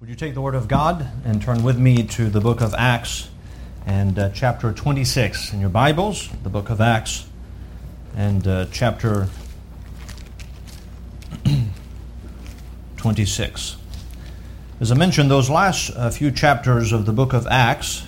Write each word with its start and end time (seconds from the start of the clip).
Would 0.00 0.08
you 0.08 0.14
take 0.14 0.34
the 0.34 0.40
Word 0.40 0.54
of 0.54 0.68
God 0.68 1.10
and 1.24 1.42
turn 1.42 1.64
with 1.64 1.76
me 1.76 2.04
to 2.04 2.30
the 2.30 2.40
book 2.40 2.60
of 2.60 2.72
Acts 2.72 3.30
and 3.84 4.16
uh, 4.16 4.30
chapter 4.30 4.72
26 4.72 5.52
in 5.52 5.58
your 5.58 5.70
Bibles, 5.70 6.28
the 6.44 6.48
book 6.48 6.70
of 6.70 6.80
Acts 6.80 7.26
and 8.14 8.46
uh, 8.46 8.66
chapter 8.70 9.26
26. 12.96 13.76
As 14.78 14.92
I 14.92 14.94
mentioned, 14.94 15.32
those 15.32 15.50
last 15.50 15.90
uh, 15.90 16.10
few 16.10 16.30
chapters 16.30 16.92
of 16.92 17.04
the 17.04 17.12
book 17.12 17.32
of 17.32 17.48
Acts, 17.48 18.06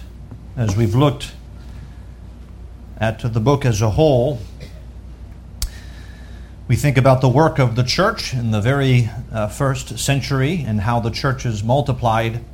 as 0.56 0.76
we've 0.76 0.94
looked 0.94 1.32
at 2.98 3.18
the 3.18 3.40
book 3.40 3.64
as 3.64 3.82
a 3.82 3.90
whole, 3.90 4.38
we 6.70 6.76
think 6.76 6.96
about 6.96 7.20
the 7.20 7.28
work 7.28 7.58
of 7.58 7.74
the 7.74 7.82
church 7.82 8.32
in 8.32 8.52
the 8.52 8.60
very 8.60 9.10
uh, 9.32 9.48
first 9.48 9.98
century 9.98 10.64
and 10.64 10.80
how 10.80 11.00
the 11.00 11.10
church 11.10 11.44
is 11.44 11.64
multiplied, 11.64 12.44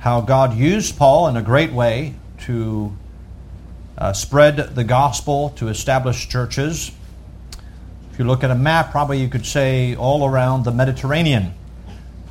how 0.00 0.20
God 0.20 0.54
used 0.54 0.98
Paul 0.98 1.26
in 1.26 1.38
a 1.38 1.42
great 1.42 1.72
way 1.72 2.16
to 2.40 2.94
uh, 3.96 4.12
spread 4.12 4.74
the 4.74 4.84
gospel, 4.84 5.54
to 5.56 5.68
establish 5.68 6.28
churches. 6.28 6.90
If 8.12 8.18
you 8.18 8.26
look 8.26 8.44
at 8.44 8.50
a 8.50 8.54
map, 8.54 8.90
probably 8.90 9.22
you 9.22 9.28
could 9.28 9.46
say 9.46 9.96
all 9.96 10.28
around 10.28 10.66
the 10.66 10.72
Mediterranean, 10.72 11.54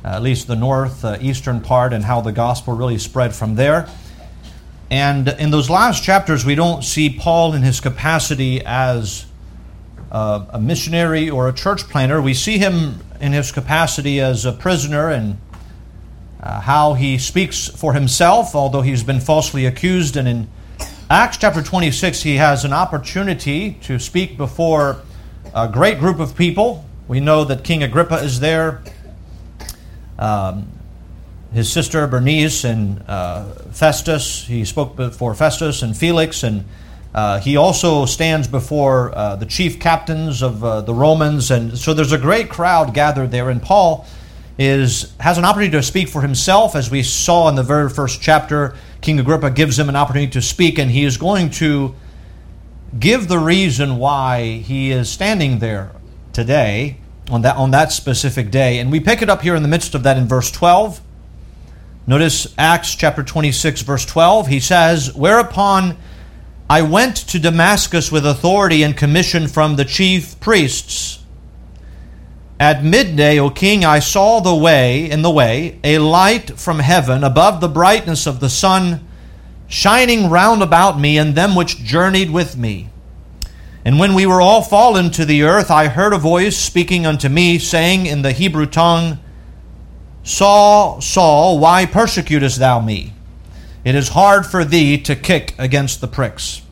uh, 0.04 0.10
at 0.10 0.22
least 0.22 0.46
the 0.46 0.54
north, 0.54 1.04
uh, 1.04 1.18
eastern 1.20 1.60
part, 1.60 1.92
and 1.92 2.04
how 2.04 2.20
the 2.20 2.30
gospel 2.30 2.74
really 2.74 2.98
spread 2.98 3.34
from 3.34 3.56
there. 3.56 3.88
And 4.92 5.26
in 5.26 5.50
those 5.50 5.68
last 5.68 6.04
chapters, 6.04 6.44
we 6.44 6.54
don't 6.54 6.84
see 6.84 7.10
Paul 7.10 7.54
in 7.54 7.62
his 7.62 7.80
capacity 7.80 8.64
as 8.64 9.26
uh, 10.10 10.46
a 10.50 10.60
missionary 10.60 11.30
or 11.30 11.48
a 11.48 11.52
church 11.52 11.88
planter. 11.88 12.20
We 12.20 12.34
see 12.34 12.58
him 12.58 13.00
in 13.20 13.32
his 13.32 13.52
capacity 13.52 14.20
as 14.20 14.44
a 14.44 14.52
prisoner 14.52 15.08
and 15.10 15.38
uh, 16.42 16.60
how 16.60 16.94
he 16.94 17.18
speaks 17.18 17.68
for 17.68 17.92
himself, 17.92 18.54
although 18.54 18.82
he's 18.82 19.04
been 19.04 19.20
falsely 19.20 19.66
accused. 19.66 20.16
And 20.16 20.26
in 20.26 20.48
Acts 21.08 21.36
chapter 21.36 21.62
26, 21.62 22.22
he 22.22 22.36
has 22.36 22.64
an 22.64 22.72
opportunity 22.72 23.72
to 23.82 23.98
speak 23.98 24.36
before 24.36 25.02
a 25.54 25.68
great 25.68 25.98
group 25.98 26.18
of 26.18 26.34
people. 26.36 26.84
We 27.08 27.20
know 27.20 27.44
that 27.44 27.64
King 27.64 27.82
Agrippa 27.82 28.16
is 28.16 28.40
there, 28.40 28.82
um, 30.18 30.68
his 31.52 31.70
sister 31.70 32.06
Bernice, 32.06 32.64
and 32.64 33.02
uh, 33.08 33.44
Festus. 33.72 34.46
He 34.46 34.64
spoke 34.64 34.96
before 34.96 35.34
Festus 35.34 35.82
and 35.82 35.96
Felix 35.96 36.42
and 36.42 36.64
uh, 37.14 37.40
he 37.40 37.56
also 37.56 38.06
stands 38.06 38.46
before 38.46 39.16
uh, 39.16 39.36
the 39.36 39.46
chief 39.46 39.80
captains 39.80 40.42
of 40.42 40.62
uh, 40.62 40.80
the 40.82 40.94
Romans, 40.94 41.50
and 41.50 41.76
so 41.76 41.92
there's 41.92 42.12
a 42.12 42.18
great 42.18 42.48
crowd 42.48 42.94
gathered 42.94 43.32
there. 43.32 43.50
And 43.50 43.60
Paul 43.60 44.06
is 44.58 45.12
has 45.18 45.36
an 45.36 45.44
opportunity 45.44 45.76
to 45.76 45.82
speak 45.82 46.08
for 46.08 46.22
himself, 46.22 46.76
as 46.76 46.90
we 46.90 47.02
saw 47.02 47.48
in 47.48 47.56
the 47.56 47.64
very 47.64 47.88
first 47.88 48.22
chapter. 48.22 48.76
King 49.00 49.18
Agrippa 49.18 49.50
gives 49.50 49.78
him 49.78 49.88
an 49.88 49.96
opportunity 49.96 50.30
to 50.32 50.42
speak, 50.42 50.78
and 50.78 50.90
he 50.90 51.04
is 51.04 51.16
going 51.16 51.50
to 51.50 51.94
give 52.98 53.26
the 53.26 53.38
reason 53.38 53.96
why 53.96 54.58
he 54.58 54.92
is 54.92 55.08
standing 55.08 55.58
there 55.58 55.90
today 56.32 56.98
on 57.28 57.42
that 57.42 57.56
on 57.56 57.72
that 57.72 57.90
specific 57.90 58.52
day. 58.52 58.78
And 58.78 58.92
we 58.92 59.00
pick 59.00 59.20
it 59.20 59.28
up 59.28 59.42
here 59.42 59.56
in 59.56 59.62
the 59.62 59.68
midst 59.68 59.96
of 59.96 60.04
that 60.04 60.16
in 60.16 60.28
verse 60.28 60.50
12. 60.52 61.00
Notice 62.06 62.54
Acts 62.56 62.94
chapter 62.94 63.22
26, 63.22 63.82
verse 63.82 64.04
12. 64.04 64.46
He 64.48 64.60
says, 64.60 65.14
Whereupon 65.14 65.96
I 66.70 66.82
went 66.82 67.16
to 67.16 67.40
Damascus 67.40 68.12
with 68.12 68.24
authority 68.24 68.84
and 68.84 68.96
commission 68.96 69.48
from 69.48 69.74
the 69.74 69.84
chief 69.84 70.38
priests. 70.38 71.18
At 72.60 72.84
midday, 72.84 73.40
O 73.40 73.50
king, 73.50 73.84
I 73.84 73.98
saw 73.98 74.38
the 74.38 74.54
way, 74.54 75.10
in 75.10 75.22
the 75.22 75.32
way, 75.32 75.80
a 75.82 75.98
light 75.98 76.60
from 76.60 76.78
heaven 76.78 77.24
above 77.24 77.60
the 77.60 77.68
brightness 77.68 78.24
of 78.24 78.38
the 78.38 78.48
sun, 78.48 79.04
shining 79.66 80.30
round 80.30 80.62
about 80.62 80.96
me 80.96 81.18
and 81.18 81.34
them 81.34 81.56
which 81.56 81.78
journeyed 81.78 82.30
with 82.30 82.56
me. 82.56 82.88
And 83.84 83.98
when 83.98 84.14
we 84.14 84.24
were 84.24 84.40
all 84.40 84.62
fallen 84.62 85.10
to 85.10 85.24
the 85.24 85.42
earth, 85.42 85.72
I 85.72 85.88
heard 85.88 86.12
a 86.12 86.18
voice 86.18 86.56
speaking 86.56 87.04
unto 87.04 87.28
me, 87.28 87.58
saying 87.58 88.06
in 88.06 88.22
the 88.22 88.30
Hebrew 88.30 88.66
tongue, 88.66 89.18
Saul, 90.22 91.00
Saul, 91.00 91.58
why 91.58 91.84
persecutest 91.84 92.60
thou 92.60 92.78
me? 92.78 93.14
It 93.84 93.94
is 93.94 94.10
hard 94.10 94.46
for 94.46 94.64
thee 94.64 94.98
to 95.02 95.16
kick 95.16 95.54
against 95.58 96.00
the 96.00 96.08
pricks. 96.08 96.62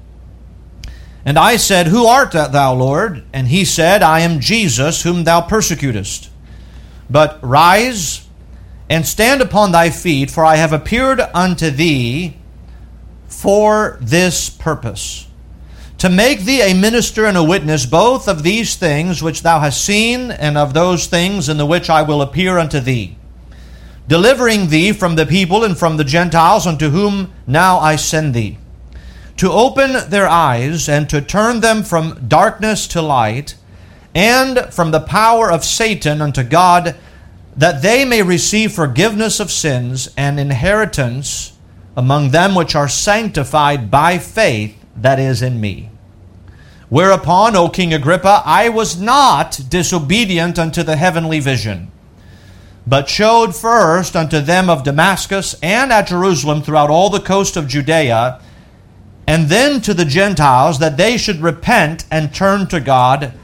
And 1.24 1.38
I 1.38 1.56
said, 1.56 1.88
Who 1.88 2.06
art 2.06 2.32
thou, 2.32 2.74
Lord? 2.74 3.24
And 3.32 3.48
he 3.48 3.64
said, 3.64 4.02
I 4.02 4.20
am 4.20 4.41
Jesus, 4.41 5.02
whom 5.02 5.24
thou 5.24 5.41
persecutest. 5.41 6.30
But 7.10 7.38
rise 7.42 8.26
and 8.88 9.06
stand 9.06 9.41
upon 9.41 9.72
thy 9.72 9.91
feet, 9.91 10.30
for 10.30 10.44
I 10.44 10.56
have 10.56 10.72
appeared 10.72 11.20
unto 11.34 11.70
thee 11.70 12.36
for 13.26 13.98
this 14.00 14.48
purpose 14.48 15.28
to 15.98 16.08
make 16.08 16.41
thee 16.41 16.62
a 16.62 16.74
minister 16.74 17.26
and 17.26 17.36
a 17.36 17.42
witness 17.42 17.84
both 17.84 18.28
of 18.28 18.44
these 18.44 18.76
things 18.76 19.22
which 19.22 19.42
thou 19.42 19.58
hast 19.60 19.84
seen, 19.84 20.30
and 20.30 20.56
of 20.56 20.72
those 20.72 21.06
things 21.06 21.48
in 21.48 21.56
the 21.56 21.66
which 21.66 21.91
I 21.91 22.02
will 22.02 22.22
appear 22.22 22.56
unto 22.56 22.80
thee 22.80 23.17
delivering 24.08 24.69
thee 24.69 24.91
from 24.92 25.16
the 25.16 25.26
people 25.26 25.62
and 25.62 25.78
from 25.78 25.98
the 25.98 26.04
Gentiles 26.04 26.66
unto 26.66 26.88
whom 26.88 27.30
now 27.46 27.78
I 27.78 27.96
send 27.96 28.34
thee, 28.34 28.58
to 29.36 29.52
open 29.52 30.10
their 30.10 30.26
eyes 30.26 30.88
and 30.88 31.08
to 31.10 31.20
turn 31.20 31.60
them 31.60 31.84
from 31.84 32.26
darkness 32.26 32.88
to 32.88 33.02
light, 33.02 33.54
and 34.14 34.60
from 34.72 34.91
the 34.91 35.00
power 35.00 35.52
of 35.52 35.64
Satan 35.64 36.22
unto 36.22 36.42
God, 36.42 36.97
that 37.54 37.82
they 37.82 38.04
may 38.04 38.22
receive 38.22 38.72
forgiveness 38.72 39.41
of 39.41 39.50
sins 39.50 40.08
and 40.16 40.41
inheritance 40.41 41.52
among 41.97 42.30
them 42.30 42.54
which 42.54 42.74
are 42.74 42.88
sanctified 42.88 43.91
by 43.91 44.18
faith 44.18 44.76
that 44.97 45.18
is 45.18 45.42
in 45.42 45.60
me. 45.60 45.91
Whereupon, 46.88 47.54
O 47.54 47.68
King 47.68 47.92
Agrippa, 47.92 48.42
I 48.47 48.70
was 48.70 48.98
not 48.98 49.60
disobedient 49.68 50.58
unto 50.58 50.82
the 50.82 50.97
heavenly 50.97 51.41
vision 51.41 51.91
but 52.88 53.09
showed 53.09 53.54
first 53.54 54.16
unto 54.16 54.41
them 54.41 54.71
of 54.71 54.82
Damascus 54.82 55.54
and 55.62 55.93
at 55.93 56.09
Jerusalem 56.09 56.62
throughout 56.62 56.88
all 56.88 57.10
the 57.10 57.21
coast 57.21 57.56
of 57.56 57.69
Judea, 57.69 58.41
and 59.26 59.50
then 59.50 59.82
to 59.82 59.93
the 59.93 60.06
Gentiles 60.06 60.78
that 60.78 60.97
they 60.97 61.19
should 61.19 61.43
repent 61.43 62.06
and 62.10 62.34
turn 62.34 62.66
to 62.69 62.81
God 62.81 63.34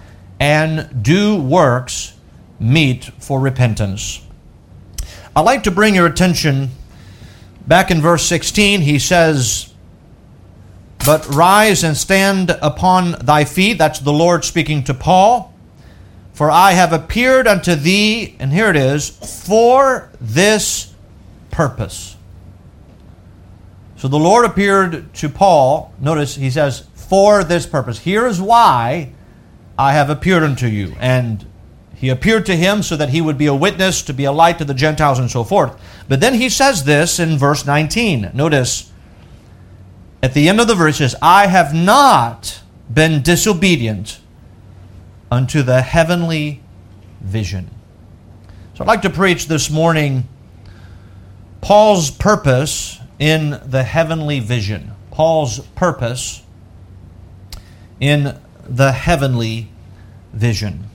and 0.40 1.02
do 1.02 1.36
works 1.36 2.14
meet 2.58 3.04
for 3.18 3.38
repentance. 3.38 4.26
I'd 5.36 5.42
like 5.42 5.64
to 5.64 5.70
bring 5.70 5.94
your 5.94 6.06
attention 6.06 6.70
back 7.66 7.90
in 7.90 8.00
verse 8.00 8.24
16. 8.24 8.80
He 8.80 8.98
says, 8.98 9.74
But 11.04 11.28
rise 11.28 11.84
and 11.84 11.98
stand 11.98 12.50
upon 12.62 13.12
thy 13.22 13.44
feet. 13.44 13.76
That's 13.76 13.98
the 13.98 14.12
Lord 14.12 14.44
speaking 14.44 14.84
to 14.84 14.94
Paul. 14.94 15.53
For 16.34 16.50
I 16.50 16.72
have 16.72 16.92
appeared 16.92 17.46
unto 17.46 17.74
thee, 17.74 18.36
and 18.38 18.52
here 18.52 18.68
it 18.68 18.76
is, 18.76 19.08
for 19.08 20.10
this 20.20 20.92
purpose. 21.50 22.16
So 23.96 24.08
the 24.08 24.18
Lord 24.18 24.44
appeared 24.44 25.14
to 25.14 25.28
Paul. 25.28 25.94
Notice 26.00 26.34
he 26.34 26.50
says, 26.50 26.86
for 26.94 27.44
this 27.44 27.66
purpose. 27.66 28.00
Here 28.00 28.26
is 28.26 28.40
why 28.40 29.12
I 29.78 29.92
have 29.92 30.10
appeared 30.10 30.42
unto 30.42 30.66
you. 30.66 30.96
And 30.98 31.46
he 31.94 32.08
appeared 32.08 32.44
to 32.46 32.56
him 32.56 32.82
so 32.82 32.96
that 32.96 33.10
he 33.10 33.20
would 33.20 33.38
be 33.38 33.46
a 33.46 33.54
witness, 33.54 34.02
to 34.02 34.12
be 34.12 34.24
a 34.24 34.32
light 34.32 34.58
to 34.58 34.64
the 34.64 34.74
Gentiles, 34.74 35.20
and 35.20 35.30
so 35.30 35.44
forth. 35.44 35.80
But 36.08 36.20
then 36.20 36.34
he 36.34 36.48
says 36.48 36.84
this 36.84 37.20
in 37.20 37.38
verse 37.38 37.64
19. 37.64 38.32
Notice 38.34 38.92
at 40.22 40.34
the 40.34 40.48
end 40.48 40.60
of 40.60 40.66
the 40.66 40.74
verse, 40.74 40.96
says, 40.96 41.14
I 41.22 41.46
have 41.46 41.74
not 41.74 42.60
been 42.92 43.22
disobedient 43.22 44.20
unto 45.30 45.62
the 45.62 45.82
heavenly 45.82 46.62
vision. 47.20 47.70
So 48.74 48.84
I'd 48.84 48.88
like 48.88 49.02
to 49.02 49.10
preach 49.10 49.46
this 49.46 49.70
morning 49.70 50.28
Paul's 51.60 52.10
purpose 52.10 53.00
in 53.18 53.60
the 53.64 53.82
heavenly 53.82 54.40
vision. 54.40 54.92
Paul's 55.10 55.60
purpose 55.76 56.42
in 58.00 58.38
the 58.68 58.92
heavenly 58.92 59.70
vision. 60.32 60.88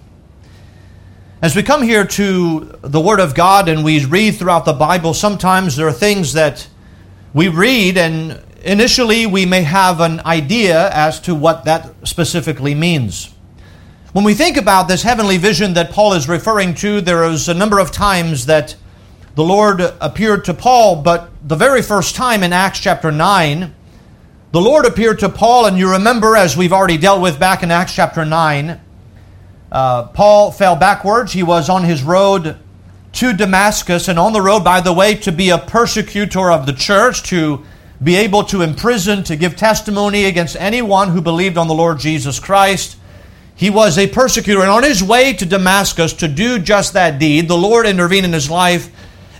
As 1.41 1.55
we 1.55 1.63
come 1.63 1.81
here 1.81 2.05
to 2.05 2.77
the 2.81 2.99
Word 2.99 3.21
of 3.21 3.33
God 3.33 3.69
and 3.69 3.83
we 3.83 4.03
read 4.05 4.35
throughout 4.35 4.65
the 4.65 4.73
Bible, 4.73 5.13
sometimes 5.13 5.77
there 5.77 5.87
are 5.87 5.93
things 5.93 6.33
that 6.33 6.67
we 7.33 7.47
read 7.47 7.97
and 7.97 8.43
initially 8.63 9.25
we 9.25 9.45
may 9.45 9.61
have 9.61 10.01
an 10.01 10.19
idea 10.21 10.89
as 10.89 11.19
to 11.21 11.33
what 11.33 11.63
that 11.63 11.95
specifically 12.03 12.75
means. 12.75 13.33
When 14.11 14.25
we 14.25 14.33
think 14.33 14.57
about 14.57 14.88
this 14.88 15.03
heavenly 15.03 15.38
vision 15.38 15.75
that 15.75 15.91
Paul 15.91 16.13
is 16.13 16.27
referring 16.27 16.73
to, 16.75 17.00
there 17.00 17.25
is 17.25 17.47
a 17.47 17.53
number 17.53 17.77
of 17.77 17.91
times 17.91 18.47
that 18.47 18.75
the 19.35 19.44
Lord 19.44 19.81
appeared 20.01 20.45
to 20.45 20.53
Paul, 20.56 21.03
but 21.03 21.29
the 21.47 21.56
very 21.56 21.83
first 21.83 22.15
time 22.15 22.41
in 22.41 22.51
Acts 22.51 22.79
chapter 22.79 23.11
9, 23.11 23.75
the 24.51 24.61
Lord 24.61 24.88
appeared 24.88 25.19
to 25.19 25.29
Paul, 25.29 25.67
and 25.67 25.77
you 25.77 25.91
remember, 25.91 26.35
as 26.35 26.57
we've 26.57 26.73
already 26.73 26.97
dealt 26.97 27.21
with 27.21 27.39
back 27.39 27.61
in 27.61 27.69
Acts 27.69 27.94
chapter 27.94 28.25
9, 28.25 28.81
uh, 29.71 30.07
Paul 30.07 30.51
fell 30.51 30.75
backwards. 30.75 31.33
He 31.33 31.44
was 31.44 31.69
on 31.69 31.83
his 31.83 32.01
road 32.01 32.57
to 33.11 33.33
Damascus 33.33 34.07
and 34.07 34.17
on 34.17 34.33
the 34.33 34.41
road, 34.41 34.63
by 34.63 34.81
the 34.81 34.91
way, 34.91 35.13
to 35.17 35.31
be 35.31 35.51
a 35.51 35.59
persecutor 35.59 36.50
of 36.50 36.65
the 36.65 36.73
church, 36.73 37.21
to 37.29 37.63
be 38.01 38.15
able 38.15 38.44
to 38.45 38.63
imprison, 38.63 39.23
to 39.25 39.35
give 39.35 39.56
testimony 39.56 40.25
against 40.25 40.56
anyone 40.56 41.09
who 41.09 41.21
believed 41.21 41.59
on 41.59 41.67
the 41.67 41.75
Lord 41.75 42.00
Jesus 42.00 42.39
Christ. 42.39 42.95
He 43.59 43.69
was 43.69 43.97
a 43.97 44.07
persecutor, 44.07 44.61
and 44.61 44.71
on 44.71 44.83
his 44.83 45.03
way 45.03 45.33
to 45.33 45.45
Damascus 45.45 46.13
to 46.13 46.29
do 46.29 46.59
just 46.59 46.94
that 46.94 47.19
deed, 47.19 47.50
the 47.50 47.57
Lord 47.57 47.85
intervened 47.85 48.25
in 48.25 48.31
his 48.31 48.50
life. 48.50 48.89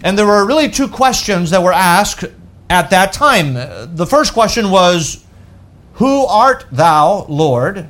And 0.04 0.18
there 0.18 0.25
were 0.25 0.45
really 0.45 0.69
two 0.69 0.89
questions 0.89 1.51
that 1.51 1.63
were 1.63 1.71
asked 1.71 2.25
at 2.69 2.89
that 2.89 3.13
time. 3.13 3.54
The 3.95 4.06
first 4.06 4.33
question 4.33 4.71
was, 4.71 5.25
Who 5.94 6.25
art 6.25 6.66
thou, 6.69 7.27
Lord? 7.30 7.88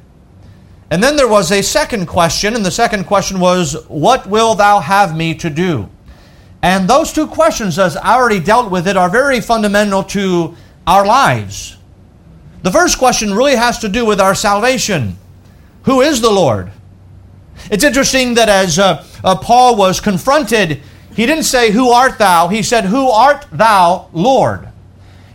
And 0.92 1.02
then 1.02 1.16
there 1.16 1.28
was 1.28 1.52
a 1.52 1.64
second 1.64 2.06
question, 2.06 2.54
and 2.54 2.64
the 2.64 2.70
second 2.70 3.06
question 3.06 3.40
was, 3.40 3.74
What 3.88 4.28
will 4.28 4.54
thou 4.54 4.82
have 4.82 5.18
me 5.18 5.34
to 5.34 5.50
do? 5.50 5.90
And 6.62 6.88
those 6.88 7.12
two 7.12 7.26
questions, 7.26 7.80
as 7.80 7.98
I 7.98 8.14
already 8.14 8.40
dealt 8.40 8.70
with 8.70 8.88
it, 8.88 8.96
are 8.96 9.10
very 9.10 9.42
fundamental 9.42 10.04
to 10.04 10.56
our 10.86 11.08
lives. 11.08 11.76
The 12.62 12.72
first 12.72 13.00
question 13.00 13.34
really 13.34 13.56
has 13.56 13.80
to 13.80 13.90
do 13.90 14.06
with 14.06 14.22
our 14.22 14.36
salvation. 14.36 15.18
Who 15.90 16.02
is 16.02 16.22
the 16.22 16.30
Lord? 16.30 16.72
It's 17.72 17.84
interesting 17.84 18.36
that 18.36 18.48
as 18.48 18.78
uh, 18.78 19.04
uh, 19.24 19.36
Paul 19.38 19.76
was 19.76 20.00
confronted, 20.00 20.84
he 21.16 21.26
didn't 21.26 21.46
say, 21.46 21.72
Who 21.72 21.90
art 21.90 22.20
thou? 22.20 22.48
He 22.48 22.62
said, 22.62 22.86
Who 22.86 23.10
art 23.10 23.48
thou, 23.52 24.08
Lord? 24.14 24.70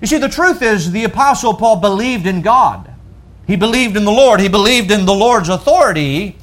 You 0.00 0.06
see, 0.06 0.18
the 0.18 0.28
truth 0.28 0.62
is, 0.62 0.92
the 0.92 1.02
Apostle 1.02 1.54
Paul 1.54 1.80
believed 1.80 2.28
in 2.28 2.40
God. 2.40 2.88
He 3.48 3.56
believed 3.56 3.96
in 3.96 4.04
the 4.04 4.12
Lord. 4.12 4.38
He 4.38 4.48
believed 4.48 4.92
in 4.92 5.06
the 5.06 5.12
Lord's 5.12 5.48
authority. 5.48 6.38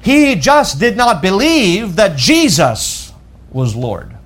He 0.00 0.36
just 0.36 0.80
did 0.80 0.96
not 0.96 1.20
believe 1.20 1.96
that 1.96 2.16
Jesus 2.16 3.12
was 3.50 3.76
Lord. 3.76 4.16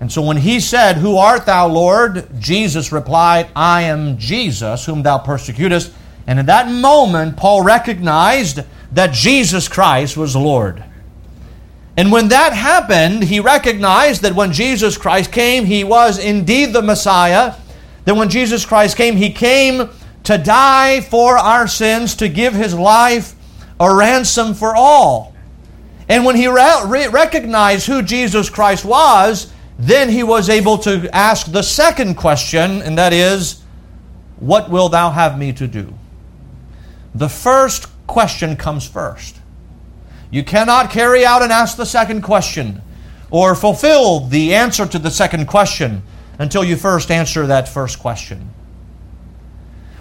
And 0.00 0.10
so 0.10 0.22
when 0.22 0.38
he 0.38 0.58
said, 0.58 0.96
Who 0.96 1.18
art 1.18 1.44
thou, 1.44 1.68
Lord? 1.68 2.30
Jesus 2.40 2.92
replied, 2.92 3.50
I 3.54 3.82
am 3.82 4.16
Jesus, 4.16 4.86
whom 4.86 5.02
thou 5.02 5.18
persecutest. 5.18 5.92
And 6.32 6.38
in 6.40 6.46
that 6.46 6.72
moment, 6.72 7.36
Paul 7.36 7.60
recognized 7.60 8.60
that 8.92 9.12
Jesus 9.12 9.68
Christ 9.68 10.16
was 10.16 10.34
Lord. 10.34 10.82
And 11.94 12.10
when 12.10 12.28
that 12.28 12.54
happened, 12.54 13.24
he 13.24 13.38
recognized 13.38 14.22
that 14.22 14.34
when 14.34 14.50
Jesus 14.50 14.96
Christ 14.96 15.30
came, 15.30 15.66
he 15.66 15.84
was 15.84 16.18
indeed 16.18 16.72
the 16.72 16.80
Messiah. 16.80 17.56
That 18.06 18.16
when 18.16 18.30
Jesus 18.30 18.64
Christ 18.64 18.96
came, 18.96 19.16
he 19.16 19.30
came 19.30 19.90
to 20.24 20.38
die 20.38 21.02
for 21.02 21.36
our 21.36 21.68
sins, 21.68 22.14
to 22.14 22.30
give 22.30 22.54
his 22.54 22.72
life 22.72 23.34
a 23.78 23.94
ransom 23.94 24.54
for 24.54 24.74
all. 24.74 25.34
And 26.08 26.24
when 26.24 26.36
he 26.36 26.46
re- 26.46 27.08
recognized 27.08 27.86
who 27.86 28.00
Jesus 28.00 28.48
Christ 28.48 28.86
was, 28.86 29.52
then 29.78 30.08
he 30.08 30.22
was 30.22 30.48
able 30.48 30.78
to 30.78 31.14
ask 31.14 31.52
the 31.52 31.62
second 31.62 32.14
question, 32.14 32.80
and 32.80 32.96
that 32.96 33.12
is, 33.12 33.62
What 34.38 34.70
will 34.70 34.88
thou 34.88 35.10
have 35.10 35.36
me 35.36 35.52
to 35.52 35.66
do? 35.66 35.92
The 37.14 37.28
first 37.28 37.88
question 38.06 38.56
comes 38.56 38.86
first. 38.86 39.38
You 40.30 40.42
cannot 40.42 40.90
carry 40.90 41.24
out 41.24 41.42
and 41.42 41.52
ask 41.52 41.76
the 41.76 41.86
second 41.86 42.22
question 42.22 42.80
or 43.30 43.54
fulfill 43.54 44.20
the 44.20 44.54
answer 44.54 44.86
to 44.86 44.98
the 44.98 45.10
second 45.10 45.46
question 45.46 46.02
until 46.38 46.64
you 46.64 46.76
first 46.76 47.10
answer 47.10 47.46
that 47.46 47.68
first 47.68 47.98
question. 47.98 48.50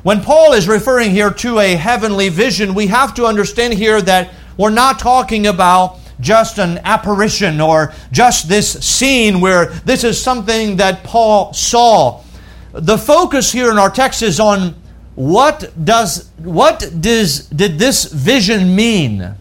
When 0.04 0.22
Paul 0.22 0.54
is 0.54 0.68
referring 0.68 1.12
here 1.12 1.32
to 1.32 1.60
a 1.60 1.76
heavenly 1.76 2.30
vision, 2.30 2.74
we 2.74 2.88
have 2.88 3.14
to 3.16 3.26
understand 3.26 3.74
here 3.74 4.02
that 4.02 4.34
we're 4.58 4.70
not 4.70 4.98
talking 4.98 5.48
about 5.48 6.00
just 6.20 6.60
an 6.60 6.80
apparition 6.80 7.60
or 7.60 7.94
just 8.12 8.48
this 8.48 8.84
scene 8.84 9.42
where 9.42 9.68
this 9.86 10.04
is 10.04 10.22
something 10.22 10.78
that 10.78 11.04
Paul 11.04 11.54
saw. 11.54 12.24
The 12.72 12.98
focus 12.98 13.52
here 13.52 13.70
in 13.70 13.78
our 13.78 13.90
text 13.90 14.22
is 14.22 14.40
on 14.40 14.81
what 15.22 15.72
does 15.86 16.32
what 16.40 16.80
does 17.00 17.46
did 17.50 17.78
this 17.78 18.06
vision 18.06 18.76
mean 18.76 19.36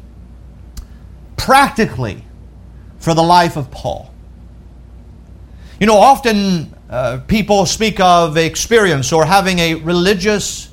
practically 1.39 2.23
for 2.99 3.15
the 3.15 3.23
life 3.23 3.57
of 3.57 3.71
Paul? 3.71 4.13
You 5.81 5.87
know, 5.87 5.97
often 5.97 6.77
uh, 6.91 7.21
people 7.27 7.65
speak 7.65 7.99
of 7.99 8.37
experience 8.37 9.11
or 9.11 9.25
having 9.25 9.59
a 9.59 9.77
religious 9.77 10.71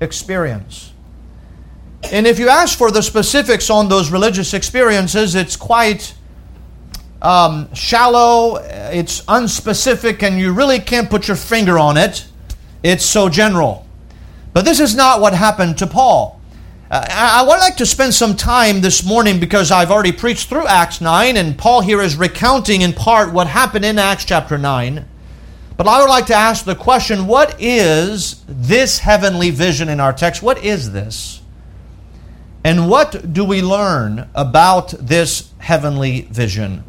experience. 0.00 0.92
And 2.10 2.26
if 2.26 2.40
you 2.40 2.48
ask 2.48 2.76
for 2.76 2.90
the 2.90 3.02
specifics 3.02 3.70
on 3.70 3.88
those 3.88 4.10
religious 4.10 4.52
experiences, 4.52 5.36
it's 5.36 5.54
quite 5.54 6.12
um, 7.22 7.72
shallow, 7.72 8.56
it's 8.56 9.20
unspecific, 9.26 10.24
and 10.24 10.40
you 10.40 10.52
really 10.52 10.80
can't 10.80 11.08
put 11.08 11.28
your 11.28 11.36
finger 11.36 11.78
on 11.78 11.96
it. 11.96 12.26
It's 12.82 13.04
so 13.04 13.28
general. 13.28 13.86
But 14.52 14.64
this 14.64 14.80
is 14.80 14.94
not 14.94 15.20
what 15.20 15.34
happened 15.34 15.78
to 15.78 15.86
Paul. 15.86 16.40
Uh, 16.90 17.06
I, 17.08 17.40
I 17.40 17.42
would 17.42 17.58
like 17.58 17.76
to 17.76 17.86
spend 17.86 18.14
some 18.14 18.34
time 18.34 18.80
this 18.80 19.04
morning 19.04 19.38
because 19.38 19.70
I've 19.70 19.92
already 19.92 20.12
preached 20.12 20.48
through 20.48 20.66
Acts 20.66 21.00
9, 21.00 21.36
and 21.36 21.56
Paul 21.56 21.82
here 21.82 22.00
is 22.02 22.16
recounting 22.16 22.82
in 22.82 22.92
part 22.92 23.32
what 23.32 23.46
happened 23.46 23.84
in 23.84 23.98
Acts 23.98 24.24
chapter 24.24 24.58
9. 24.58 25.06
But 25.76 25.86
I 25.86 26.00
would 26.00 26.10
like 26.10 26.26
to 26.26 26.34
ask 26.34 26.64
the 26.64 26.74
question 26.74 27.26
what 27.26 27.56
is 27.58 28.44
this 28.46 28.98
heavenly 28.98 29.50
vision 29.50 29.88
in 29.88 30.00
our 30.00 30.12
text? 30.12 30.42
What 30.42 30.62
is 30.64 30.92
this? 30.92 31.40
And 32.64 32.90
what 32.90 33.32
do 33.32 33.44
we 33.44 33.62
learn 33.62 34.28
about 34.34 34.90
this 34.90 35.50
heavenly 35.58 36.22
vision? 36.22 36.84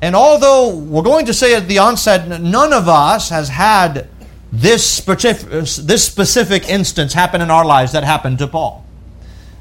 And 0.00 0.16
although 0.16 0.74
we're 0.74 1.02
going 1.02 1.26
to 1.26 1.34
say 1.34 1.54
at 1.54 1.68
the 1.68 1.78
onset, 1.78 2.40
none 2.40 2.72
of 2.72 2.88
us 2.88 3.30
has 3.30 3.48
had 3.48 4.08
this 4.50 4.88
specific, 4.88 5.48
this 5.50 6.04
specific 6.04 6.68
instance 6.68 7.12
happened 7.12 7.42
in 7.42 7.50
our 7.50 7.64
lives 7.64 7.92
that 7.92 8.04
happened 8.04 8.38
to 8.38 8.46
Paul. 8.46 8.84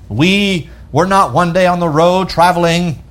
We 0.09 0.69
were 0.91 1.05
not 1.05 1.33
one 1.33 1.51
day 1.51 1.67
on 1.67 1.79
the 1.79 1.89
road 1.89 2.29
traveling, 2.29 3.03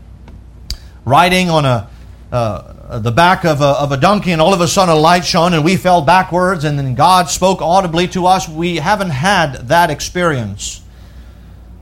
riding 1.04 1.50
on 1.50 1.64
a, 1.66 1.90
uh, 2.32 2.98
the 2.98 3.12
back 3.12 3.44
of 3.44 3.60
a, 3.60 3.64
of 3.64 3.92
a 3.92 3.96
donkey, 3.96 4.32
and 4.32 4.40
all 4.40 4.54
of 4.54 4.60
a 4.60 4.68
sudden 4.68 4.94
a 4.94 4.98
light 4.98 5.24
shone 5.24 5.52
and 5.52 5.64
we 5.64 5.76
fell 5.76 6.00
backwards, 6.02 6.64
and 6.64 6.78
then 6.78 6.94
God 6.94 7.28
spoke 7.28 7.60
audibly 7.60 8.08
to 8.08 8.26
us. 8.26 8.48
We 8.48 8.76
haven't 8.76 9.10
had 9.10 9.68
that 9.68 9.90
experience. 9.90 10.82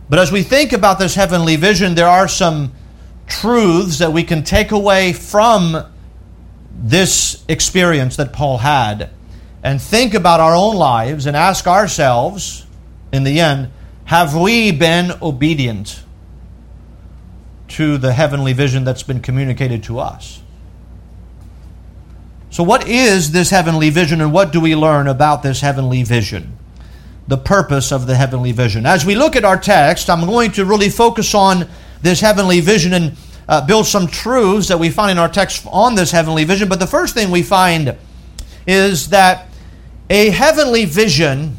But 0.08 0.18
as 0.18 0.32
we 0.32 0.42
think 0.42 0.72
about 0.72 0.98
this 0.98 1.14
heavenly 1.14 1.56
vision, 1.56 1.94
there 1.94 2.08
are 2.08 2.28
some 2.28 2.72
truths 3.26 3.98
that 3.98 4.12
we 4.12 4.24
can 4.24 4.42
take 4.42 4.72
away 4.72 5.12
from 5.12 5.86
this 6.76 7.44
experience 7.48 8.16
that 8.16 8.32
Paul 8.32 8.58
had 8.58 9.10
and 9.64 9.80
think 9.80 10.12
about 10.12 10.40
our 10.40 10.54
own 10.54 10.76
lives 10.76 11.24
and 11.24 11.34
ask 11.34 11.66
ourselves, 11.66 12.66
in 13.12 13.24
the 13.24 13.40
end, 13.40 13.70
have 14.04 14.36
we 14.36 14.70
been 14.70 15.12
obedient 15.22 16.02
to 17.68 17.96
the 17.96 18.12
heavenly 18.12 18.52
vision 18.52 18.84
that's 18.84 19.02
been 19.02 19.20
communicated 19.20 19.82
to 19.84 19.98
us? 19.98 20.42
So, 22.50 22.62
what 22.62 22.86
is 22.86 23.32
this 23.32 23.48
heavenly 23.48 23.88
vision 23.88 24.20
and 24.20 24.32
what 24.32 24.52
do 24.52 24.60
we 24.60 24.76
learn 24.76 25.08
about 25.08 25.42
this 25.42 25.62
heavenly 25.62 26.02
vision? 26.02 26.58
The 27.26 27.38
purpose 27.38 27.90
of 27.90 28.06
the 28.06 28.14
heavenly 28.14 28.52
vision. 28.52 28.84
As 28.84 29.06
we 29.06 29.14
look 29.14 29.34
at 29.34 29.46
our 29.46 29.58
text, 29.58 30.10
I'm 30.10 30.26
going 30.26 30.52
to 30.52 30.66
really 30.66 30.90
focus 30.90 31.34
on 31.34 31.66
this 32.02 32.20
heavenly 32.20 32.60
vision 32.60 32.92
and 32.92 33.16
uh, 33.48 33.66
build 33.66 33.86
some 33.86 34.08
truths 34.08 34.68
that 34.68 34.78
we 34.78 34.90
find 34.90 35.12
in 35.12 35.18
our 35.18 35.28
text 35.28 35.66
on 35.70 35.94
this 35.94 36.10
heavenly 36.10 36.44
vision. 36.44 36.68
But 36.68 36.80
the 36.80 36.86
first 36.86 37.14
thing 37.14 37.30
we 37.30 37.42
find 37.42 37.96
is 38.66 39.08
that 39.08 39.48
a 40.14 40.30
heavenly 40.30 40.84
vision 40.84 41.56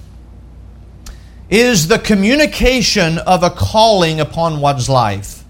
is 1.50 1.90
the 1.90 2.00
communication 2.00 3.18
of 3.18 3.44
a 3.44 3.50
calling 3.50 4.22
upon 4.22 4.62
one's 4.62 4.88
life. 4.88 5.44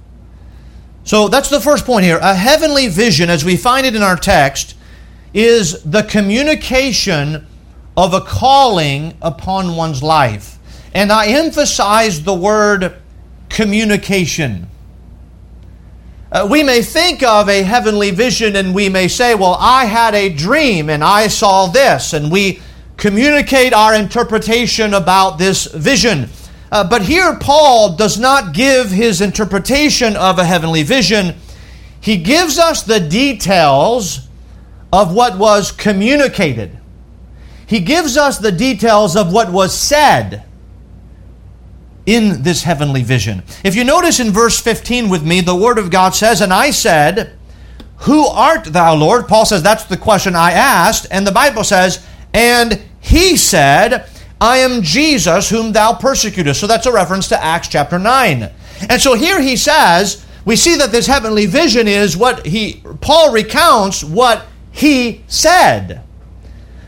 So 1.04 1.28
that's 1.28 1.50
the 1.50 1.62
first 1.62 1.86
point 1.86 2.04
here. 2.04 2.18
A 2.20 2.34
heavenly 2.34 2.88
vision, 2.88 3.30
as 3.30 3.46
we 3.46 3.58
find 3.58 3.86
it 3.86 3.96
in 3.96 4.02
our 4.02 4.16
text, 4.16 4.76
is 5.36 5.84
the 5.84 6.02
communication 6.02 7.46
of 7.96 8.16
a 8.16 8.22
calling 8.22 9.16
upon 9.22 9.76
one's 9.76 10.02
life. 10.02 10.58
And 10.96 11.12
I 11.12 11.28
emphasize 11.28 12.24
the 12.24 12.34
word 12.34 12.96
communication. 13.50 14.68
Uh, 16.32 16.48
we 16.50 16.64
may 16.64 16.82
think 16.82 17.22
of 17.22 17.50
a 17.50 17.62
heavenly 17.62 18.10
vision 18.10 18.56
and 18.56 18.74
we 18.74 18.90
may 18.90 19.08
say, 19.08 19.36
Well, 19.36 19.58
I 19.60 19.86
had 19.86 20.16
a 20.16 20.30
dream 20.30 20.90
and 20.90 21.04
I 21.04 21.28
saw 21.28 21.68
this, 21.68 22.12
and 22.12 22.32
we 22.32 22.62
communicate 22.98 23.74
our 23.74 23.94
interpretation 23.94 24.94
about 24.94 25.38
this 25.38 25.66
vision. 25.66 26.30
Uh, 26.72 26.88
but 26.88 27.04
here, 27.04 27.38
Paul 27.40 27.96
does 27.96 28.20
not 28.20 28.54
give 28.54 28.92
his 28.92 29.22
interpretation 29.22 30.16
of 30.16 30.40
a 30.40 30.46
heavenly 30.46 30.84
vision. 30.84 31.36
He 32.00 32.18
gives 32.18 32.60
us 32.60 32.84
the 32.84 33.00
details 33.00 34.28
of 34.92 35.14
what 35.14 35.38
was 35.38 35.72
communicated. 35.72 36.78
He 37.68 37.80
gives 37.80 38.18
us 38.18 38.38
the 38.38 38.52
details 38.52 39.16
of 39.16 39.34
what 39.34 39.52
was 39.52 39.78
said 39.78 40.44
in 42.06 42.44
this 42.44 42.64
heavenly 42.64 43.04
vision. 43.04 43.44
If 43.64 43.75
you 43.75 43.84
notice 43.84 44.20
in 44.20 44.32
verse 44.32 44.60
15 44.60 45.10
with 45.10 45.25
me, 45.25 45.42
the 45.42 45.56
Word 45.56 45.78
of 45.78 45.90
God 45.90 46.14
says, 46.14 46.42
And 46.42 46.54
I 46.54 46.72
said, 46.72 47.36
Who 48.00 48.25
art 48.25 48.66
thou, 48.66 48.96
Lord? 48.96 49.28
Paul 49.28 49.46
says, 49.46 49.64
That's 49.64 49.86
the 49.86 49.98
question 49.98 50.36
I 50.36 50.52
asked. 50.52 51.08
And 51.10 51.25
the 51.25 51.32
Bible 51.32 51.64
says, 51.64 52.06
And 52.36 52.84
he 53.00 53.38
said, 53.38 54.10
I 54.42 54.58
am 54.58 54.82
Jesus 54.82 55.50
whom 55.50 55.72
thou 55.72 55.94
persecutest. 55.94 56.60
So 56.60 56.68
that's 56.68 56.86
a 56.86 56.92
reference 56.92 57.30
to 57.30 57.42
Acts 57.42 57.70
chapter 57.70 57.98
9. 57.98 58.51
And 58.89 59.01
so 59.01 59.13
here 59.13 59.39
he 59.39 59.56
says, 59.56 60.25
we 60.44 60.58
see 60.58 60.75
that 60.75 60.92
this 60.92 61.08
heavenly 61.08 61.46
vision 61.46 61.88
is 61.88 62.18
what 62.18 62.46
he 62.46 62.84
Paul 63.00 63.32
recounts 63.32 64.04
what 64.04 64.46
he 64.70 65.24
said. 65.27 66.04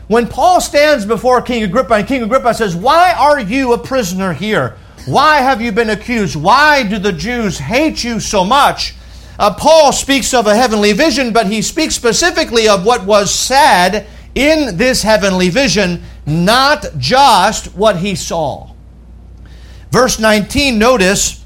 When 0.06 0.28
Paul 0.28 0.60
stands 0.60 1.06
before 1.06 1.40
King 1.40 1.64
Agrippa 1.64 1.94
and 1.94 2.06
King 2.06 2.22
Agrippa 2.22 2.54
says, 2.54 2.76
"Why 2.76 3.12
are 3.12 3.40
you 3.40 3.72
a 3.72 3.78
prisoner 3.78 4.34
here? 4.34 4.76
Why 5.06 5.38
have 5.38 5.60
you 5.60 5.72
been 5.72 5.90
accused? 5.90 6.36
Why 6.36 6.82
do 6.82 6.98
the 6.98 7.12
Jews 7.12 7.58
hate 7.58 8.04
you 8.04 8.20
so 8.20 8.44
much?" 8.44 8.94
Uh, 9.38 9.54
Paul 9.54 9.92
speaks 9.92 10.32
of 10.34 10.46
a 10.46 10.54
heavenly 10.54 10.92
vision, 10.92 11.32
but 11.32 11.46
he 11.46 11.62
speaks 11.62 11.94
specifically 11.94 12.68
of 12.68 12.84
what 12.84 13.06
was 13.06 13.34
said 13.34 14.06
in 14.34 14.76
this 14.76 15.02
heavenly 15.02 15.48
vision, 15.48 16.02
not 16.26 16.86
just 16.98 17.74
what 17.74 17.98
he 17.98 18.14
saw. 18.14 18.70
Verse 19.90 20.18
19, 20.18 20.78
notice 20.78 21.44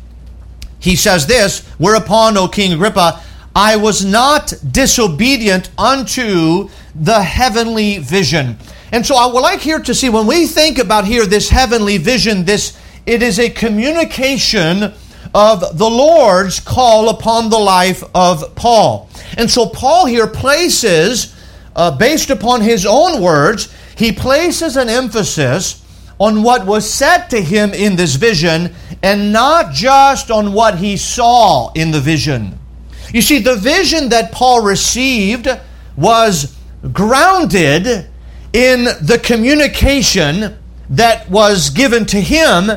he 0.78 0.96
says 0.96 1.26
this 1.26 1.66
Whereupon, 1.78 2.36
O 2.36 2.48
King 2.48 2.72
Agrippa, 2.72 3.22
I 3.54 3.76
was 3.76 4.04
not 4.04 4.52
disobedient 4.70 5.70
unto 5.78 6.68
the 6.94 7.22
heavenly 7.22 7.98
vision. 7.98 8.56
And 8.90 9.06
so 9.06 9.16
I 9.16 9.26
would 9.26 9.40
like 9.40 9.60
here 9.60 9.78
to 9.78 9.94
see 9.94 10.10
when 10.10 10.26
we 10.26 10.46
think 10.46 10.78
about 10.78 11.06
here 11.06 11.24
this 11.24 11.48
heavenly 11.48 11.98
vision, 11.98 12.44
this 12.44 12.78
it 13.06 13.22
is 13.22 13.38
a 13.38 13.50
communication 13.50 14.92
of 15.34 15.78
the 15.78 15.88
Lord's 15.88 16.60
call 16.60 17.08
upon 17.08 17.48
the 17.48 17.58
life 17.58 18.04
of 18.14 18.54
Paul. 18.54 19.08
And 19.38 19.50
so 19.50 19.66
Paul 19.66 20.06
here 20.06 20.26
places, 20.26 21.34
uh, 21.74 21.96
based 21.96 22.30
upon 22.30 22.60
his 22.60 22.86
own 22.86 23.22
words, 23.22 23.72
he 23.96 24.12
places 24.12 24.76
an 24.76 24.88
emphasis 24.88 25.82
on 26.18 26.42
what 26.42 26.66
was 26.66 26.88
said 26.88 27.26
to 27.28 27.40
him 27.40 27.72
in 27.72 27.96
this 27.96 28.14
vision 28.14 28.74
and 29.02 29.32
not 29.32 29.72
just 29.72 30.30
on 30.30 30.52
what 30.52 30.78
he 30.78 30.96
saw 30.96 31.72
in 31.72 31.90
the 31.90 32.00
vision. 32.00 32.58
You 33.12 33.22
see, 33.22 33.38
the 33.38 33.56
vision 33.56 34.10
that 34.10 34.32
Paul 34.32 34.62
received 34.62 35.48
was 35.96 36.56
grounded 36.92 38.06
in 38.52 38.84
the 38.84 39.20
communication 39.22 40.58
that 40.90 41.28
was 41.30 41.70
given 41.70 42.06
to 42.06 42.20
him 42.20 42.70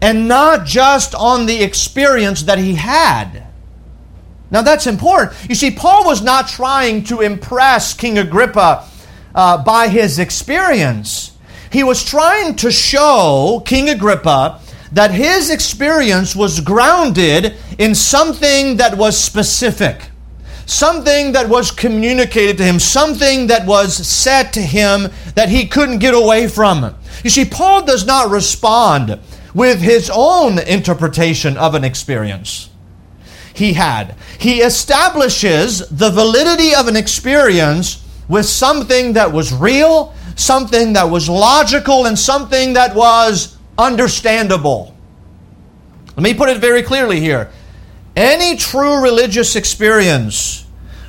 and 0.00 0.28
not 0.28 0.66
just 0.66 1.14
on 1.14 1.46
the 1.46 1.62
experience 1.62 2.42
that 2.44 2.58
he 2.58 2.74
had. 2.74 3.45
Now 4.50 4.62
that's 4.62 4.86
important. 4.86 5.36
You 5.48 5.54
see, 5.54 5.70
Paul 5.70 6.04
was 6.04 6.22
not 6.22 6.48
trying 6.48 7.04
to 7.04 7.20
impress 7.20 7.94
King 7.94 8.18
Agrippa 8.18 8.88
uh, 9.34 9.62
by 9.64 9.88
his 9.88 10.18
experience. 10.18 11.36
He 11.70 11.82
was 11.82 12.04
trying 12.04 12.56
to 12.56 12.70
show 12.70 13.62
King 13.64 13.90
Agrippa 13.90 14.60
that 14.92 15.10
his 15.10 15.50
experience 15.50 16.36
was 16.36 16.60
grounded 16.60 17.54
in 17.78 17.94
something 17.94 18.76
that 18.76 18.96
was 18.96 19.18
specific, 19.18 20.10
something 20.64 21.32
that 21.32 21.48
was 21.48 21.72
communicated 21.72 22.56
to 22.58 22.64
him, 22.64 22.78
something 22.78 23.48
that 23.48 23.66
was 23.66 23.94
said 23.94 24.52
to 24.52 24.62
him 24.62 25.10
that 25.34 25.48
he 25.48 25.66
couldn't 25.66 25.98
get 25.98 26.14
away 26.14 26.46
from. 26.46 26.94
You 27.24 27.30
see, 27.30 27.44
Paul 27.44 27.84
does 27.84 28.06
not 28.06 28.30
respond 28.30 29.18
with 29.54 29.80
his 29.80 30.10
own 30.14 30.60
interpretation 30.60 31.56
of 31.56 31.74
an 31.74 31.82
experience 31.82 32.70
he 33.56 33.72
had. 33.72 34.16
He 34.38 34.60
establishes 34.60 35.88
the 35.88 36.10
validity 36.10 36.74
of 36.74 36.88
an 36.88 36.96
experience 36.96 38.04
with 38.28 38.46
something 38.46 39.12
that 39.14 39.32
was 39.32 39.52
real, 39.52 40.14
something 40.36 40.92
that 40.94 41.08
was 41.08 41.28
logical, 41.28 42.06
and 42.06 42.18
something 42.18 42.74
that 42.74 42.94
was 42.94 43.56
understandable. 43.78 44.96
Let 46.16 46.22
me 46.22 46.34
put 46.34 46.48
it 46.48 46.58
very 46.58 46.82
clearly 46.82 47.20
here. 47.20 47.50
Any 48.16 48.56
true 48.56 49.02
religious 49.02 49.56
experience 49.56 50.66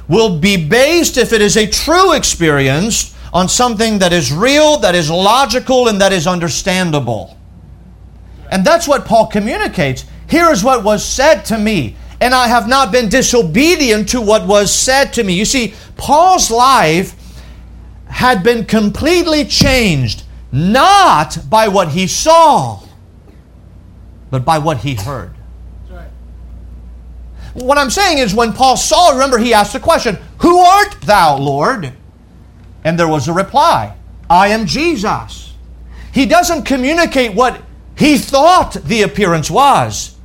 will 0.08 0.40
be 0.40 0.68
based, 0.68 1.18
if 1.18 1.34
it 1.34 1.42
is 1.42 1.58
a 1.58 1.68
true 1.68 2.14
experience, 2.14 3.16
on 3.34 3.50
something 3.50 4.00
that 4.00 4.14
is 4.14 4.32
real, 4.32 4.78
that 4.80 4.96
is 4.96 5.10
logical, 5.10 5.88
and 5.88 6.02
that 6.02 6.14
is 6.14 6.28
understandable. 6.28 7.38
And 8.52 8.66
that's 8.66 8.88
what 8.88 9.06
Paul 9.06 9.28
communicates. 9.28 10.06
Here 10.30 10.50
is 10.52 10.64
what 10.64 10.84
was 10.84 11.06
said 11.06 11.44
to 11.46 11.58
me, 11.58 11.96
and 12.20 12.34
I 12.34 12.48
have 12.48 12.68
not 12.68 12.92
been 12.92 13.10
disobedient 13.10 14.10
to 14.10 14.22
what 14.22 14.48
was 14.48 14.74
said 14.74 15.14
to 15.14 15.24
me. 15.24 15.34
You 15.34 15.46
see, 15.46 15.74
Paul's 15.98 16.50
life 16.50 17.16
had 18.08 18.44
been 18.44 18.66
completely 18.66 19.46
changed, 19.46 20.24
not 20.52 21.38
by 21.50 21.68
what 21.68 21.90
he 21.90 22.08
saw, 22.08 22.82
but 24.32 24.44
by 24.44 24.58
what 24.58 24.80
he 24.80 24.96
heard. 24.96 25.34
What 27.54 27.80
I'm 27.80 27.90
saying 27.90 28.20
is, 28.20 28.36
when 28.36 28.54
Paul 28.54 28.78
saw, 28.78 29.14
remember, 29.14 29.40
he 29.40 29.54
asked 29.54 29.74
the 29.74 29.80
question, 29.80 30.18
Who 30.40 30.60
art 30.60 30.96
thou, 31.02 31.38
Lord? 31.38 31.92
And 32.84 33.00
there 33.00 33.08
was 33.08 33.28
a 33.28 33.34
reply, 33.34 33.96
I 34.30 34.50
am 34.50 34.68
Jesus. 34.68 35.56
He 36.14 36.26
doesn't 36.28 36.64
communicate 36.64 37.34
what 37.34 37.62
he 37.98 38.18
thought 38.18 38.74
the 38.74 39.02
appearance 39.02 39.50
was, 39.50 40.17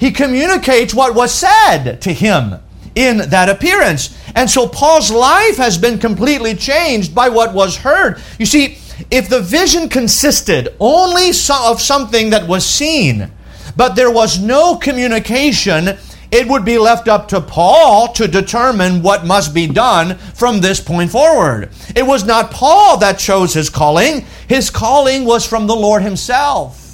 he 0.00 0.10
communicates 0.10 0.94
what 0.94 1.14
was 1.14 1.32
said 1.32 2.00
to 2.00 2.12
him 2.12 2.54
in 2.94 3.18
that 3.30 3.50
appearance. 3.50 4.16
And 4.34 4.48
so 4.50 4.66
Paul's 4.66 5.10
life 5.10 5.58
has 5.58 5.76
been 5.76 5.98
completely 5.98 6.54
changed 6.54 7.14
by 7.14 7.28
what 7.28 7.52
was 7.52 7.76
heard. 7.76 8.20
You 8.38 8.46
see, 8.46 8.78
if 9.10 9.28
the 9.28 9.42
vision 9.42 9.88
consisted 9.88 10.74
only 10.80 11.28
of 11.28 11.80
something 11.80 12.30
that 12.30 12.48
was 12.48 12.64
seen, 12.64 13.30
but 13.76 13.94
there 13.94 14.10
was 14.10 14.40
no 14.40 14.76
communication, 14.76 15.98
it 16.30 16.48
would 16.48 16.64
be 16.64 16.78
left 16.78 17.06
up 17.06 17.28
to 17.28 17.40
Paul 17.40 18.12
to 18.14 18.26
determine 18.26 19.02
what 19.02 19.26
must 19.26 19.52
be 19.52 19.66
done 19.66 20.16
from 20.16 20.60
this 20.60 20.80
point 20.80 21.10
forward. 21.10 21.70
It 21.94 22.06
was 22.06 22.24
not 22.24 22.50
Paul 22.50 22.96
that 22.98 23.18
chose 23.18 23.52
his 23.52 23.68
calling, 23.68 24.24
his 24.48 24.70
calling 24.70 25.24
was 25.24 25.46
from 25.46 25.66
the 25.66 25.76
Lord 25.76 26.02
himself. 26.02 26.89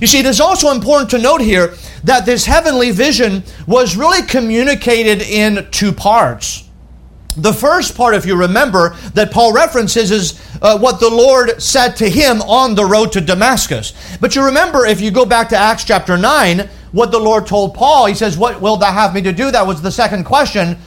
You 0.00 0.06
see, 0.06 0.18
it 0.18 0.26
is 0.26 0.40
also 0.40 0.70
important 0.70 1.10
to 1.10 1.18
note 1.18 1.40
here 1.40 1.74
that 2.04 2.24
this 2.24 2.46
heavenly 2.46 2.90
vision 2.90 3.42
was 3.66 3.96
really 3.96 4.26
communicated 4.26 5.22
in 5.22 5.68
two 5.70 5.92
parts. 5.92 6.68
The 7.36 7.52
first 7.52 7.96
part, 7.96 8.14
if 8.14 8.26
you 8.26 8.36
remember, 8.36 8.96
that 9.14 9.30
Paul 9.30 9.52
references 9.52 10.10
is 10.10 10.58
uh, 10.60 10.78
what 10.78 10.98
the 10.98 11.08
Lord 11.08 11.62
said 11.62 11.94
to 11.96 12.08
him 12.08 12.42
on 12.42 12.74
the 12.74 12.84
road 12.84 13.12
to 13.12 13.20
Damascus. 13.20 13.92
But 14.20 14.34
you 14.34 14.44
remember, 14.44 14.86
if 14.86 15.00
you 15.00 15.10
go 15.10 15.24
back 15.24 15.48
to 15.50 15.56
Acts 15.56 15.84
chapter 15.84 16.16
9, 16.16 16.68
what 16.90 17.12
the 17.12 17.18
Lord 17.18 17.46
told 17.46 17.74
Paul, 17.74 18.06
he 18.06 18.14
says, 18.14 18.36
What 18.36 18.60
will 18.60 18.76
thou 18.76 18.92
have 18.92 19.14
me 19.14 19.22
to 19.22 19.32
do? 19.32 19.50
That 19.50 19.66
was 19.66 19.82
the 19.82 19.92
second 19.92 20.24
question. 20.24 20.78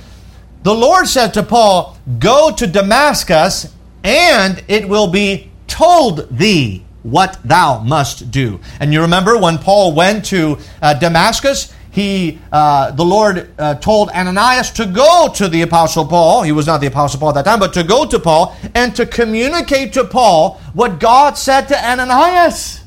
The 0.63 0.73
Lord 0.73 1.07
said 1.07 1.33
to 1.35 1.43
Paul, 1.43 1.97
Go 2.19 2.51
to 2.51 2.67
Damascus, 2.67 3.73
and 4.03 4.63
it 4.67 4.89
will 4.89 5.07
be 5.07 5.51
told 5.67 6.27
thee 6.37 6.83
what 7.03 7.39
thou 7.43 7.79
must 7.79 8.31
do. 8.31 8.59
And 8.79 8.93
you 8.93 9.01
remember 9.01 9.37
when 9.37 9.57
Paul 9.57 9.93
went 9.93 10.25
to 10.25 10.57
uh, 10.81 10.93
Damascus, 10.95 11.73
he, 11.91 12.39
uh, 12.51 12.91
the 12.91 13.03
Lord 13.03 13.49
uh, 13.59 13.75
told 13.75 14.09
Ananias 14.11 14.71
to 14.71 14.85
go 14.85 15.29
to 15.35 15.49
the 15.49 15.61
Apostle 15.63 16.05
Paul. 16.05 16.43
He 16.43 16.53
was 16.53 16.65
not 16.65 16.79
the 16.79 16.87
Apostle 16.87 17.19
Paul 17.19 17.29
at 17.29 17.35
that 17.35 17.45
time, 17.45 17.59
but 17.59 17.73
to 17.73 17.83
go 17.83 18.05
to 18.05 18.17
Paul 18.17 18.55
and 18.73 18.95
to 18.95 19.05
communicate 19.05 19.91
to 19.93 20.05
Paul 20.05 20.61
what 20.73 20.99
God 20.99 21.37
said 21.37 21.67
to 21.67 21.77
Ananias. 21.77 22.79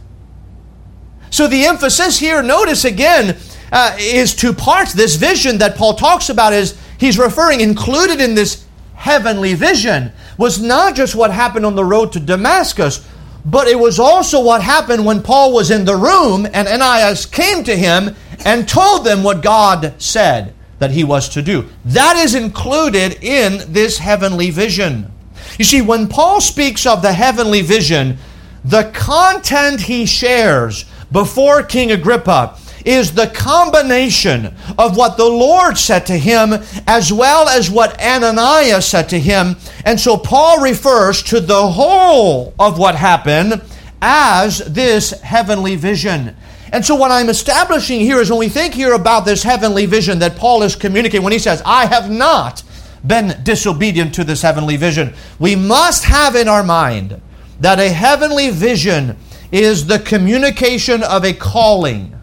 So 1.31 1.49
the 1.49 1.67
emphasis 1.67 2.19
here, 2.19 2.43
notice 2.43 2.85
again, 2.85 3.37
uh, 3.73 3.97
is 3.99 4.35
two 4.35 4.55
parts. 4.55 4.95
This 4.95 5.17
vision 5.17 5.59
that 5.59 5.77
Paul 5.77 5.95
talks 5.95 6.31
about 6.31 6.53
is, 6.53 6.79
he's 6.97 7.19
referring, 7.19 7.61
included 7.61 8.21
in 8.21 8.35
this 8.35 8.65
heavenly 8.95 9.53
vision, 9.55 10.13
was 10.39 10.63
not 10.63 10.95
just 10.95 11.15
what 11.15 11.31
happened 11.31 11.67
on 11.67 11.75
the 11.75 11.85
road 11.85 12.13
to 12.13 12.21
Damascus, 12.21 13.07
but 13.45 13.69
it 13.69 13.79
was 13.79 13.99
also 13.99 14.43
what 14.43 14.63
happened 14.63 15.05
when 15.05 15.23
Paul 15.23 15.53
was 15.53 15.71
in 15.71 15.85
the 15.85 15.97
room 15.97 16.47
and 16.47 16.67
Ananias 16.67 17.27
came 17.27 17.63
to 17.65 17.77
him 17.77 18.17
and 18.45 18.69
told 18.69 19.05
them 19.05 19.23
what 19.23 19.43
God 19.43 19.95
said 19.99 20.55
that 20.79 20.91
he 20.91 21.05
was 21.05 21.29
to 21.31 21.43
do. 21.43 21.69
That 21.85 22.17
is 22.17 22.35
included 22.35 23.23
in 23.23 23.73
this 23.73 23.99
heavenly 23.99 24.51
vision. 24.51 25.11
You 25.59 25.65
see, 25.65 25.83
when 25.83 26.09
Paul 26.09 26.41
speaks 26.41 26.87
of 26.87 27.03
the 27.03 27.13
heavenly 27.13 27.63
vision, 27.63 28.19
the 28.65 28.91
content 28.95 29.83
he 29.83 30.07
shares 30.07 30.85
before 31.13 31.63
King 31.63 31.93
Agrippa 31.93 32.57
is 32.85 33.13
the 33.13 33.27
combination 33.29 34.55
of 34.79 34.97
what 34.97 35.17
the 35.17 35.29
Lord 35.29 35.79
said 35.79 36.07
to 36.07 36.19
him 36.19 36.55
as 36.87 37.13
well 37.13 37.49
as 37.49 37.71
what 37.71 38.01
Ananias 38.01 38.87
said 38.87 39.09
to 39.11 39.19
him. 39.19 39.57
And 39.85 39.99
so 39.99 40.17
Paul 40.17 40.61
refers 40.61 41.23
to 41.25 41.41
the 41.41 41.67
whole 41.67 42.55
of 42.59 42.79
what 42.79 42.95
happened 42.95 43.63
as 44.03 44.59
this 44.59 45.11
heavenly 45.23 45.77
vision. 45.77 46.37
And 46.73 46.85
so, 46.85 46.97
what 46.97 47.13
I'm 47.13 47.29
establishing 47.29 48.01
here 48.01 48.19
is 48.19 48.31
when 48.31 48.41
we 48.41 48.49
think 48.49 48.75
here 48.75 48.95
about 48.95 49.25
this 49.25 49.45
heavenly 49.45 49.87
vision 49.87 50.19
that 50.19 50.35
Paul 50.35 50.65
is 50.65 50.75
communicating, 50.75 51.23
when 51.23 51.33
he 51.33 51.39
says, 51.39 51.63
I 51.65 51.87
have 51.87 52.11
not 52.11 52.65
been 53.07 53.41
disobedient 53.45 54.15
to 54.17 54.25
this 54.25 54.43
heavenly 54.43 54.77
vision. 54.77 55.15
We 55.39 55.55
must 55.55 56.05
have 56.05 56.35
in 56.35 56.49
our 56.49 56.65
mind 56.65 57.21
that 57.61 57.79
a 57.79 57.89
heavenly 57.91 58.51
vision 58.51 59.17
is 59.53 59.87
the 59.87 60.01
communication 60.01 61.03
of 61.05 61.25
a 61.25 61.33
calling 61.33 62.19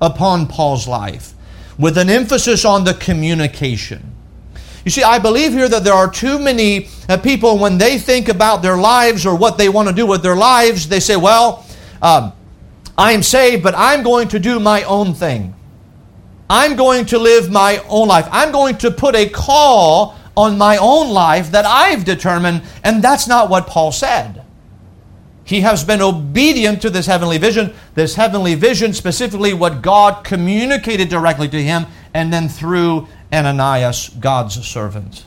upon 0.00 0.46
Paul's 0.46 0.88
life, 0.88 1.34
with 1.78 1.98
an 1.98 2.10
emphasis 2.10 2.64
on 2.64 2.84
the 2.84 2.94
communication. 2.94 4.14
You 4.84 4.90
see, 4.90 5.02
I 5.02 5.18
believe 5.18 5.52
here 5.52 5.68
that 5.68 5.84
there 5.84 5.92
are 5.92 6.10
too 6.10 6.38
many 6.38 6.88
uh, 7.08 7.18
people 7.18 7.58
when 7.58 7.76
they 7.76 7.98
think 7.98 8.28
about 8.28 8.62
their 8.62 8.78
lives 8.78 9.26
or 9.26 9.36
what 9.36 9.58
they 9.58 9.68
want 9.68 9.88
to 9.88 9.94
do 9.94 10.06
with 10.06 10.22
their 10.22 10.36
lives, 10.36 10.88
they 10.88 11.00
say, 11.00 11.16
Well, 11.16 11.66
um, 12.00 12.32
I'm 12.96 13.22
saved, 13.22 13.62
but 13.62 13.74
I'm 13.76 14.02
going 14.02 14.28
to 14.28 14.38
do 14.38 14.58
my 14.58 14.82
own 14.84 15.14
thing. 15.14 15.54
I'm 16.48 16.76
going 16.76 17.06
to 17.06 17.18
live 17.18 17.50
my 17.50 17.82
own 17.88 18.08
life. 18.08 18.28
I'm 18.32 18.52
going 18.52 18.76
to 18.78 18.90
put 18.90 19.14
a 19.14 19.28
call 19.28 20.16
on 20.36 20.58
my 20.58 20.78
own 20.78 21.10
life 21.10 21.52
that 21.52 21.64
I've 21.66 22.04
determined, 22.04 22.62
and 22.82 23.02
that's 23.02 23.28
not 23.28 23.50
what 23.50 23.66
Paul 23.66 23.92
said. 23.92 24.42
He 25.50 25.62
has 25.62 25.82
been 25.82 26.00
obedient 26.00 26.80
to 26.82 26.90
this 26.90 27.06
heavenly 27.06 27.36
vision. 27.36 27.74
This 27.96 28.14
heavenly 28.14 28.54
vision, 28.54 28.92
specifically 28.92 29.52
what 29.52 29.82
God 29.82 30.22
communicated 30.22 31.08
directly 31.08 31.48
to 31.48 31.60
him, 31.60 31.86
and 32.14 32.32
then 32.32 32.48
through 32.48 33.08
Ananias, 33.32 34.10
God's 34.10 34.64
servant. 34.64 35.24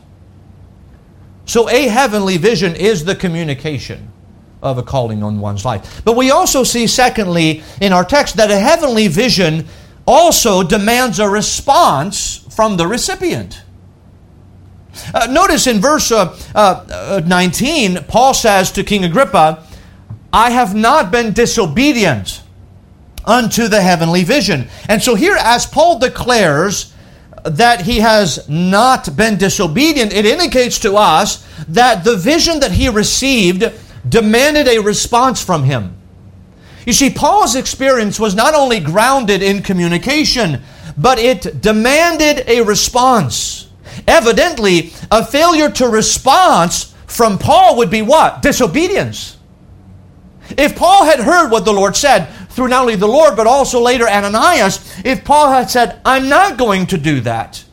So, 1.44 1.70
a 1.70 1.90
heavenly 1.90 2.38
vision 2.38 2.74
is 2.74 3.04
the 3.04 3.16
communication 3.16 4.14
of 4.62 4.78
a 4.78 4.82
calling 4.82 5.24
on 5.24 5.42
one's 5.42 5.66
life. 5.66 6.02
But 6.06 6.16
we 6.16 6.32
also 6.32 6.64
see, 6.64 6.88
secondly, 6.88 7.62
in 7.82 7.92
our 7.92 8.06
text, 8.06 8.38
that 8.38 8.50
a 8.50 8.60
heavenly 8.60 9.10
vision 9.10 9.68
also 10.06 10.64
demands 10.64 11.20
a 11.20 11.28
response 11.28 12.38
from 12.50 12.78
the 12.78 12.88
recipient. 12.88 13.62
Uh, 15.14 15.28
notice 15.30 15.68
in 15.68 15.82
verse 15.82 16.14
uh, 16.14 16.34
uh, 16.56 17.22
19, 17.26 18.06
Paul 18.06 18.34
says 18.34 18.72
to 18.72 18.86
King 18.86 19.04
Agrippa, 19.04 19.68
I 20.34 20.50
have 20.50 20.74
not 20.74 21.12
been 21.12 21.32
disobedient 21.34 22.42
unto 23.24 23.68
the 23.68 23.82
heavenly 23.82 24.24
vision. 24.24 24.68
And 24.90 25.02
so 25.02 25.14
here, 25.14 25.38
as 25.40 25.68
Paul 25.68 26.00
declares 26.00 26.92
that 27.44 27.82
he 27.82 28.00
has 28.00 28.50
not 28.50 29.16
been 29.16 29.38
disobedient, 29.38 30.12
it 30.12 30.26
indicates 30.26 30.80
to 30.80 30.96
us 30.96 31.48
that 31.68 32.04
the 32.04 32.18
vision 32.18 32.60
that 32.62 32.72
he 32.72 32.90
received 32.90 33.72
demanded 34.10 34.68
a 34.68 34.80
response 34.80 35.44
from 35.44 35.64
him. 35.64 35.96
You 36.86 36.94
see, 36.94 37.12
Paul's 37.12 37.56
experience 37.56 38.20
was 38.20 38.36
not 38.36 38.56
only 38.56 38.80
grounded 38.80 39.42
in 39.42 39.62
communication, 39.62 40.62
but 40.98 41.20
it 41.20 41.62
demanded 41.62 42.44
a 42.48 42.62
response. 42.62 43.70
Evidently, 44.08 44.94
a 45.12 45.26
failure 45.26 45.70
to 45.70 45.88
response 45.88 46.94
from 47.08 47.38
Paul 47.38 47.78
would 47.78 47.90
be 47.90 48.02
what? 48.02 48.42
Disobedience. 48.42 49.38
If 50.58 50.76
Paul 50.76 51.06
had 51.06 51.20
heard 51.20 51.50
what 51.50 51.66
the 51.66 51.74
Lord 51.74 51.96
said, 51.96 52.28
through 52.50 52.68
not 52.68 52.82
only 52.82 52.96
the 52.96 53.08
Lord, 53.08 53.36
but 53.36 53.48
also 53.48 53.80
later 53.80 54.08
Ananias, 54.08 55.02
if 55.04 55.24
Paul 55.24 55.52
had 55.52 55.70
said, 55.70 56.00
I'm 56.06 56.30
not 56.30 56.58
going 56.58 56.86
to 56.88 56.98
do 56.98 57.22
that, 57.22 57.64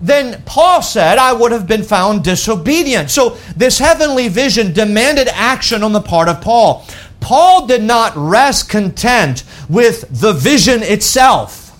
then 0.00 0.42
Paul 0.44 0.82
said, 0.82 1.18
I 1.18 1.32
would 1.32 1.52
have 1.52 1.66
been 1.66 1.82
found 1.82 2.24
disobedient. 2.24 3.10
So 3.10 3.36
this 3.56 3.78
heavenly 3.78 4.28
vision 4.28 4.72
demanded 4.72 5.28
action 5.28 5.82
on 5.82 5.92
the 5.92 6.00
part 6.00 6.28
of 6.28 6.40
Paul. 6.40 6.86
Paul 7.20 7.66
did 7.66 7.82
not 7.82 8.12
rest 8.16 8.68
content 8.68 9.44
with 9.68 10.04
the 10.10 10.32
vision 10.32 10.82
itself. 10.82 11.72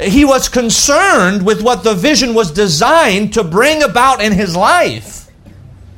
He 0.00 0.24
was 0.24 0.48
concerned 0.48 1.44
with 1.44 1.62
what 1.62 1.84
the 1.84 1.94
vision 1.94 2.34
was 2.34 2.50
designed 2.50 3.34
to 3.34 3.44
bring 3.44 3.82
about 3.82 4.22
in 4.22 4.32
his 4.32 4.56
life. 4.56 5.28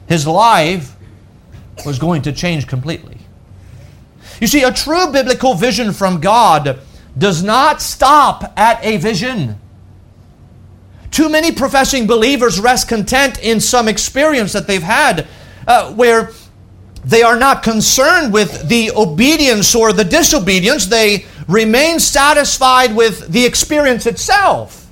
His 0.09 0.27
life 0.27 0.94
was 1.85 1.99
going 1.99 2.23
to 2.23 2.33
change 2.33 2.67
completely. 2.67 3.19
You 4.41 4.47
see, 4.47 4.63
a 4.63 4.73
true 4.73 5.13
biblical 5.13 5.55
vision 5.55 5.93
from 5.93 6.21
God 6.21 6.81
does 7.17 7.43
not 7.43 7.81
stop 7.81 8.53
at 8.57 8.85
a 8.85 8.97
vision. 8.97 9.59
Too 11.11 11.29
many 11.29 11.53
professing 11.53 12.07
believers 12.07 12.59
rest 12.59 12.89
content 12.89 13.39
in 13.41 13.61
some 13.61 13.87
experience 13.87 14.53
that 14.53 14.67
they've 14.67 14.83
had 14.83 15.29
uh, 15.67 15.93
where 15.93 16.33
they 17.05 17.23
are 17.23 17.39
not 17.39 17.63
concerned 17.63 18.33
with 18.33 18.69
the 18.69 18.91
obedience 18.91 19.75
or 19.75 19.93
the 19.93 20.05
disobedience. 20.05 20.87
They 20.87 21.27
remain 21.47 22.01
satisfied 22.01 22.97
with 22.97 23.29
the 23.29 23.45
experience 23.45 24.07
itself. 24.07 24.91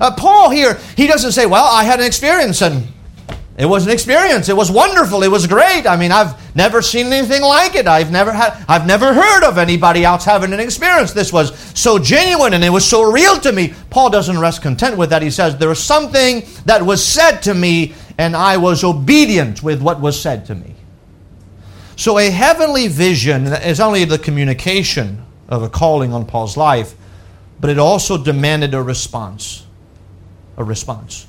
Uh, 0.00 0.14
Paul 0.14 0.50
here, 0.50 0.78
he 0.96 1.06
doesn't 1.06 1.32
say, 1.32 1.46
Well, 1.46 1.64
I 1.64 1.84
had 1.84 1.98
an 1.98 2.06
experience 2.06 2.62
and 2.62 2.86
it 3.58 3.66
was 3.66 3.84
an 3.84 3.92
experience. 3.92 4.48
It 4.48 4.56
was 4.56 4.70
wonderful. 4.70 5.22
It 5.22 5.30
was 5.30 5.46
great. 5.46 5.86
I 5.86 5.96
mean, 5.96 6.10
I've 6.10 6.56
never 6.56 6.80
seen 6.80 7.12
anything 7.12 7.42
like 7.42 7.74
it. 7.74 7.86
I've 7.86 8.10
never 8.10 8.32
had 8.32 8.64
I've 8.66 8.86
never 8.86 9.12
heard 9.12 9.44
of 9.44 9.58
anybody 9.58 10.04
else 10.04 10.24
having 10.24 10.54
an 10.54 10.60
experience. 10.60 11.12
This 11.12 11.32
was 11.32 11.54
so 11.78 11.98
genuine 11.98 12.54
and 12.54 12.64
it 12.64 12.70
was 12.70 12.88
so 12.88 13.10
real 13.10 13.38
to 13.40 13.52
me. 13.52 13.74
Paul 13.90 14.08
doesn't 14.08 14.38
rest 14.38 14.62
content 14.62 14.96
with 14.96 15.10
that. 15.10 15.20
He 15.20 15.30
says 15.30 15.58
there 15.58 15.68
was 15.68 15.82
something 15.82 16.46
that 16.64 16.82
was 16.82 17.04
said 17.04 17.40
to 17.40 17.52
me 17.52 17.94
and 18.16 18.34
I 18.34 18.56
was 18.56 18.84
obedient 18.84 19.62
with 19.62 19.82
what 19.82 20.00
was 20.00 20.20
said 20.20 20.46
to 20.46 20.54
me. 20.54 20.74
So 21.96 22.18
a 22.18 22.30
heavenly 22.30 22.88
vision 22.88 23.48
is 23.48 23.80
only 23.80 24.06
the 24.06 24.18
communication 24.18 25.24
of 25.50 25.62
a 25.62 25.68
calling 25.68 26.14
on 26.14 26.24
Paul's 26.24 26.56
life, 26.56 26.94
but 27.60 27.68
it 27.68 27.78
also 27.78 28.16
demanded 28.16 28.72
a 28.72 28.82
response. 28.82 29.66
A 30.56 30.64
response. 30.64 31.26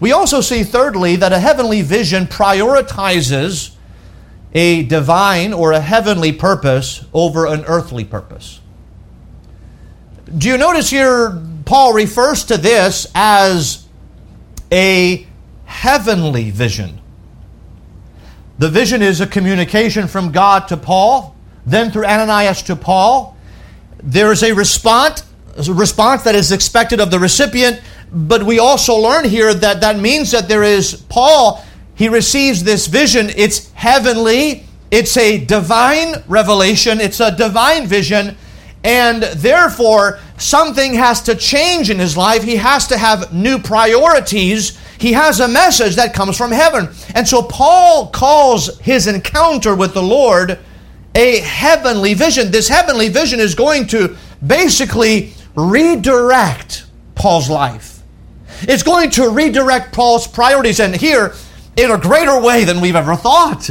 We 0.00 0.12
also 0.12 0.40
see, 0.40 0.64
thirdly, 0.64 1.16
that 1.16 1.32
a 1.32 1.38
heavenly 1.38 1.82
vision 1.82 2.26
prioritizes 2.26 3.74
a 4.54 4.82
divine 4.84 5.52
or 5.52 5.72
a 5.72 5.80
heavenly 5.80 6.32
purpose 6.32 7.04
over 7.12 7.46
an 7.46 7.64
earthly 7.66 8.04
purpose. 8.04 8.60
Do 10.36 10.48
you 10.48 10.56
notice 10.56 10.90
here, 10.90 11.40
Paul 11.66 11.92
refers 11.92 12.44
to 12.44 12.56
this 12.56 13.06
as 13.14 13.86
a 14.72 15.26
heavenly 15.66 16.50
vision? 16.50 17.00
The 18.58 18.68
vision 18.68 19.02
is 19.02 19.20
a 19.20 19.26
communication 19.26 20.08
from 20.08 20.32
God 20.32 20.68
to 20.68 20.76
Paul, 20.76 21.36
then 21.66 21.90
through 21.90 22.06
Ananias 22.06 22.62
to 22.64 22.76
Paul. 22.76 23.36
There 24.02 24.32
is 24.32 24.42
a 24.42 24.52
response, 24.52 25.24
a 25.56 25.72
response 25.72 26.22
that 26.24 26.34
is 26.34 26.52
expected 26.52 27.00
of 27.00 27.10
the 27.10 27.18
recipient, 27.18 27.80
but 28.12 28.42
we 28.42 28.58
also 28.58 28.96
learn 28.96 29.24
here 29.24 29.54
that 29.54 29.80
that 29.80 29.98
means 29.98 30.30
that 30.32 30.48
there 30.48 30.62
is 30.62 30.94
Paul, 31.08 31.64
he 31.94 32.08
receives 32.08 32.64
this 32.64 32.86
vision. 32.86 33.30
It's 33.36 33.70
heavenly, 33.72 34.64
it's 34.90 35.16
a 35.16 35.44
divine 35.44 36.22
revelation, 36.26 37.00
it's 37.00 37.20
a 37.20 37.34
divine 37.34 37.86
vision, 37.86 38.36
and 38.82 39.22
therefore 39.22 40.18
something 40.38 40.94
has 40.94 41.22
to 41.22 41.34
change 41.34 41.90
in 41.90 41.98
his 41.98 42.16
life. 42.16 42.42
He 42.42 42.56
has 42.56 42.86
to 42.88 42.98
have 42.98 43.32
new 43.32 43.58
priorities. 43.58 44.78
He 44.98 45.12
has 45.12 45.40
a 45.40 45.48
message 45.48 45.96
that 45.96 46.14
comes 46.14 46.36
from 46.36 46.50
heaven. 46.50 46.88
And 47.14 47.28
so 47.28 47.42
Paul 47.42 48.08
calls 48.08 48.78
his 48.80 49.06
encounter 49.06 49.74
with 49.74 49.94
the 49.94 50.02
Lord 50.02 50.58
a 51.14 51.40
heavenly 51.40 52.14
vision. 52.14 52.50
This 52.50 52.68
heavenly 52.68 53.08
vision 53.08 53.40
is 53.40 53.54
going 53.54 53.86
to 53.88 54.16
basically 54.46 55.34
redirect 55.54 56.86
Paul's 57.14 57.50
life. 57.50 57.89
It's 58.62 58.82
going 58.82 59.10
to 59.10 59.30
redirect 59.30 59.92
Paul's 59.92 60.26
priorities, 60.26 60.80
and 60.80 60.94
here 60.94 61.34
in 61.76 61.90
a 61.90 61.98
greater 61.98 62.40
way 62.40 62.64
than 62.64 62.80
we've 62.80 62.96
ever 62.96 63.16
thought. 63.16 63.70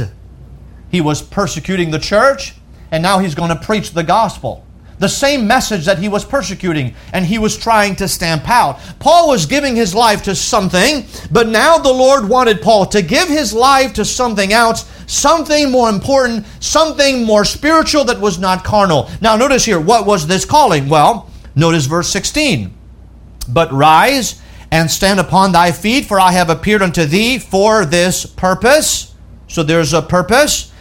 He 0.90 1.00
was 1.00 1.22
persecuting 1.22 1.90
the 1.90 1.98
church, 1.98 2.54
and 2.90 3.02
now 3.02 3.18
he's 3.18 3.34
going 3.34 3.50
to 3.50 3.56
preach 3.56 3.92
the 3.92 4.02
gospel. 4.02 4.66
The 4.98 5.08
same 5.08 5.46
message 5.46 5.86
that 5.86 5.98
he 5.98 6.08
was 6.08 6.26
persecuting 6.26 6.94
and 7.14 7.24
he 7.24 7.38
was 7.38 7.56
trying 7.56 7.96
to 7.96 8.06
stamp 8.06 8.46
out. 8.50 8.78
Paul 8.98 9.28
was 9.28 9.46
giving 9.46 9.74
his 9.74 9.94
life 9.94 10.22
to 10.24 10.34
something, 10.34 11.06
but 11.30 11.48
now 11.48 11.78
the 11.78 11.92
Lord 11.92 12.28
wanted 12.28 12.60
Paul 12.60 12.84
to 12.86 13.00
give 13.00 13.26
his 13.26 13.54
life 13.54 13.94
to 13.94 14.04
something 14.04 14.52
else, 14.52 14.84
something 15.06 15.70
more 15.70 15.88
important, 15.88 16.44
something 16.60 17.24
more 17.24 17.46
spiritual 17.46 18.04
that 18.04 18.20
was 18.20 18.38
not 18.38 18.62
carnal. 18.62 19.08
Now, 19.22 19.36
notice 19.36 19.64
here, 19.64 19.80
what 19.80 20.04
was 20.04 20.26
this 20.26 20.44
calling? 20.44 20.90
Well, 20.90 21.30
notice 21.54 21.86
verse 21.86 22.10
16. 22.10 22.70
But 23.48 23.72
rise 23.72 24.42
and 24.70 24.90
stand 24.90 25.18
upon 25.18 25.52
thy 25.52 25.72
feet, 25.72 26.06
for 26.06 26.20
I 26.20 26.32
have 26.32 26.50
appeared 26.50 26.82
unto 26.82 27.04
thee 27.04 27.38
for 27.38 27.84
this 27.84 28.26
purpose. 28.26 29.14
So 29.48 29.62
there's 29.62 29.92
a 29.92 30.02
purpose, 30.02 30.72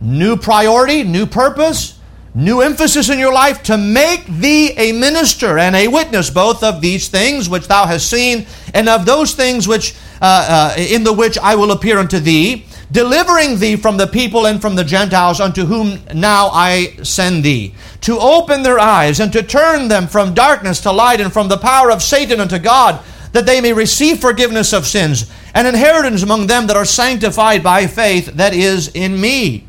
new 0.00 0.36
priority, 0.36 1.02
new 1.04 1.26
purpose, 1.26 1.98
new 2.34 2.60
emphasis 2.60 3.08
in 3.08 3.18
your 3.18 3.32
life 3.32 3.62
to 3.64 3.76
make 3.76 4.26
thee 4.26 4.72
a 4.76 4.92
minister 4.92 5.58
and 5.58 5.74
a 5.74 5.88
witness 5.88 6.30
both 6.30 6.62
of 6.62 6.80
these 6.80 7.08
things 7.08 7.48
which 7.48 7.66
thou 7.66 7.86
hast 7.86 8.08
seen 8.08 8.46
and 8.72 8.88
of 8.88 9.04
those 9.04 9.34
things 9.34 9.66
which 9.66 9.94
uh, 10.22 10.74
uh, 10.76 10.80
in 10.80 11.02
the 11.02 11.12
which 11.12 11.38
I 11.38 11.54
will 11.54 11.72
appear 11.72 11.98
unto 11.98 12.18
thee, 12.18 12.66
delivering 12.92 13.58
thee 13.58 13.76
from 13.76 13.96
the 13.96 14.06
people 14.06 14.46
and 14.46 14.60
from 14.60 14.76
the 14.76 14.84
Gentiles 14.84 15.40
unto 15.40 15.64
whom 15.64 15.98
now 16.14 16.50
I 16.52 16.96
send 17.02 17.42
thee, 17.42 17.74
to 18.02 18.18
open 18.18 18.62
their 18.62 18.78
eyes 18.78 19.18
and 19.18 19.32
to 19.32 19.42
turn 19.42 19.88
them 19.88 20.06
from 20.06 20.34
darkness 20.34 20.80
to 20.82 20.92
light 20.92 21.22
and 21.22 21.32
from 21.32 21.48
the 21.48 21.56
power 21.56 21.90
of 21.90 22.02
Satan 22.02 22.38
unto 22.38 22.58
God 22.58 23.02
that 23.32 23.46
they 23.46 23.60
may 23.60 23.72
receive 23.72 24.20
forgiveness 24.20 24.72
of 24.72 24.86
sins 24.86 25.30
and 25.54 25.66
inheritance 25.66 26.22
among 26.22 26.46
them 26.46 26.66
that 26.66 26.76
are 26.76 26.84
sanctified 26.84 27.62
by 27.62 27.86
faith 27.86 28.26
that 28.34 28.54
is 28.54 28.88
in 28.88 29.20
me. 29.20 29.66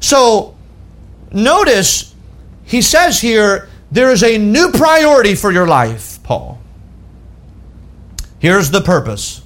So, 0.00 0.56
notice 1.32 2.14
he 2.64 2.82
says 2.82 3.20
here, 3.20 3.68
there 3.90 4.10
is 4.10 4.22
a 4.22 4.38
new 4.38 4.70
priority 4.70 5.34
for 5.34 5.50
your 5.50 5.66
life, 5.66 6.22
Paul. 6.22 6.60
Here's 8.38 8.70
the 8.70 8.80
purpose. 8.80 9.42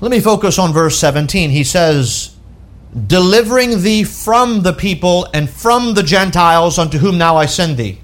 Let 0.00 0.10
me 0.10 0.20
focus 0.20 0.58
on 0.58 0.72
verse 0.72 0.98
17. 0.98 1.50
He 1.50 1.64
says, 1.64 2.36
Delivering 3.06 3.82
thee 3.82 4.04
from 4.04 4.62
the 4.62 4.72
people 4.72 5.26
and 5.34 5.50
from 5.50 5.94
the 5.94 6.02
Gentiles 6.02 6.78
unto 6.78 6.98
whom 6.98 7.18
now 7.18 7.36
I 7.36 7.46
send 7.46 7.76
thee. 7.76 8.00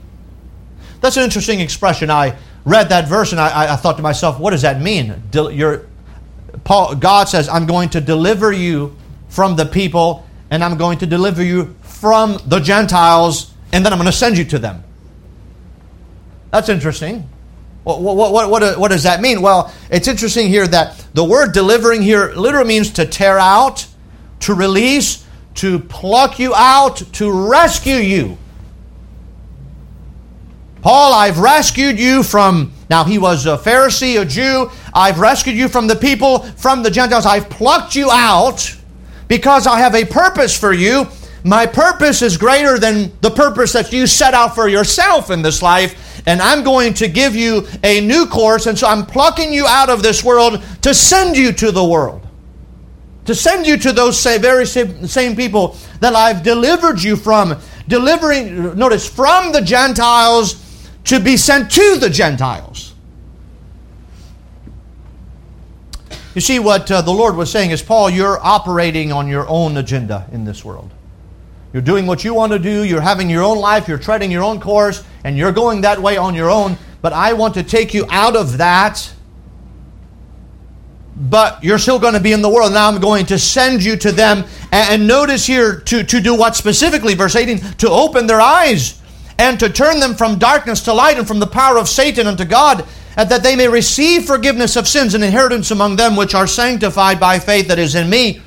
That's 1.00 1.16
an 1.16 1.22
interesting 1.22 1.60
expression. 1.60 2.10
I 2.10 2.36
read 2.64 2.88
that 2.90 3.08
verse 3.08 3.32
and 3.32 3.40
I, 3.40 3.72
I 3.72 3.76
thought 3.76 3.96
to 3.96 4.02
myself, 4.02 4.38
what 4.38 4.50
does 4.50 4.62
that 4.62 4.80
mean? 4.80 5.22
Del- 5.30 5.82
Paul, 6.64 6.94
God 6.96 7.28
says, 7.28 7.48
I'm 7.48 7.66
going 7.66 7.90
to 7.90 8.00
deliver 8.00 8.52
you 8.52 8.96
from 9.28 9.56
the 9.56 9.66
people 9.66 10.26
and 10.50 10.62
I'm 10.62 10.76
going 10.76 10.98
to 10.98 11.06
deliver 11.06 11.42
you 11.42 11.76
from 11.82 12.38
the 12.46 12.60
Gentiles 12.60 13.54
and 13.72 13.84
then 13.84 13.92
I'm 13.92 13.98
going 13.98 14.10
to 14.10 14.16
send 14.16 14.36
you 14.36 14.44
to 14.46 14.58
them. 14.58 14.82
That's 16.50 16.68
interesting. 16.68 17.28
What, 17.84 18.02
what, 18.02 18.32
what, 18.32 18.50
what, 18.50 18.78
what 18.78 18.90
does 18.90 19.04
that 19.04 19.20
mean? 19.20 19.40
Well, 19.40 19.72
it's 19.90 20.08
interesting 20.08 20.48
here 20.48 20.66
that 20.66 21.04
the 21.14 21.24
word 21.24 21.52
delivering 21.52 22.02
here 22.02 22.32
literally 22.34 22.68
means 22.68 22.90
to 22.92 23.06
tear 23.06 23.38
out, 23.38 23.86
to 24.40 24.54
release, 24.54 25.24
to 25.56 25.78
pluck 25.78 26.38
you 26.38 26.54
out, 26.54 26.96
to 27.14 27.48
rescue 27.48 27.96
you. 27.96 28.36
Paul, 30.82 31.12
I've 31.12 31.38
rescued 31.38 31.98
you 31.98 32.22
from, 32.22 32.72
now 32.88 33.04
he 33.04 33.18
was 33.18 33.44
a 33.46 33.58
Pharisee, 33.58 34.20
a 34.20 34.24
Jew. 34.24 34.70
I've 34.94 35.18
rescued 35.18 35.56
you 35.56 35.68
from 35.68 35.86
the 35.86 35.96
people, 35.96 36.38
from 36.38 36.82
the 36.82 36.90
Gentiles. 36.90 37.26
I've 37.26 37.50
plucked 37.50 37.94
you 37.94 38.10
out 38.10 38.74
because 39.28 39.66
I 39.66 39.78
have 39.78 39.94
a 39.94 40.06
purpose 40.06 40.58
for 40.58 40.72
you. 40.72 41.06
My 41.44 41.66
purpose 41.66 42.22
is 42.22 42.36
greater 42.36 42.78
than 42.78 43.12
the 43.20 43.30
purpose 43.30 43.72
that 43.74 43.92
you 43.92 44.06
set 44.06 44.34
out 44.34 44.54
for 44.54 44.68
yourself 44.68 45.30
in 45.30 45.42
this 45.42 45.62
life. 45.62 46.22
And 46.26 46.40
I'm 46.40 46.64
going 46.64 46.94
to 46.94 47.08
give 47.08 47.34
you 47.34 47.66
a 47.82 48.00
new 48.00 48.26
course. 48.26 48.66
And 48.66 48.78
so 48.78 48.86
I'm 48.86 49.06
plucking 49.06 49.52
you 49.52 49.66
out 49.66 49.88
of 49.88 50.02
this 50.02 50.24
world 50.24 50.62
to 50.82 50.94
send 50.94 51.36
you 51.36 51.52
to 51.52 51.70
the 51.72 51.84
world. 51.84 52.26
To 53.26 53.34
send 53.34 53.66
you 53.66 53.76
to 53.78 53.92
those 53.92 54.18
say 54.18 54.38
very 54.38 54.66
same 54.66 55.36
people 55.36 55.76
that 56.00 56.14
I've 56.14 56.42
delivered 56.42 57.02
you 57.02 57.16
from. 57.16 57.58
Delivering, 57.86 58.76
notice, 58.76 59.08
from 59.08 59.52
the 59.52 59.62
Gentiles 59.62 60.59
to 61.04 61.20
be 61.20 61.36
sent 61.36 61.70
to 61.72 61.96
the 61.98 62.10
Gentiles. 62.10 62.94
You 66.34 66.40
see, 66.40 66.60
what 66.60 66.90
uh, 66.90 67.02
the 67.02 67.10
Lord 67.10 67.34
was 67.34 67.50
saying 67.50 67.70
is, 67.70 67.82
Paul, 67.82 68.08
you're 68.08 68.38
operating 68.40 69.10
on 69.10 69.26
your 69.26 69.48
own 69.48 69.76
agenda 69.76 70.28
in 70.30 70.44
this 70.44 70.64
world. 70.64 70.90
You're 71.72 71.82
doing 71.82 72.06
what 72.06 72.24
you 72.24 72.34
want 72.34 72.52
to 72.52 72.58
do, 72.58 72.84
you're 72.84 73.00
having 73.00 73.28
your 73.28 73.42
own 73.42 73.58
life, 73.58 73.88
you're 73.88 73.98
treading 73.98 74.30
your 74.30 74.42
own 74.42 74.60
course, 74.60 75.04
and 75.24 75.36
you're 75.36 75.52
going 75.52 75.80
that 75.82 76.00
way 76.00 76.16
on 76.16 76.34
your 76.34 76.50
own. 76.50 76.76
But 77.02 77.12
I 77.12 77.32
want 77.32 77.54
to 77.54 77.62
take 77.62 77.94
you 77.94 78.06
out 78.10 78.36
of 78.36 78.58
that. 78.58 79.12
But 81.16 81.62
you're 81.62 81.78
still 81.78 81.98
going 81.98 82.14
to 82.14 82.20
be 82.20 82.32
in 82.32 82.42
the 82.42 82.48
world. 82.48 82.72
Now 82.72 82.88
I'm 82.88 83.00
going 83.00 83.26
to 83.26 83.38
send 83.38 83.82
you 83.82 83.96
to 83.96 84.12
them. 84.12 84.44
And 84.72 85.06
notice 85.06 85.46
here 85.46 85.80
to, 85.80 86.02
to 86.02 86.20
do 86.20 86.34
what 86.34 86.56
specifically, 86.56 87.14
verse 87.14 87.36
18, 87.36 87.58
to 87.78 87.90
open 87.90 88.26
their 88.26 88.40
eyes 88.40 88.99
and 89.40 89.58
to 89.58 89.70
turn 89.70 90.00
them 90.00 90.14
from 90.14 90.38
darkness 90.38 90.82
to 90.82 90.92
light 90.92 91.16
and 91.16 91.26
from 91.26 91.38
the 91.38 91.46
power 91.46 91.78
of 91.78 91.88
Satan 91.88 92.26
unto 92.26 92.44
God, 92.44 92.86
and 93.16 93.30
that 93.30 93.42
they 93.42 93.56
may 93.56 93.68
receive 93.68 94.26
forgiveness 94.26 94.76
of 94.76 94.86
sins 94.86 95.14
and 95.14 95.24
inheritance 95.24 95.70
among 95.70 95.96
them 95.96 96.14
which 96.14 96.34
are 96.34 96.46
sanctified 96.46 97.18
by 97.18 97.38
faith 97.38 97.68
that 97.68 97.78
is 97.78 97.94
in 97.94 98.10
me. 98.10 98.42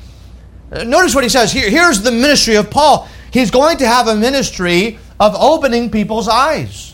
Uh, 0.71 0.83
notice 0.83 1.15
what 1.15 1.23
he 1.23 1.31
says 1.31 1.51
here. 1.51 1.67
Here's 1.67 2.03
the 2.03 2.11
ministry 2.11 2.57
of 2.57 2.69
Paul. 2.69 3.09
He's 3.31 3.49
going 3.49 3.77
to 3.77 3.87
have 3.87 4.07
a 4.07 4.15
ministry 4.15 4.99
of 5.19 5.33
opening 5.33 5.89
people's 5.89 6.27
eyes. 6.27 6.93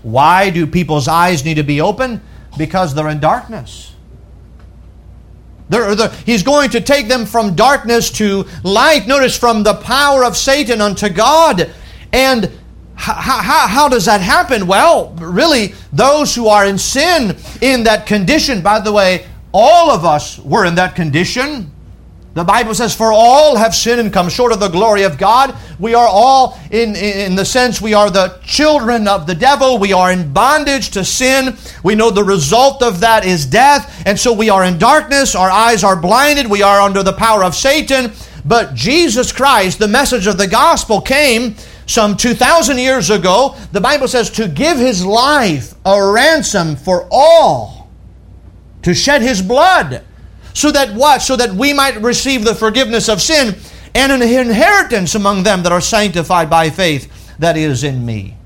Why 0.00 0.48
do 0.48 0.66
people's 0.66 1.08
eyes 1.08 1.44
need 1.44 1.56
to 1.56 1.64
be 1.64 1.82
open? 1.82 2.22
Because 2.56 2.94
they're 2.94 3.10
in 3.10 3.20
darkness. 3.20 3.94
They're, 5.68 5.94
they're, 5.94 6.08
he's 6.24 6.42
going 6.42 6.70
to 6.70 6.80
take 6.80 7.06
them 7.06 7.26
from 7.26 7.54
darkness 7.54 8.10
to 8.12 8.46
light. 8.64 9.06
Notice 9.06 9.38
from 9.38 9.62
the 9.62 9.74
power 9.74 10.24
of 10.24 10.38
Satan 10.38 10.80
unto 10.80 11.10
God. 11.10 11.70
And 12.14 12.50
how, 13.02 13.42
how, 13.42 13.66
how, 13.66 13.88
does 13.88 14.04
that 14.04 14.20
happen? 14.20 14.68
Well, 14.68 15.10
really, 15.20 15.74
those 15.92 16.36
who 16.36 16.46
are 16.46 16.64
in 16.64 16.78
sin, 16.78 17.36
in 17.60 17.82
that 17.82 18.06
condition, 18.06 18.62
by 18.62 18.78
the 18.78 18.92
way, 18.92 19.26
all 19.52 19.90
of 19.90 20.04
us 20.04 20.38
were 20.38 20.64
in 20.64 20.76
that 20.76 20.94
condition. 20.94 21.72
The 22.34 22.44
Bible 22.44 22.74
says, 22.74 22.94
For 22.94 23.12
all 23.12 23.56
have 23.56 23.74
sinned 23.74 24.00
and 24.00 24.12
come 24.12 24.28
short 24.28 24.52
of 24.52 24.60
the 24.60 24.68
glory 24.68 25.02
of 25.02 25.18
God. 25.18 25.54
We 25.80 25.94
are 25.94 26.06
all, 26.06 26.56
in, 26.70 26.94
in 26.94 27.34
the 27.34 27.44
sense, 27.44 27.82
we 27.82 27.92
are 27.92 28.08
the 28.08 28.38
children 28.44 29.08
of 29.08 29.26
the 29.26 29.34
devil. 29.34 29.78
We 29.78 29.92
are 29.92 30.12
in 30.12 30.32
bondage 30.32 30.90
to 30.90 31.04
sin. 31.04 31.56
We 31.82 31.96
know 31.96 32.10
the 32.10 32.22
result 32.22 32.84
of 32.84 33.00
that 33.00 33.26
is 33.26 33.44
death. 33.44 34.04
And 34.06 34.18
so 34.18 34.32
we 34.32 34.48
are 34.48 34.64
in 34.64 34.78
darkness. 34.78 35.34
Our 35.34 35.50
eyes 35.50 35.82
are 35.82 36.00
blinded. 36.00 36.48
We 36.48 36.62
are 36.62 36.80
under 36.80 37.02
the 37.02 37.12
power 37.12 37.42
of 37.42 37.56
Satan. 37.56 38.12
But 38.44 38.74
Jesus 38.74 39.32
Christ, 39.32 39.80
the 39.80 39.88
message 39.88 40.28
of 40.28 40.38
the 40.38 40.46
gospel, 40.46 41.00
came 41.00 41.56
some 41.92 42.16
2,000 42.16 42.78
years 42.78 43.10
ago, 43.10 43.54
the 43.72 43.80
Bible 43.80 44.08
says 44.08 44.30
to 44.30 44.48
give 44.48 44.78
his 44.78 45.04
life 45.04 45.74
a 45.84 46.12
ransom 46.12 46.74
for 46.74 47.06
all, 47.10 47.90
to 48.80 48.94
shed 48.94 49.20
his 49.20 49.42
blood. 49.42 50.02
So 50.54 50.70
that 50.72 50.94
what? 50.94 51.20
So 51.20 51.36
that 51.36 51.52
we 51.52 51.74
might 51.74 52.00
receive 52.00 52.44
the 52.44 52.54
forgiveness 52.54 53.10
of 53.10 53.20
sin 53.20 53.56
and 53.94 54.10
an 54.10 54.22
inheritance 54.22 55.14
among 55.14 55.42
them 55.42 55.62
that 55.64 55.72
are 55.72 55.82
sanctified 55.82 56.48
by 56.48 56.70
faith 56.70 57.36
that 57.38 57.58
is 57.58 57.84
in 57.84 58.06
me. 58.06 58.38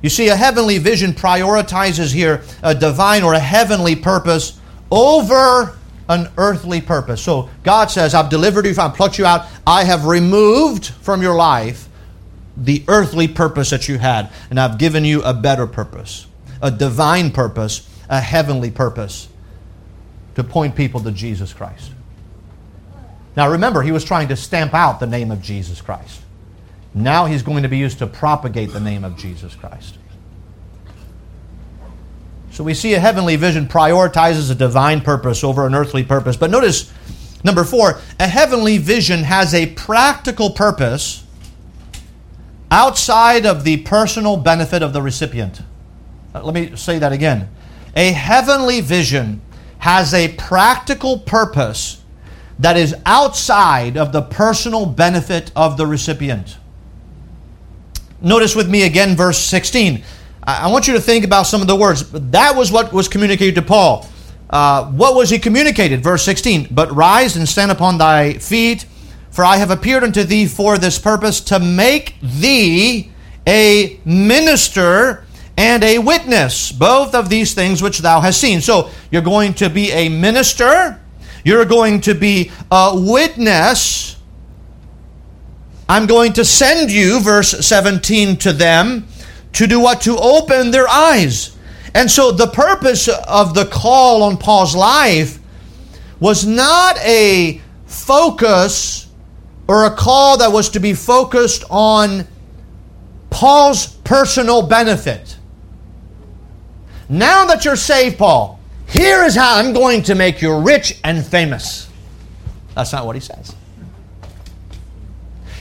You 0.00 0.08
see, 0.08 0.28
a 0.28 0.36
heavenly 0.36 0.78
vision 0.78 1.12
prioritizes 1.12 2.14
here 2.14 2.42
a 2.62 2.74
divine 2.74 3.22
or 3.22 3.34
a 3.34 3.38
heavenly 3.38 3.94
purpose 3.94 4.58
over 4.90 5.76
an 6.08 6.30
earthly 6.38 6.80
purpose. 6.80 7.20
So 7.20 7.50
God 7.62 7.90
says, 7.90 8.14
I've 8.14 8.30
delivered 8.30 8.64
you, 8.64 8.74
I've 8.78 8.94
plucked 8.94 9.18
you 9.18 9.26
out, 9.26 9.46
I 9.66 9.84
have 9.84 10.06
removed 10.06 10.86
from 10.86 11.20
your 11.20 11.34
life 11.34 11.88
the 12.56 12.84
earthly 12.88 13.28
purpose 13.28 13.70
that 13.70 13.88
you 13.88 13.98
had, 13.98 14.30
and 14.50 14.58
I've 14.58 14.78
given 14.78 15.04
you 15.04 15.22
a 15.22 15.32
better 15.32 15.66
purpose, 15.66 16.26
a 16.60 16.70
divine 16.70 17.30
purpose, 17.30 17.88
a 18.08 18.20
heavenly 18.20 18.70
purpose 18.70 19.28
to 20.34 20.44
point 20.44 20.74
people 20.74 21.00
to 21.00 21.12
Jesus 21.12 21.52
Christ. 21.52 21.92
Now 23.36 23.50
remember, 23.50 23.82
he 23.82 23.92
was 23.92 24.04
trying 24.04 24.28
to 24.28 24.36
stamp 24.36 24.74
out 24.74 25.00
the 25.00 25.06
name 25.06 25.30
of 25.30 25.40
Jesus 25.40 25.80
Christ. 25.80 26.20
Now 26.92 27.26
he's 27.26 27.42
going 27.42 27.62
to 27.62 27.68
be 27.68 27.78
used 27.78 27.98
to 27.98 28.06
propagate 28.06 28.72
the 28.72 28.80
name 28.80 29.04
of 29.04 29.16
Jesus 29.16 29.54
Christ. 29.54 29.96
So 32.50 32.64
we 32.64 32.74
see 32.74 32.94
a 32.94 33.00
heavenly 33.00 33.36
vision 33.36 33.66
prioritizes 33.66 34.50
a 34.50 34.54
divine 34.54 35.00
purpose 35.00 35.44
over 35.44 35.66
an 35.66 35.74
earthly 35.74 36.02
purpose. 36.02 36.36
But 36.36 36.50
notice, 36.50 36.92
number 37.44 37.62
four, 37.62 38.00
a 38.18 38.26
heavenly 38.26 38.78
vision 38.78 39.20
has 39.20 39.54
a 39.54 39.66
practical 39.66 40.50
purpose 40.50 41.19
outside 42.70 43.46
of 43.46 43.64
the 43.64 43.78
personal 43.78 44.36
benefit 44.36 44.82
of 44.82 44.92
the 44.92 45.02
recipient. 45.02 45.60
Uh, 46.34 46.42
let 46.42 46.54
me 46.54 46.76
say 46.76 46.98
that 46.98 47.12
again. 47.12 47.48
A 47.96 48.12
heavenly 48.12 48.80
vision 48.80 49.40
has 49.78 50.14
a 50.14 50.28
practical 50.34 51.18
purpose 51.18 52.02
that 52.58 52.76
is 52.76 52.94
outside 53.06 53.96
of 53.96 54.12
the 54.12 54.22
personal 54.22 54.86
benefit 54.86 55.50
of 55.56 55.76
the 55.76 55.86
recipient. 55.86 56.58
Notice 58.20 58.54
with 58.54 58.68
me 58.68 58.82
again 58.82 59.16
verse 59.16 59.38
16. 59.38 60.04
I 60.42 60.70
want 60.70 60.86
you 60.86 60.94
to 60.94 61.00
think 61.00 61.24
about 61.24 61.44
some 61.44 61.60
of 61.60 61.66
the 61.66 61.76
words. 61.76 62.10
That 62.12 62.54
was 62.56 62.70
what 62.70 62.92
was 62.92 63.08
communicated 63.08 63.54
to 63.56 63.62
Paul. 63.62 64.06
Uh, 64.48 64.90
what 64.90 65.14
was 65.14 65.30
he 65.30 65.38
communicated? 65.38 66.02
Verse 66.02 66.24
16. 66.24 66.68
But 66.70 66.92
rise 66.92 67.36
and 67.36 67.48
stand 67.48 67.70
upon 67.70 67.98
thy 67.98 68.34
feet, 68.34 68.84
for 69.30 69.44
I 69.44 69.56
have 69.56 69.70
appeared 69.70 70.02
unto 70.02 70.24
thee 70.24 70.46
for 70.46 70.78
this 70.78 70.98
purpose, 70.98 71.40
to 71.42 71.58
make 71.58 72.16
thee 72.20 73.10
a 73.46 74.00
minister 74.04 75.24
and 75.56 75.84
a 75.84 75.98
witness, 75.98 76.72
both 76.72 77.14
of 77.14 77.28
these 77.28 77.54
things 77.54 77.82
which 77.82 77.98
thou 77.98 78.20
hast 78.20 78.40
seen. 78.40 78.60
So 78.60 78.90
you're 79.10 79.22
going 79.22 79.54
to 79.54 79.68
be 79.68 79.90
a 79.92 80.08
minister, 80.08 81.00
you're 81.44 81.64
going 81.64 82.00
to 82.02 82.14
be 82.14 82.50
a 82.70 82.92
witness. 82.94 84.16
I'm 85.88 86.06
going 86.06 86.34
to 86.34 86.44
send 86.44 86.90
you, 86.90 87.20
verse 87.20 87.50
17, 87.66 88.36
to 88.38 88.52
them 88.52 89.06
to 89.54 89.66
do 89.66 89.80
what? 89.80 90.00
To 90.02 90.16
open 90.16 90.70
their 90.70 90.88
eyes. 90.88 91.56
And 91.94 92.10
so 92.10 92.30
the 92.30 92.46
purpose 92.46 93.08
of 93.08 93.54
the 93.54 93.64
call 93.66 94.22
on 94.22 94.36
Paul's 94.36 94.76
life 94.76 95.38
was 96.20 96.46
not 96.46 96.96
a 96.98 97.60
focus 97.86 99.09
or 99.70 99.84
a 99.84 99.90
call 99.92 100.38
that 100.38 100.50
was 100.50 100.70
to 100.70 100.80
be 100.80 100.92
focused 100.92 101.62
on 101.70 102.26
Paul's 103.30 103.86
personal 103.86 104.62
benefit. 104.62 105.36
Now 107.08 107.44
that 107.44 107.64
you're 107.64 107.76
saved, 107.76 108.18
Paul, 108.18 108.58
here 108.88 109.22
is 109.22 109.36
how 109.36 109.58
I'm 109.58 109.72
going 109.72 110.02
to 110.02 110.16
make 110.16 110.42
you 110.42 110.58
rich 110.58 110.98
and 111.04 111.24
famous. 111.24 111.88
That's 112.74 112.92
not 112.92 113.06
what 113.06 113.14
he 113.14 113.20
says. 113.20 113.54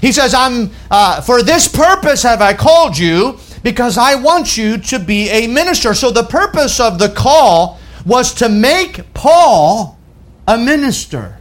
He 0.02 0.12
says, 0.12 0.34
I'm, 0.34 0.72
uh, 0.90 1.22
For 1.22 1.44
this 1.44 1.68
purpose 1.68 2.24
have 2.24 2.42
I 2.42 2.56
called 2.56 2.98
you, 2.98 3.38
because 3.62 3.96
I 4.00 4.16
want 4.16 4.58
you 4.58 4.80
to 4.80 4.98
be 4.98 5.30
a 5.30 5.46
minister. 5.46 5.94
So 5.94 6.10
the 6.10 6.24
purpose 6.24 6.80
of 6.80 6.98
the 6.98 7.10
call 7.10 7.80
was 8.08 8.34
to 8.36 8.50
make 8.50 9.14
Paul 9.14 10.00
a 10.48 10.58
minister. 10.58 11.39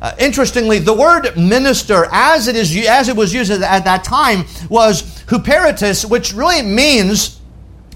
Uh, 0.00 0.14
interestingly, 0.18 0.78
the 0.78 0.94
word 0.94 1.36
minister, 1.36 2.06
as 2.10 2.48
it 2.48 2.56
is 2.56 2.74
as 2.86 3.08
it 3.08 3.16
was 3.16 3.34
used 3.34 3.50
at 3.50 3.84
that 3.84 4.02
time, 4.02 4.46
was 4.70 5.02
huperitus, 5.24 6.08
which 6.08 6.32
really 6.32 6.62
means 6.62 7.38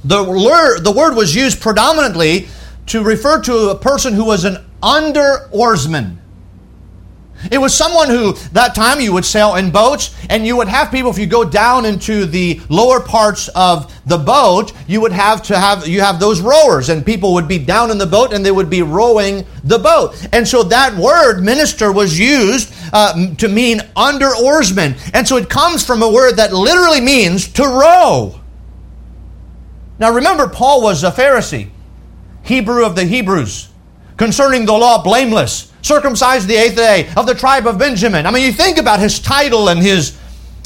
the 0.05 0.23
the 0.83 0.93
word 0.93 1.15
was 1.15 1.35
used 1.35 1.61
predominantly 1.63 2.47
to 2.87 3.03
refer 3.03 3.41
to 3.41 3.71
a 3.71 3.75
person 3.75 4.13
who 4.13 4.25
was 4.25 4.45
an 4.45 4.59
under 4.83 5.49
oarsman. 5.51 6.19
It 7.51 7.59
was 7.59 7.75
someone 7.75 8.09
who, 8.09 8.33
that 8.53 8.75
time, 8.75 9.01
you 9.01 9.13
would 9.13 9.25
sail 9.25 9.57
in 9.57 9.71
boats, 9.71 10.15
and 10.31 10.47
you 10.47 10.57
would 10.57 10.69
have 10.69 10.91
people, 10.91 11.11
if 11.11 11.19
you 11.19 11.27
go 11.27 11.45
down 11.45 11.85
into 11.85 12.27
the 12.27 12.61
lower 12.69 13.01
parts 13.01 13.49
of 13.49 13.93
the 14.07 14.19
boat, 14.19 14.73
you 14.87 15.01
would 15.01 15.13
have 15.13 15.43
to 15.45 15.59
have, 15.59 15.87
you 15.87 16.01
have 16.01 16.21
those 16.21 16.41
rowers, 16.41 16.89
and 16.89 17.05
people 17.05 17.35
would 17.35 17.49
be 17.49 17.59
down 17.59 17.91
in 17.91 17.99
the 17.99 18.07
boat 18.07 18.33
and 18.33 18.45
they 18.45 18.51
would 18.51 18.71
be 18.71 18.83
rowing 18.83 19.47
the 19.63 19.79
boat. 19.79 20.15
And 20.33 20.47
so 20.47 20.63
that 20.65 20.95
word, 20.95 21.41
minister, 21.41 21.93
was 21.93 22.19
used 22.19 22.75
uh, 22.93 23.35
to 23.37 23.49
mean 23.49 23.81
under 23.97 24.27
oarsman. 24.27 24.97
And 25.15 25.27
so 25.27 25.37
it 25.37 25.49
comes 25.49 25.85
from 25.85 26.03
a 26.03 26.11
word 26.11 26.37
that 26.37 26.53
literally 26.53 27.01
means 27.01 27.49
to 27.55 27.63
row. 27.65 28.41
Now 29.99 30.13
remember, 30.13 30.49
Paul 30.49 30.83
was 30.83 31.05
a 31.05 31.11
Pharisee, 31.11 31.71
Hebrew 32.43 32.85
of 32.85 32.97
the 32.97 33.05
Hebrews, 33.05 33.69
concerning 34.17 34.67
the 34.67 34.73
law 34.73 35.03
blameless 35.03 35.73
circumcised 35.85 36.49
the 36.49 36.57
eighth 36.57 36.77
day, 36.77 37.11
of 37.17 37.27
the 37.27 37.35
tribe 37.35 37.67
of 37.67 37.79
Benjamin. 37.79 38.27
I 38.27 38.31
mean, 38.31 38.45
you 38.45 38.53
think 38.53 38.79
about 38.79 39.01
his 39.01 39.21
title 39.21 39.69
and 39.69 39.81
his 39.81 40.19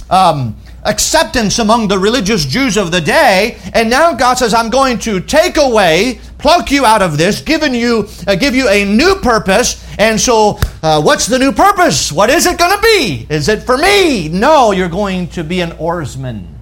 um, 0.09 0.57
acceptance 0.85 1.59
among 1.59 1.89
the 1.89 1.99
religious 1.99 2.45
Jews 2.45 2.77
of 2.77 2.93
the 2.93 3.01
day, 3.01 3.59
and 3.75 3.91
now 3.91 4.15
God 4.15 4.35
says, 4.35 4.55
I'm 4.55 4.71
going 4.71 4.99
to 5.01 5.21
take 5.21 5.57
away, 5.57 6.21
pluck 6.39 6.71
you 6.71 6.87
out 6.87 7.03
of 7.03 7.19
this, 7.19 7.43
giving 7.43 7.75
you, 7.75 8.09
uh, 8.27 8.37
give 8.37 8.55
you 8.55 8.69
a 8.69 8.85
new 8.85 9.17
purpose. 9.17 9.85
And 9.99 10.21
so, 10.21 10.59
uh, 10.83 11.03
what's 11.03 11.27
the 11.27 11.39
new 11.39 11.53
purpose? 11.53 12.13
What 12.13 12.31
is 12.31 12.47
it 12.47 12.57
going 12.57 12.77
to 12.77 12.83
be? 12.83 13.27
Is 13.29 13.49
it 13.49 13.65
for 13.65 13.77
me? 13.77 14.29
No, 14.29 14.71
you're 14.71 14.89
going 14.89 15.29
to 15.31 15.43
be 15.43 15.61
an 15.61 15.73
oarsman. 15.73 16.58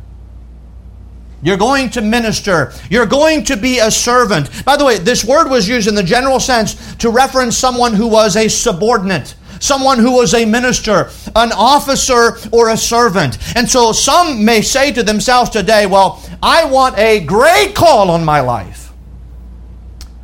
You're 1.43 1.57
going 1.57 1.91
to 1.91 2.01
minister. 2.01 2.73
You're 2.91 3.07
going 3.07 3.45
to 3.45 3.57
be 3.57 3.79
a 3.79 3.91
servant. 3.91 4.65
By 4.65 4.77
the 4.77 4.85
way, 4.85 4.99
this 4.99 5.25
word 5.25 5.49
was 5.49 5.69
used 5.69 5.87
in 5.87 5.95
the 5.95 6.03
general 6.03 6.41
sense 6.41 6.95
to 6.97 7.11
reference 7.11 7.57
someone 7.57 7.93
who 7.93 8.07
was 8.07 8.37
a 8.37 8.49
subordinate, 8.49 9.35
someone 9.61 9.99
who 9.99 10.13
was 10.13 10.35
a 10.35 10.45
minister, 10.47 11.11
an 11.35 11.53
officer, 11.53 12.39
or 12.53 12.71
a 12.71 12.77
servant. 12.77 13.39
And 13.57 13.69
so 13.69 13.93
some 13.93 14.45
may 14.45 14.63
say 14.63 14.93
to 14.93 15.03
themselves 15.03 15.51
today, 15.51 15.87
well, 15.87 16.23
I 16.43 16.65
want 16.65 16.99
a 16.99 17.21
great 17.21 17.75
call 17.75 18.11
on 18.11 18.25
my 18.25 18.41
life. 18.41 18.93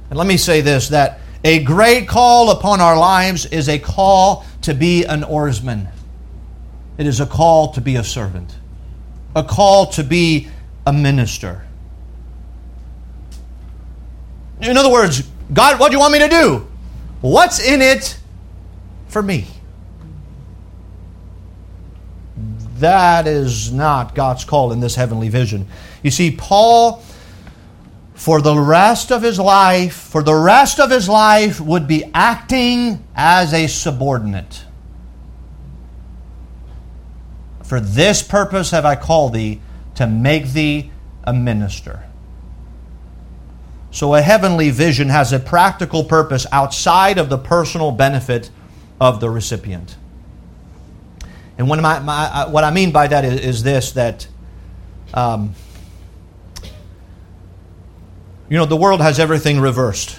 And 0.08 0.18
let 0.18 0.26
me 0.26 0.36
say 0.36 0.60
this 0.60 0.88
that 0.88 1.20
a 1.44 1.62
great 1.62 2.06
call 2.06 2.50
upon 2.50 2.80
our 2.80 2.98
lives 2.98 3.46
is 3.46 3.68
a 3.68 3.78
call 3.78 4.46
to 4.62 4.74
be 4.74 5.04
an 5.04 5.24
oarsman, 5.24 5.88
it 6.98 7.06
is 7.06 7.20
a 7.20 7.26
call 7.26 7.72
to 7.72 7.80
be 7.80 7.96
a 7.96 8.04
servant, 8.04 8.54
a 9.34 9.42
call 9.42 9.86
to 9.86 10.04
be 10.04 10.48
a 10.86 10.92
minister. 10.92 11.64
In 14.60 14.76
other 14.76 14.90
words, 14.90 15.28
God, 15.52 15.78
what 15.80 15.88
do 15.88 15.96
you 15.96 16.00
want 16.00 16.12
me 16.12 16.20
to 16.20 16.28
do? 16.28 16.66
What's 17.20 17.64
in 17.64 17.82
it 17.82 18.18
for 19.08 19.22
me? 19.22 19.46
That 22.78 23.26
is 23.26 23.72
not 23.72 24.14
God's 24.14 24.44
call 24.44 24.72
in 24.72 24.80
this 24.80 24.94
heavenly 24.94 25.28
vision. 25.28 25.68
You 26.02 26.10
see, 26.10 26.32
Paul, 26.32 27.02
for 28.14 28.40
the 28.40 28.58
rest 28.58 29.12
of 29.12 29.22
his 29.22 29.38
life, 29.38 29.94
for 29.94 30.22
the 30.22 30.34
rest 30.34 30.80
of 30.80 30.90
his 30.90 31.08
life, 31.08 31.60
would 31.60 31.86
be 31.86 32.10
acting 32.12 33.04
as 33.14 33.52
a 33.52 33.68
subordinate. 33.68 34.64
For 37.64 37.80
this 37.80 38.22
purpose 38.22 38.70
have 38.72 38.84
I 38.84 38.96
called 38.96 39.32
thee 39.32 39.60
to 40.02 40.12
make 40.12 40.48
thee 40.48 40.90
a 41.24 41.32
minister. 41.32 42.04
So, 43.92 44.14
a 44.14 44.22
heavenly 44.22 44.70
vision 44.70 45.10
has 45.10 45.32
a 45.32 45.38
practical 45.38 46.02
purpose 46.04 46.46
outside 46.50 47.18
of 47.18 47.28
the 47.28 47.38
personal 47.38 47.92
benefit 47.92 48.50
of 49.00 49.20
the 49.20 49.28
recipient. 49.28 49.96
And 51.58 51.68
my, 51.68 51.98
uh, 51.98 52.50
what 52.50 52.64
I 52.64 52.70
mean 52.70 52.90
by 52.90 53.06
that 53.06 53.24
is, 53.24 53.40
is 53.40 53.62
this 53.62 53.92
that, 53.92 54.26
um, 55.12 55.54
you 58.48 58.56
know, 58.56 58.64
the 58.64 58.76
world 58.76 59.00
has 59.00 59.20
everything 59.20 59.60
reversed. 59.60 60.18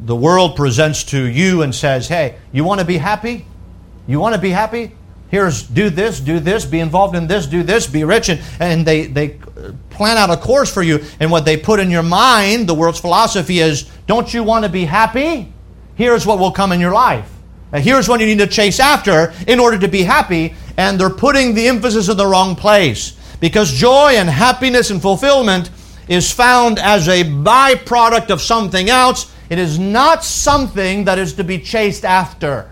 The 0.00 0.16
world 0.16 0.56
presents 0.56 1.04
to 1.04 1.22
you 1.22 1.62
and 1.62 1.74
says, 1.74 2.08
hey, 2.08 2.38
you 2.50 2.64
want 2.64 2.80
to 2.80 2.86
be 2.86 2.96
happy? 2.96 3.46
You 4.08 4.18
want 4.18 4.34
to 4.34 4.40
be 4.40 4.50
happy? 4.50 4.96
Here's 5.32 5.62
do 5.62 5.90
this, 5.90 6.20
do 6.20 6.38
this, 6.38 6.64
be 6.64 6.78
involved 6.78 7.16
in 7.16 7.26
this, 7.26 7.46
do 7.46 7.64
this, 7.64 7.88
be 7.88 8.04
rich. 8.04 8.28
And, 8.28 8.40
and 8.60 8.86
they, 8.86 9.06
they 9.06 9.40
uh, 9.56 9.72
plan 9.90 10.18
out 10.18 10.30
a 10.30 10.36
course 10.36 10.72
for 10.72 10.82
you. 10.82 11.00
And 11.18 11.30
what 11.32 11.44
they 11.44 11.56
put 11.56 11.80
in 11.80 11.90
your 11.90 12.04
mind, 12.04 12.68
the 12.68 12.74
world's 12.74 13.00
philosophy 13.00 13.58
is 13.58 13.90
don't 14.06 14.32
you 14.32 14.44
want 14.44 14.64
to 14.64 14.70
be 14.70 14.84
happy? 14.84 15.52
Here's 15.96 16.24
what 16.26 16.38
will 16.38 16.52
come 16.52 16.70
in 16.70 16.80
your 16.80 16.92
life. 16.92 17.28
Here's 17.74 18.06
what 18.06 18.20
you 18.20 18.26
need 18.26 18.38
to 18.38 18.46
chase 18.46 18.78
after 18.78 19.32
in 19.46 19.58
order 19.58 19.78
to 19.78 19.88
be 19.88 20.02
happy. 20.02 20.54
And 20.76 21.00
they're 21.00 21.10
putting 21.10 21.54
the 21.54 21.66
emphasis 21.68 22.10
in 22.10 22.18
the 22.18 22.26
wrong 22.26 22.54
place. 22.54 23.16
Because 23.40 23.72
joy 23.72 24.12
and 24.16 24.28
happiness 24.28 24.90
and 24.90 25.00
fulfillment 25.00 25.70
is 26.08 26.30
found 26.30 26.78
as 26.78 27.08
a 27.08 27.24
byproduct 27.24 28.28
of 28.28 28.42
something 28.42 28.90
else. 28.90 29.32
It 29.48 29.58
is 29.58 29.78
not 29.78 30.24
something 30.24 31.04
that 31.04 31.18
is 31.18 31.32
to 31.34 31.44
be 31.44 31.58
chased 31.58 32.04
after. 32.04 32.71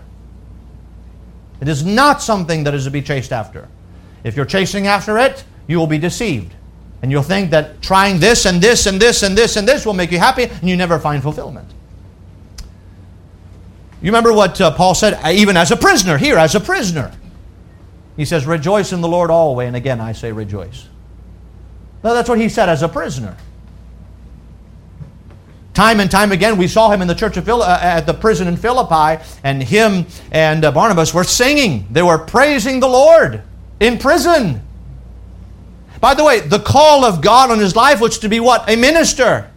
It 1.61 1.67
is 1.67 1.85
not 1.85 2.21
something 2.21 2.63
that 2.63 2.73
is 2.73 2.85
to 2.85 2.91
be 2.91 3.01
chased 3.01 3.31
after. 3.31 3.67
If 4.23 4.35
you're 4.35 4.45
chasing 4.45 4.87
after 4.87 5.17
it, 5.17 5.43
you 5.67 5.77
will 5.77 5.87
be 5.87 5.99
deceived. 5.99 6.53
And 7.01 7.11
you'll 7.11 7.23
think 7.23 7.51
that 7.51 7.81
trying 7.81 8.19
this 8.19 8.45
and 8.45 8.59
this 8.59 8.85
and 8.85 8.99
this 8.99 9.23
and 9.23 9.37
this 9.37 9.55
and 9.55 9.67
this 9.67 9.85
will 9.85 9.93
make 9.93 10.11
you 10.11 10.19
happy, 10.19 10.43
and 10.43 10.63
you 10.69 10.75
never 10.75 10.99
find 10.99 11.21
fulfillment. 11.23 11.69
You 14.01 14.07
remember 14.07 14.33
what 14.33 14.59
uh, 14.59 14.71
Paul 14.71 14.95
said, 14.95 15.19
even 15.31 15.55
as 15.55 15.71
a 15.71 15.77
prisoner, 15.77 16.17
here, 16.17 16.37
as 16.37 16.55
a 16.55 16.59
prisoner. 16.59 17.11
He 18.17 18.25
says, 18.25 18.45
Rejoice 18.47 18.91
in 18.91 19.01
the 19.01 19.07
Lord 19.07 19.29
always. 19.29 19.67
And 19.67 19.75
again, 19.75 20.01
I 20.01 20.11
say 20.11 20.31
rejoice. 20.31 20.87
Now, 22.03 22.13
that's 22.13 22.27
what 22.27 22.39
he 22.39 22.49
said 22.49 22.67
as 22.67 22.81
a 22.81 22.89
prisoner. 22.89 23.37
Time 25.73 26.01
and 26.01 26.11
time 26.11 26.31
again, 26.31 26.57
we 26.57 26.67
saw 26.67 26.91
him 26.91 27.01
in 27.01 27.07
the 27.07 27.15
church 27.15 27.37
of 27.37 27.45
Phil- 27.45 27.63
uh, 27.63 27.79
at 27.81 28.05
the 28.05 28.13
prison 28.13 28.47
in 28.47 28.57
Philippi, 28.57 29.23
and 29.43 29.63
him 29.63 30.05
and 30.31 30.65
uh, 30.65 30.71
Barnabas 30.71 31.13
were 31.13 31.23
singing. 31.23 31.87
They 31.91 32.01
were 32.01 32.17
praising 32.17 32.81
the 32.81 32.89
Lord 32.89 33.41
in 33.79 33.97
prison. 33.97 34.61
By 36.01 36.13
the 36.13 36.23
way, 36.23 36.41
the 36.41 36.59
call 36.59 37.05
of 37.05 37.21
God 37.21 37.51
on 37.51 37.59
his 37.59 37.75
life 37.75 38.01
was 38.01 38.19
to 38.19 38.29
be 38.29 38.39
what? 38.39 38.69
A 38.69 38.75
minister. 38.75 39.49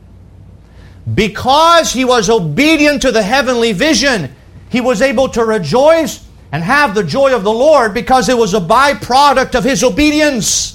Because 1.12 1.92
he 1.92 2.05
was 2.05 2.31
obedient 2.31 3.03
to 3.03 3.11
the 3.11 3.22
heavenly 3.22 3.72
vision, 3.72 4.35
he 4.70 4.81
was 4.81 5.03
able 5.03 5.29
to 5.31 5.44
rejoice 5.44 6.24
and 6.53 6.62
have 6.62 6.94
the 6.94 7.03
joy 7.03 7.35
of 7.35 7.42
the 7.42 7.53
Lord 7.53 7.92
because 7.92 8.29
it 8.29 8.38
was 8.38 8.55
a 8.55 8.61
byproduct 8.61 9.55
of 9.55 9.64
his 9.64 9.83
obedience. 9.83 10.73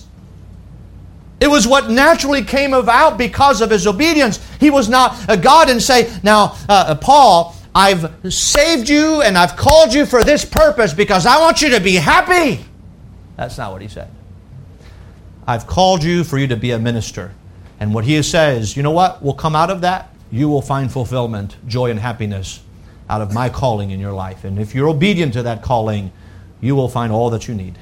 It 1.41 1.47
was 1.47 1.67
what 1.67 1.89
naturally 1.89 2.43
came 2.43 2.73
about 2.73 3.17
because 3.17 3.61
of 3.61 3.69
his 3.69 3.87
obedience. 3.87 4.39
He 4.59 4.69
was 4.69 4.89
not 4.89 5.15
a 5.29 5.37
God 5.37 5.69
and 5.69 5.81
say, 5.81 6.13
Now, 6.21 6.57
uh, 6.67 6.85
uh, 6.87 6.95
Paul, 6.95 7.55
I've 7.73 8.33
saved 8.33 8.89
you 8.89 9.21
and 9.21 9.37
I've 9.37 9.55
called 9.55 9.93
you 9.93 10.05
for 10.05 10.23
this 10.23 10.43
purpose 10.43 10.93
because 10.93 11.25
I 11.25 11.39
want 11.39 11.61
you 11.61 11.69
to 11.69 11.79
be 11.79 11.95
happy. 11.95 12.65
That's 13.37 13.57
not 13.57 13.71
what 13.71 13.81
he 13.81 13.87
said. 13.87 14.11
I've 15.47 15.65
called 15.65 16.03
you 16.03 16.23
for 16.23 16.37
you 16.37 16.47
to 16.47 16.57
be 16.57 16.71
a 16.71 16.79
minister. 16.79 17.33
And 17.79 17.93
what 17.93 18.03
he 18.03 18.21
says, 18.21 18.75
you 18.75 18.83
know 18.83 18.91
what 18.91 19.23
will 19.23 19.33
come 19.33 19.55
out 19.55 19.69
of 19.69 19.81
that? 19.81 20.13
You 20.31 20.49
will 20.49 20.61
find 20.61 20.91
fulfillment, 20.91 21.55
joy, 21.65 21.89
and 21.89 21.99
happiness 21.99 22.61
out 23.09 23.21
of 23.21 23.33
my 23.33 23.49
calling 23.49 23.91
in 23.91 23.99
your 23.99 24.13
life. 24.13 24.43
And 24.43 24.59
if 24.59 24.75
you're 24.75 24.89
obedient 24.89 25.33
to 25.33 25.43
that 25.43 25.63
calling, 25.63 26.11
you 26.61 26.75
will 26.75 26.89
find 26.89 27.11
all 27.11 27.29
that 27.29 27.47
you 27.47 27.55
need. 27.55 27.79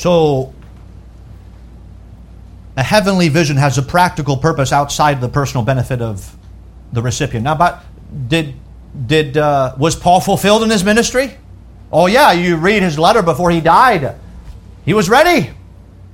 So, 0.00 0.54
a 2.74 2.82
heavenly 2.82 3.28
vision 3.28 3.58
has 3.58 3.76
a 3.76 3.82
practical 3.82 4.38
purpose 4.38 4.72
outside 4.72 5.20
the 5.20 5.28
personal 5.28 5.62
benefit 5.62 6.00
of 6.00 6.38
the 6.90 7.02
recipient. 7.02 7.44
Now, 7.44 7.54
but 7.54 7.84
did 8.26 8.54
did 9.06 9.36
uh, 9.36 9.74
was 9.76 9.94
Paul 9.96 10.20
fulfilled 10.20 10.62
in 10.62 10.70
his 10.70 10.82
ministry? 10.84 11.36
Oh 11.92 12.06
yeah, 12.06 12.32
you 12.32 12.56
read 12.56 12.82
his 12.82 12.98
letter 12.98 13.20
before 13.22 13.50
he 13.50 13.60
died. 13.60 14.16
He 14.86 14.94
was 14.94 15.10
ready. 15.10 15.50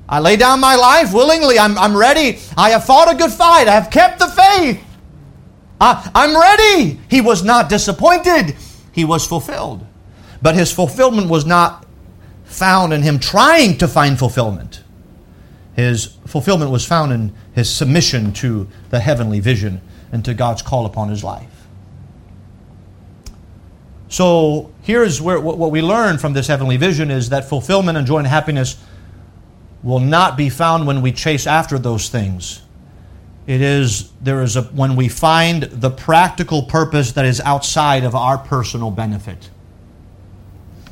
I 0.08 0.18
lay 0.18 0.34
down 0.34 0.58
my 0.58 0.74
life 0.74 1.12
willingly. 1.12 1.56
I'm, 1.56 1.78
I'm 1.78 1.96
ready. 1.96 2.40
I 2.56 2.70
have 2.70 2.84
fought 2.84 3.08
a 3.08 3.16
good 3.16 3.30
fight. 3.30 3.68
I 3.68 3.74
have 3.74 3.92
kept 3.92 4.18
the 4.18 4.26
faith. 4.26 4.82
I, 5.80 6.10
I'm 6.12 6.36
ready. 6.36 6.98
He 7.08 7.20
was 7.20 7.44
not 7.44 7.68
disappointed. 7.68 8.56
He 8.90 9.04
was 9.04 9.24
fulfilled. 9.24 9.86
But 10.42 10.56
his 10.56 10.72
fulfillment 10.72 11.28
was 11.28 11.46
not 11.46 11.85
found 12.56 12.92
in 12.92 13.02
him 13.02 13.18
trying 13.18 13.76
to 13.78 13.86
find 13.86 14.18
fulfillment. 14.18 14.82
His 15.74 16.06
fulfillment 16.26 16.70
was 16.70 16.86
found 16.86 17.12
in 17.12 17.34
his 17.54 17.68
submission 17.68 18.32
to 18.34 18.66
the 18.88 19.00
heavenly 19.00 19.40
vision 19.40 19.82
and 20.10 20.24
to 20.24 20.32
God's 20.32 20.62
call 20.62 20.86
upon 20.86 21.10
his 21.10 21.22
life. 21.22 21.50
So 24.08 24.72
here's 24.82 25.20
where 25.20 25.38
what 25.38 25.70
we 25.70 25.82
learn 25.82 26.16
from 26.16 26.32
this 26.32 26.46
heavenly 26.46 26.78
vision 26.78 27.10
is 27.10 27.28
that 27.28 27.44
fulfillment 27.44 27.98
and 27.98 28.06
joy 28.06 28.18
and 28.18 28.26
happiness 28.26 28.82
will 29.82 30.00
not 30.00 30.36
be 30.36 30.48
found 30.48 30.86
when 30.86 31.02
we 31.02 31.12
chase 31.12 31.46
after 31.46 31.78
those 31.78 32.08
things. 32.08 32.62
It 33.46 33.60
is 33.60 34.10
there 34.20 34.42
is 34.42 34.56
a 34.56 34.62
when 34.62 34.96
we 34.96 35.08
find 35.08 35.64
the 35.64 35.90
practical 35.90 36.62
purpose 36.62 37.12
that 37.12 37.26
is 37.26 37.40
outside 37.40 38.04
of 38.04 38.14
our 38.14 38.38
personal 38.38 38.90
benefit. 38.90 39.50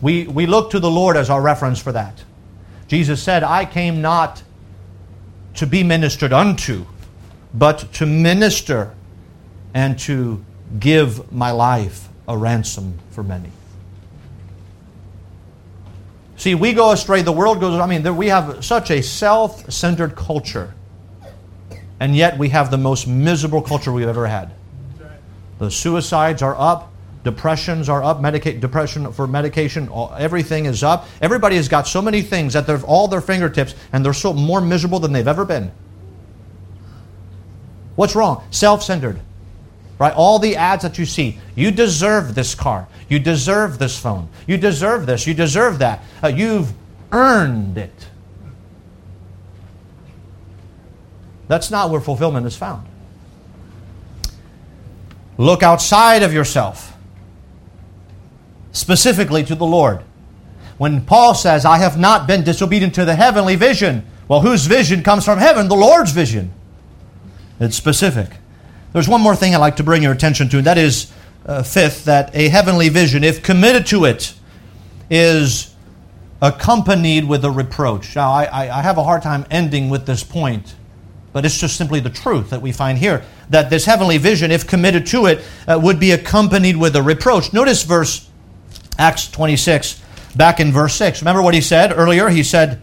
We 0.04 0.26
we 0.26 0.44
look 0.44 0.70
to 0.72 0.80
the 0.80 0.90
Lord 0.90 1.16
as 1.16 1.30
our 1.30 1.40
reference 1.40 1.80
for 1.80 1.90
that. 1.92 2.22
Jesus 2.88 3.22
said, 3.22 3.42
"I 3.42 3.64
came 3.64 4.02
not 4.02 4.42
to 5.54 5.66
be 5.66 5.82
ministered 5.82 6.30
unto, 6.30 6.84
but 7.54 7.90
to 7.94 8.04
minister 8.04 8.92
and 9.72 9.98
to 10.00 10.44
give 10.78 11.32
my 11.32 11.52
life 11.52 12.10
a 12.28 12.36
ransom 12.36 12.98
for 13.12 13.22
many. 13.22 13.48
See, 16.36 16.54
we 16.54 16.74
go 16.74 16.92
astray, 16.92 17.22
the 17.22 17.32
world 17.32 17.60
goes, 17.60 17.80
I 17.80 17.86
mean, 17.86 18.16
we 18.16 18.28
have 18.28 18.62
such 18.62 18.90
a 18.90 19.02
self 19.02 19.72
centered 19.72 20.16
culture, 20.16 20.74
and 21.98 22.14
yet 22.14 22.36
we 22.36 22.50
have 22.50 22.70
the 22.70 22.76
most 22.76 23.06
miserable 23.06 23.62
culture 23.62 23.90
we've 23.90 24.08
ever 24.08 24.26
had. 24.26 24.50
The 25.58 25.70
suicides 25.70 26.42
are 26.42 26.56
up, 26.58 26.92
depressions 27.24 27.88
are 27.88 28.04
up, 28.04 28.20
medica- 28.20 28.52
depression 28.52 29.12
for 29.12 29.26
medication, 29.26 29.88
everything 30.16 30.66
is 30.66 30.84
up. 30.84 31.08
Everybody 31.20 31.56
has 31.56 31.68
got 31.68 31.88
so 31.88 32.00
many 32.00 32.22
things 32.22 32.54
at 32.54 32.66
their, 32.66 32.80
all 32.82 33.08
their 33.08 33.20
fingertips, 33.20 33.74
and 33.92 34.04
they're 34.04 34.12
so 34.12 34.32
more 34.32 34.60
miserable 34.60 35.00
than 35.00 35.12
they've 35.12 35.26
ever 35.26 35.44
been. 35.44 35.72
What's 37.96 38.14
wrong? 38.14 38.44
Self 38.50 38.82
centered. 38.82 39.20
Right? 39.98 40.12
All 40.14 40.38
the 40.38 40.56
ads 40.56 40.82
that 40.82 40.98
you 40.98 41.06
see. 41.06 41.38
You 41.54 41.70
deserve 41.70 42.34
this 42.34 42.54
car. 42.54 42.88
You 43.08 43.18
deserve 43.18 43.78
this 43.78 43.98
phone. 43.98 44.28
You 44.46 44.56
deserve 44.56 45.06
this. 45.06 45.26
You 45.26 45.34
deserve 45.34 45.78
that. 45.78 46.02
Uh, 46.22 46.28
you've 46.28 46.72
earned 47.12 47.78
it. 47.78 48.08
That's 51.46 51.70
not 51.70 51.90
where 51.90 52.00
fulfillment 52.00 52.46
is 52.46 52.56
found. 52.56 52.86
Look 55.36 55.62
outside 55.62 56.22
of 56.22 56.32
yourself, 56.32 56.93
specifically 58.74 59.42
to 59.44 59.54
the 59.54 59.64
Lord. 59.64 60.00
When 60.76 61.06
Paul 61.06 61.34
says, 61.34 61.64
I 61.64 61.78
have 61.78 61.98
not 61.98 62.26
been 62.26 62.44
disobedient 62.44 62.94
to 62.96 63.04
the 63.06 63.14
heavenly 63.14 63.56
vision, 63.56 64.04
well, 64.28 64.40
whose 64.40 64.66
vision 64.66 65.02
comes 65.02 65.24
from 65.24 65.38
heaven? 65.38 65.68
The 65.68 65.76
Lord's 65.76 66.10
vision. 66.10 66.52
It's 67.60 67.76
specific. 67.76 68.28
There's 68.92 69.08
one 69.08 69.20
more 69.20 69.36
thing 69.36 69.54
I'd 69.54 69.58
like 69.58 69.76
to 69.76 69.84
bring 69.84 70.02
your 70.02 70.12
attention 70.12 70.48
to, 70.50 70.58
and 70.58 70.66
that 70.66 70.78
is, 70.78 71.12
uh, 71.46 71.62
fifth, 71.62 72.04
that 72.06 72.34
a 72.34 72.48
heavenly 72.48 72.88
vision, 72.88 73.22
if 73.22 73.42
committed 73.42 73.86
to 73.86 74.04
it, 74.04 74.34
is 75.08 75.74
accompanied 76.42 77.28
with 77.28 77.44
a 77.44 77.50
reproach. 77.50 78.16
Now, 78.16 78.32
I, 78.32 78.78
I 78.78 78.82
have 78.82 78.98
a 78.98 79.04
hard 79.04 79.22
time 79.22 79.46
ending 79.50 79.88
with 79.88 80.06
this 80.06 80.24
point, 80.24 80.74
but 81.32 81.44
it's 81.44 81.58
just 81.58 81.76
simply 81.76 82.00
the 82.00 82.10
truth 82.10 82.50
that 82.50 82.60
we 82.60 82.72
find 82.72 82.98
here 82.98 83.24
that 83.50 83.70
this 83.70 83.84
heavenly 83.84 84.18
vision, 84.18 84.50
if 84.50 84.66
committed 84.66 85.06
to 85.06 85.26
it, 85.26 85.44
uh, 85.68 85.78
would 85.80 86.00
be 86.00 86.10
accompanied 86.10 86.76
with 86.76 86.96
a 86.96 87.02
reproach. 87.02 87.52
Notice 87.52 87.82
verse 87.82 88.28
Acts 88.98 89.28
26, 89.28 90.02
back 90.36 90.60
in 90.60 90.72
verse 90.72 90.94
6. 90.96 91.22
Remember 91.22 91.42
what 91.42 91.54
he 91.54 91.60
said 91.60 91.92
earlier? 91.92 92.28
He 92.28 92.42
said, 92.42 92.80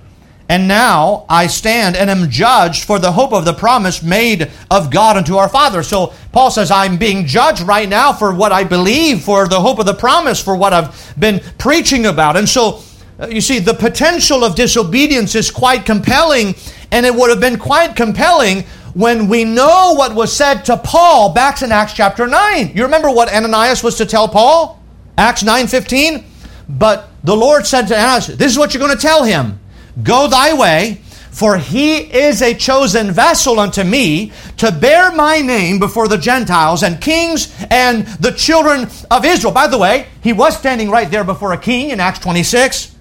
and 0.51 0.67
now 0.67 1.25
I 1.29 1.47
stand 1.47 1.95
and 1.95 2.09
am 2.09 2.29
judged 2.29 2.83
for 2.83 2.99
the 2.99 3.13
hope 3.13 3.31
of 3.31 3.45
the 3.45 3.53
promise 3.53 4.03
made 4.03 4.51
of 4.69 4.91
God 4.91 5.15
unto 5.15 5.37
our 5.37 5.47
Father. 5.47 5.81
So 5.81 6.13
Paul 6.33 6.51
says, 6.51 6.69
I'm 6.69 6.97
being 6.97 7.25
judged 7.25 7.61
right 7.61 7.87
now 7.87 8.11
for 8.11 8.33
what 8.33 8.51
I 8.51 8.65
believe, 8.65 9.23
for 9.23 9.47
the 9.47 9.61
hope 9.61 9.79
of 9.79 9.85
the 9.85 9.93
promise, 9.93 10.43
for 10.43 10.57
what 10.57 10.73
I've 10.73 11.13
been 11.17 11.39
preaching 11.57 12.05
about. 12.05 12.35
And 12.35 12.49
so, 12.49 12.81
uh, 13.17 13.27
you 13.27 13.39
see, 13.39 13.59
the 13.59 13.73
potential 13.73 14.43
of 14.43 14.55
disobedience 14.55 15.35
is 15.35 15.49
quite 15.49 15.85
compelling, 15.85 16.55
and 16.91 17.05
it 17.05 17.15
would 17.15 17.29
have 17.29 17.39
been 17.39 17.57
quite 17.57 17.95
compelling 17.95 18.63
when 18.93 19.29
we 19.29 19.45
know 19.45 19.93
what 19.93 20.13
was 20.13 20.35
said 20.35 20.65
to 20.65 20.75
Paul 20.75 21.33
back 21.33 21.61
in 21.61 21.71
Acts 21.71 21.93
chapter 21.93 22.27
9. 22.27 22.71
You 22.75 22.83
remember 22.83 23.09
what 23.09 23.33
Ananias 23.33 23.83
was 23.83 23.95
to 23.99 24.05
tell 24.05 24.27
Paul? 24.27 24.80
Acts 25.21 25.43
9:15? 25.43 26.23
But 26.67 27.09
the 27.23 27.35
Lord 27.35 27.67
said 27.67 27.87
to 27.87 27.95
Ananias, 27.95 28.27
This 28.27 28.51
is 28.51 28.57
what 28.57 28.73
you're 28.73 28.83
going 28.83 28.95
to 28.95 29.01
tell 29.01 29.23
him. 29.23 29.59
Go 30.01 30.27
thy 30.27 30.53
way, 30.53 31.01
for 31.29 31.57
he 31.57 31.97
is 31.97 32.41
a 32.41 32.55
chosen 32.55 33.11
vessel 33.11 33.59
unto 33.59 33.83
me 33.83 34.31
to 34.57 34.71
bear 34.71 35.11
my 35.11 35.41
name 35.41 35.79
before 35.79 36.07
the 36.07 36.17
Gentiles 36.17 36.81
and 36.81 36.99
kings 36.99 37.53
and 37.69 38.07
the 38.19 38.31
children 38.31 38.89
of 39.11 39.23
Israel. 39.23 39.53
By 39.53 39.67
the 39.67 39.77
way, 39.77 40.07
he 40.23 40.33
was 40.33 40.57
standing 40.57 40.89
right 40.89 41.11
there 41.11 41.23
before 41.23 41.53
a 41.53 41.57
king 41.57 41.91
in 41.91 41.99
Acts 41.99 42.19
26. 42.19 42.95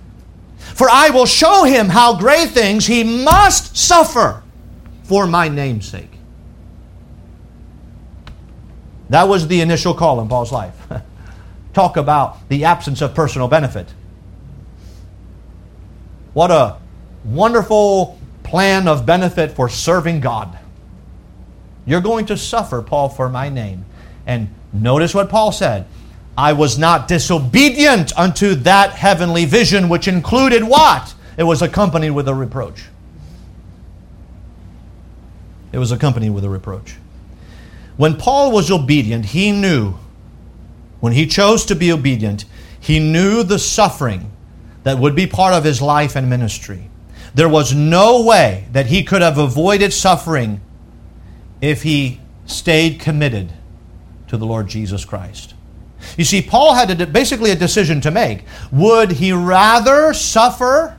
For 0.74 0.90
I 0.90 1.10
will 1.10 1.26
show 1.26 1.64
him 1.64 1.88
how 1.88 2.18
great 2.18 2.50
things 2.50 2.86
he 2.86 3.02
must 3.02 3.76
suffer 3.76 4.42
for 5.04 5.26
my 5.26 5.48
name's 5.48 5.88
sake. 5.88 6.10
That 9.08 9.26
was 9.26 9.48
the 9.48 9.60
initial 9.60 9.94
call 9.94 10.20
in 10.20 10.28
Paul's 10.28 10.52
life. 10.52 10.74
Talk 11.72 11.96
about 11.96 12.48
the 12.48 12.64
absence 12.64 13.00
of 13.00 13.14
personal 13.14 13.48
benefit. 13.48 13.92
What 16.32 16.50
a 16.50 16.78
wonderful 17.24 18.18
plan 18.42 18.88
of 18.88 19.06
benefit 19.06 19.52
for 19.52 19.68
serving 19.68 20.20
God. 20.20 20.58
You're 21.86 22.00
going 22.00 22.26
to 22.26 22.36
suffer, 22.36 22.82
Paul, 22.82 23.08
for 23.08 23.28
my 23.28 23.48
name. 23.48 23.84
And 24.26 24.52
notice 24.72 25.14
what 25.14 25.28
Paul 25.28 25.52
said 25.52 25.86
I 26.36 26.52
was 26.52 26.78
not 26.78 27.08
disobedient 27.08 28.16
unto 28.18 28.54
that 28.56 28.90
heavenly 28.92 29.44
vision, 29.44 29.88
which 29.88 30.08
included 30.08 30.64
what? 30.64 31.14
It 31.36 31.42
was 31.42 31.62
accompanied 31.62 32.10
with 32.10 32.28
a 32.28 32.34
reproach. 32.34 32.84
It 35.72 35.78
was 35.78 35.92
accompanied 35.92 36.30
with 36.30 36.44
a 36.44 36.48
reproach. 36.48 36.96
When 37.96 38.16
Paul 38.16 38.52
was 38.52 38.70
obedient, 38.70 39.26
he 39.26 39.52
knew, 39.52 39.94
when 41.00 41.12
he 41.12 41.26
chose 41.26 41.64
to 41.66 41.74
be 41.74 41.90
obedient, 41.90 42.44
he 42.78 42.98
knew 42.98 43.42
the 43.42 43.58
suffering 43.58 44.30
that 44.82 44.98
would 44.98 45.14
be 45.14 45.26
part 45.26 45.54
of 45.54 45.64
his 45.64 45.82
life 45.82 46.16
and 46.16 46.30
ministry. 46.30 46.88
There 47.34 47.48
was 47.48 47.74
no 47.74 48.22
way 48.22 48.66
that 48.72 48.86
he 48.86 49.02
could 49.02 49.22
have 49.22 49.38
avoided 49.38 49.92
suffering 49.92 50.60
if 51.60 51.82
he 51.82 52.20
stayed 52.46 53.00
committed 53.00 53.52
to 54.28 54.36
the 54.36 54.46
Lord 54.46 54.68
Jesus 54.68 55.04
Christ. 55.04 55.54
You 56.16 56.24
see, 56.24 56.42
Paul 56.42 56.74
had 56.74 57.00
a, 57.00 57.06
basically 57.06 57.50
a 57.50 57.56
decision 57.56 58.00
to 58.02 58.10
make. 58.10 58.44
Would 58.72 59.12
he 59.12 59.32
rather 59.32 60.14
suffer 60.14 60.96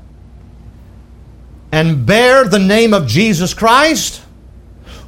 and 1.71 2.05
bear 2.05 2.45
the 2.45 2.59
name 2.59 2.93
of 2.93 3.07
Jesus 3.07 3.53
Christ? 3.53 4.21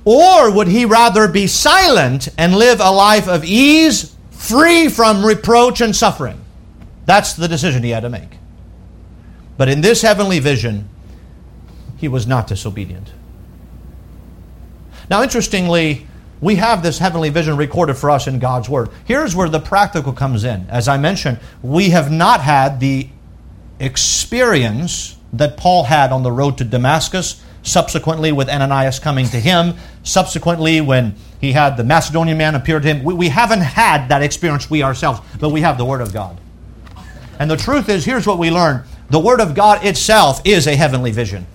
Or 0.06 0.51
would 0.51 0.67
he 0.67 0.86
rather 0.86 1.27
be 1.27 1.47
silent 1.47 2.27
and 2.38 2.56
live 2.56 2.79
a 2.79 2.91
life 2.91 3.27
of 3.27 3.45
ease, 3.45 4.12
free 4.43 4.89
from 4.89 5.25
reproach 5.25 5.79
and 5.79 5.95
suffering? 5.95 6.39
That's 7.06 7.34
the 7.34 7.47
decision 7.47 7.82
he 7.84 7.91
had 7.91 8.01
to 8.01 8.10
make. 8.10 8.38
But 9.57 9.70
in 9.70 9.82
this 9.82 10.01
heavenly 10.01 10.39
vision, 10.39 10.89
he 11.97 12.07
was 12.07 12.28
not 12.28 12.47
disobedient. 12.47 13.13
Now, 15.09 15.24
interestingly, 15.24 16.07
we 16.41 16.55
have 16.55 16.84
this 16.84 16.99
heavenly 16.99 17.30
vision 17.30 17.55
recorded 17.55 17.95
for 17.95 18.09
us 18.09 18.28
in 18.28 18.39
God's 18.39 18.68
Word. 18.68 18.89
Here's 19.05 19.36
where 19.36 19.47
the 19.47 19.59
practical 19.59 20.11
comes 20.11 20.43
in. 20.43 20.65
As 20.70 20.88
I 20.88 20.97
mentioned, 20.97 21.39
we 21.61 21.89
have 21.89 22.11
not 22.11 22.41
had 22.41 22.80
the 22.80 23.07
experience 23.80 25.18
that 25.32 25.57
Paul 25.57 25.84
had 25.84 26.11
on 26.11 26.24
the 26.24 26.32
road 26.32 26.57
to 26.57 26.63
Damascus, 26.63 27.43
subsequently 27.64 28.32
with 28.32 28.49
Ananias 28.49 28.99
coming 28.99 29.28
to 29.30 29.39
him, 29.39 29.76
subsequently 30.03 30.82
when 30.82 31.16
he 31.41 31.53
had 31.53 31.76
the 31.76 31.84
Macedonian 31.84 32.38
man 32.38 32.55
appear 32.55 32.80
to 32.80 32.88
him. 32.88 33.03
We, 33.03 33.14
we 33.14 33.30
haven't 33.30 33.61
had 33.61 34.09
that 34.09 34.22
experience 34.22 34.70
we 34.70 34.84
ourselves, 34.84 35.22
but 35.39 35.49
we 35.49 35.61
have 35.61 35.78
the 35.78 35.86
Word 35.86 36.01
of 36.01 36.14
God. 36.14 36.39
And 37.39 37.49
the 37.49 37.57
truth 37.57 37.89
is, 37.89 38.05
here's 38.05 38.28
what 38.28 38.38
we 38.38 38.51
learn 38.51 38.84
the 39.09 39.20
Word 39.20 39.41
of 39.41 39.55
God 39.55 39.84
itself 39.86 40.41
is 40.45 40.68
a 40.68 40.76
heavenly 40.76 41.11
vision. 41.11 41.47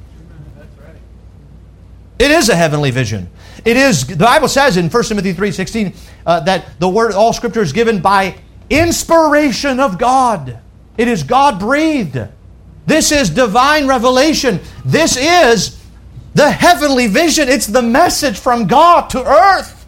It 2.18 2.30
is 2.30 2.48
a 2.48 2.56
heavenly 2.56 2.90
vision. 2.90 3.30
It 3.64 3.76
is, 3.76 4.06
the 4.06 4.16
Bible 4.16 4.48
says 4.48 4.76
in 4.76 4.88
1 4.88 5.04
Timothy 5.04 5.34
3.16 5.34 5.96
uh, 6.26 6.40
that 6.40 6.78
the 6.80 6.88
word, 6.88 7.12
all 7.12 7.32
scripture 7.32 7.62
is 7.62 7.72
given 7.72 8.00
by 8.00 8.36
inspiration 8.70 9.78
of 9.78 9.98
God. 9.98 10.58
It 10.96 11.06
is 11.08 11.22
God 11.22 11.60
breathed. 11.60 12.18
This 12.86 13.12
is 13.12 13.30
divine 13.30 13.86
revelation. 13.86 14.60
This 14.84 15.16
is 15.16 15.77
the 16.34 16.50
heavenly 16.50 17.06
vision. 17.06 17.48
It's 17.48 17.66
the 17.66 17.82
message 17.82 18.38
from 18.38 18.66
God 18.66 19.10
to 19.10 19.24
earth. 19.24 19.86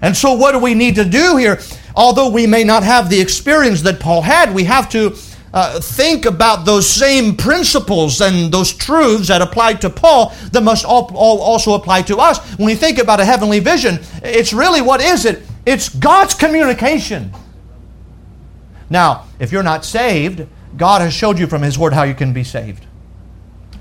And 0.00 0.16
so, 0.16 0.34
what 0.34 0.52
do 0.52 0.58
we 0.58 0.74
need 0.74 0.96
to 0.96 1.04
do 1.04 1.36
here? 1.36 1.60
Although 1.96 2.30
we 2.30 2.46
may 2.46 2.64
not 2.64 2.82
have 2.82 3.08
the 3.08 3.20
experience 3.20 3.82
that 3.82 4.00
Paul 4.00 4.22
had, 4.22 4.54
we 4.54 4.64
have 4.64 4.88
to 4.90 5.16
uh, 5.54 5.80
think 5.80 6.26
about 6.26 6.66
those 6.66 6.88
same 6.88 7.36
principles 7.36 8.20
and 8.20 8.52
those 8.52 8.72
truths 8.72 9.28
that 9.28 9.40
applied 9.40 9.80
to 9.82 9.88
Paul 9.88 10.34
that 10.50 10.62
must 10.62 10.84
all, 10.84 11.10
all 11.14 11.40
also 11.40 11.74
apply 11.74 12.02
to 12.02 12.18
us. 12.18 12.38
When 12.58 12.66
we 12.66 12.74
think 12.74 12.98
about 12.98 13.20
a 13.20 13.24
heavenly 13.24 13.60
vision, 13.60 14.00
it's 14.22 14.52
really 14.52 14.82
what 14.82 15.00
is 15.00 15.24
it? 15.24 15.42
It's 15.64 15.88
God's 15.88 16.34
communication. 16.34 17.32
Now, 18.90 19.26
if 19.38 19.52
you're 19.52 19.62
not 19.62 19.84
saved, 19.84 20.46
God 20.76 21.00
has 21.00 21.14
showed 21.14 21.38
you 21.38 21.46
from 21.46 21.62
His 21.62 21.78
Word 21.78 21.92
how 21.92 22.02
you 22.02 22.14
can 22.14 22.32
be 22.32 22.44
saved. 22.44 22.84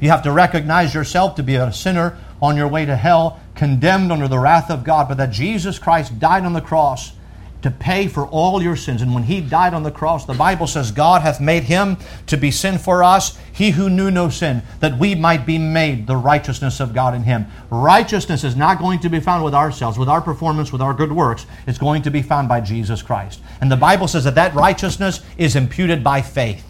You 0.03 0.09
have 0.09 0.23
to 0.23 0.33
recognize 0.33 0.93
yourself 0.93 1.35
to 1.35 1.43
be 1.43 1.55
a 1.55 1.71
sinner 1.71 2.17
on 2.41 2.57
your 2.57 2.67
way 2.67 2.85
to 2.85 2.93
hell, 2.93 3.39
condemned 3.55 4.11
under 4.11 4.27
the 4.27 4.37
wrath 4.37 4.69
of 4.69 4.83
God, 4.83 5.07
but 5.07 5.15
that 5.15 5.31
Jesus 5.31 5.79
Christ 5.79 6.19
died 6.19 6.43
on 6.43 6.51
the 6.51 6.59
cross 6.59 7.13
to 7.61 7.71
pay 7.71 8.09
for 8.09 8.27
all 8.27 8.61
your 8.61 8.75
sins. 8.75 9.01
And 9.01 9.13
when 9.13 9.23
he 9.23 9.39
died 9.39 9.73
on 9.73 9.83
the 9.83 9.91
cross, 9.91 10.25
the 10.25 10.33
Bible 10.33 10.67
says, 10.67 10.91
God 10.91 11.21
hath 11.21 11.39
made 11.39 11.63
him 11.63 11.95
to 12.27 12.35
be 12.35 12.51
sin 12.51 12.79
for 12.79 13.01
us, 13.01 13.39
he 13.53 13.71
who 13.71 13.89
knew 13.89 14.11
no 14.11 14.27
sin, 14.27 14.61
that 14.81 14.99
we 14.99 15.15
might 15.15 15.45
be 15.45 15.57
made 15.57 16.05
the 16.05 16.17
righteousness 16.17 16.81
of 16.81 16.93
God 16.93 17.15
in 17.15 17.23
him. 17.23 17.45
Righteousness 17.69 18.43
is 18.43 18.57
not 18.57 18.79
going 18.79 18.99
to 18.99 19.09
be 19.09 19.21
found 19.21 19.45
with 19.45 19.55
ourselves, 19.55 19.97
with 19.97 20.09
our 20.09 20.19
performance, 20.19 20.73
with 20.73 20.81
our 20.81 20.93
good 20.93 21.13
works. 21.13 21.45
It's 21.65 21.77
going 21.77 22.01
to 22.01 22.11
be 22.11 22.21
found 22.21 22.49
by 22.49 22.59
Jesus 22.59 23.01
Christ. 23.01 23.39
And 23.61 23.71
the 23.71 23.77
Bible 23.77 24.09
says 24.09 24.25
that 24.25 24.35
that 24.35 24.53
righteousness 24.53 25.21
is 25.37 25.55
imputed 25.55 26.03
by 26.03 26.21
faith. 26.21 26.67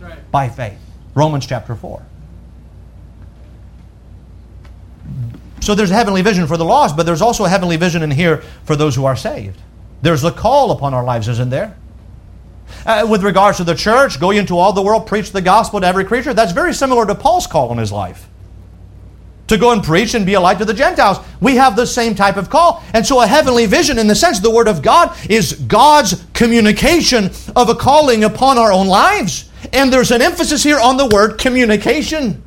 Right. 0.00 0.30
By 0.30 0.48
faith. 0.48 0.78
Romans 1.16 1.44
chapter 1.44 1.74
4. 1.74 2.04
So 5.68 5.74
there's 5.74 5.90
a 5.90 5.94
heavenly 5.94 6.22
vision 6.22 6.46
for 6.46 6.56
the 6.56 6.64
lost, 6.64 6.96
but 6.96 7.04
there's 7.04 7.20
also 7.20 7.44
a 7.44 7.48
heavenly 7.50 7.76
vision 7.76 8.02
in 8.02 8.10
here 8.10 8.38
for 8.64 8.74
those 8.74 8.96
who 8.96 9.04
are 9.04 9.14
saved. 9.14 9.60
There's 10.00 10.24
a 10.24 10.30
call 10.30 10.70
upon 10.70 10.94
our 10.94 11.04
lives, 11.04 11.28
isn't 11.28 11.50
there? 11.50 11.76
Uh, 12.86 13.06
with 13.06 13.22
regards 13.22 13.58
to 13.58 13.64
the 13.64 13.74
church, 13.74 14.18
go 14.18 14.30
into 14.30 14.56
all 14.56 14.72
the 14.72 14.80
world, 14.80 15.06
preach 15.06 15.30
the 15.30 15.42
gospel 15.42 15.78
to 15.82 15.86
every 15.86 16.06
creature. 16.06 16.32
That's 16.32 16.52
very 16.52 16.72
similar 16.72 17.04
to 17.04 17.14
Paul's 17.14 17.46
call 17.46 17.70
in 17.70 17.76
his 17.76 17.92
life. 17.92 18.30
To 19.48 19.58
go 19.58 19.72
and 19.72 19.84
preach 19.84 20.14
and 20.14 20.24
be 20.24 20.32
a 20.32 20.40
light 20.40 20.56
to 20.56 20.64
the 20.64 20.72
Gentiles. 20.72 21.18
We 21.38 21.56
have 21.56 21.76
the 21.76 21.86
same 21.86 22.14
type 22.14 22.38
of 22.38 22.48
call. 22.48 22.82
And 22.94 23.06
so, 23.06 23.20
a 23.20 23.26
heavenly 23.26 23.66
vision, 23.66 23.98
in 23.98 24.06
the 24.06 24.14
sense 24.14 24.40
the 24.40 24.48
Word 24.48 24.68
of 24.68 24.80
God, 24.80 25.14
is 25.28 25.52
God's 25.52 26.24
communication 26.32 27.30
of 27.54 27.68
a 27.68 27.74
calling 27.74 28.24
upon 28.24 28.56
our 28.56 28.72
own 28.72 28.86
lives. 28.86 29.50
And 29.74 29.92
there's 29.92 30.12
an 30.12 30.22
emphasis 30.22 30.62
here 30.62 30.80
on 30.80 30.96
the 30.96 31.08
word 31.08 31.36
communication. 31.36 32.42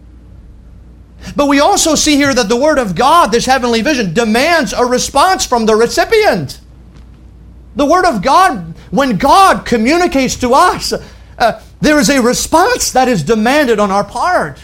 But 1.36 1.48
we 1.48 1.60
also 1.60 1.96
see 1.96 2.16
here 2.16 2.34
that 2.34 2.50
the 2.50 2.56
Word 2.56 2.80
of 2.80 2.96
God, 2.96 3.32
this 3.32 3.46
heavenly 3.46 3.82
vision, 3.82 4.14
demands 4.14 4.74
a 4.74 4.86
response 4.86 5.46
from 5.46 5.66
the 5.66 5.76
recipient. 5.76 6.60
The 7.76 7.86
Word 7.86 8.06
of 8.06 8.22
God, 8.22 8.76
when 8.92 9.18
God 9.18 9.66
communicates 9.66 10.36
to 10.38 10.54
us, 10.54 10.94
uh, 11.38 11.62
there 11.80 12.00
is 12.00 12.10
a 12.10 12.22
response 12.22 12.92
that 12.92 13.08
is 13.08 13.24
demanded 13.24 13.80
on 13.80 13.92
our 13.92 14.04
part. 14.04 14.60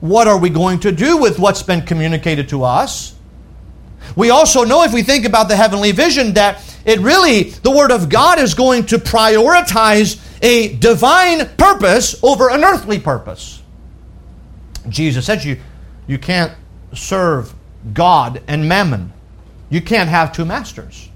What 0.00 0.26
are 0.26 0.38
we 0.38 0.50
going 0.50 0.80
to 0.80 0.92
do 0.92 1.16
with 1.16 1.38
what's 1.38 1.62
been 1.62 1.82
communicated 1.82 2.48
to 2.50 2.64
us? 2.64 3.14
We 4.16 4.30
also 4.30 4.64
know, 4.64 4.82
if 4.82 4.92
we 4.92 5.02
think 5.02 5.24
about 5.24 5.48
the 5.48 5.56
heavenly 5.56 5.92
vision, 5.92 6.34
that 6.34 6.62
it 6.84 6.98
really, 7.00 7.50
the 7.50 7.70
Word 7.70 7.92
of 7.92 8.08
God 8.08 8.38
is 8.38 8.54
going 8.54 8.86
to 8.86 8.98
prioritize 8.98 10.18
a 10.42 10.74
divine 10.76 11.46
purpose 11.56 12.18
over 12.22 12.50
an 12.50 12.64
earthly 12.64 12.98
purpose. 12.98 13.62
Jesus 14.88 15.26
said 15.26 15.42
to 15.42 15.50
you, 15.50 15.60
you 16.06 16.18
can't 16.18 16.52
serve 16.94 17.54
God 17.92 18.42
and 18.46 18.68
mammon. 18.68 19.12
You 19.68 19.80
can't 19.80 20.08
have 20.08 20.32
two 20.32 20.44
masters. 20.44 21.08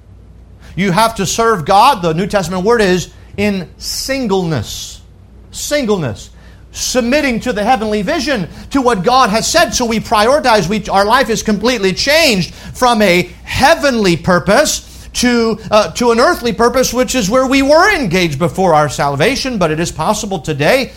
You 0.76 0.92
have 0.92 1.16
to 1.16 1.26
serve 1.26 1.64
God, 1.64 2.02
the 2.02 2.14
New 2.14 2.26
Testament 2.26 2.64
word 2.64 2.80
is, 2.80 3.12
in 3.36 3.68
singleness. 3.78 5.02
Singleness. 5.50 6.30
Submitting 6.72 7.40
to 7.40 7.52
the 7.52 7.62
heavenly 7.62 8.02
vision, 8.02 8.48
to 8.70 8.82
what 8.82 9.04
God 9.04 9.30
has 9.30 9.50
said. 9.50 9.70
So 9.70 9.84
we 9.84 10.00
prioritize, 10.00 10.68
we, 10.68 10.84
our 10.88 11.04
life 11.04 11.30
is 11.30 11.42
completely 11.42 11.92
changed 11.92 12.54
from 12.54 13.00
a 13.02 13.22
heavenly 13.44 14.16
purpose 14.16 15.08
to, 15.14 15.58
uh, 15.70 15.92
to 15.92 16.10
an 16.10 16.18
earthly 16.18 16.52
purpose, 16.52 16.92
which 16.92 17.14
is 17.14 17.30
where 17.30 17.46
we 17.46 17.62
were 17.62 17.94
engaged 17.94 18.40
before 18.40 18.74
our 18.74 18.88
salvation. 18.88 19.58
But 19.58 19.70
it 19.70 19.78
is 19.78 19.92
possible 19.92 20.40
today 20.40 20.92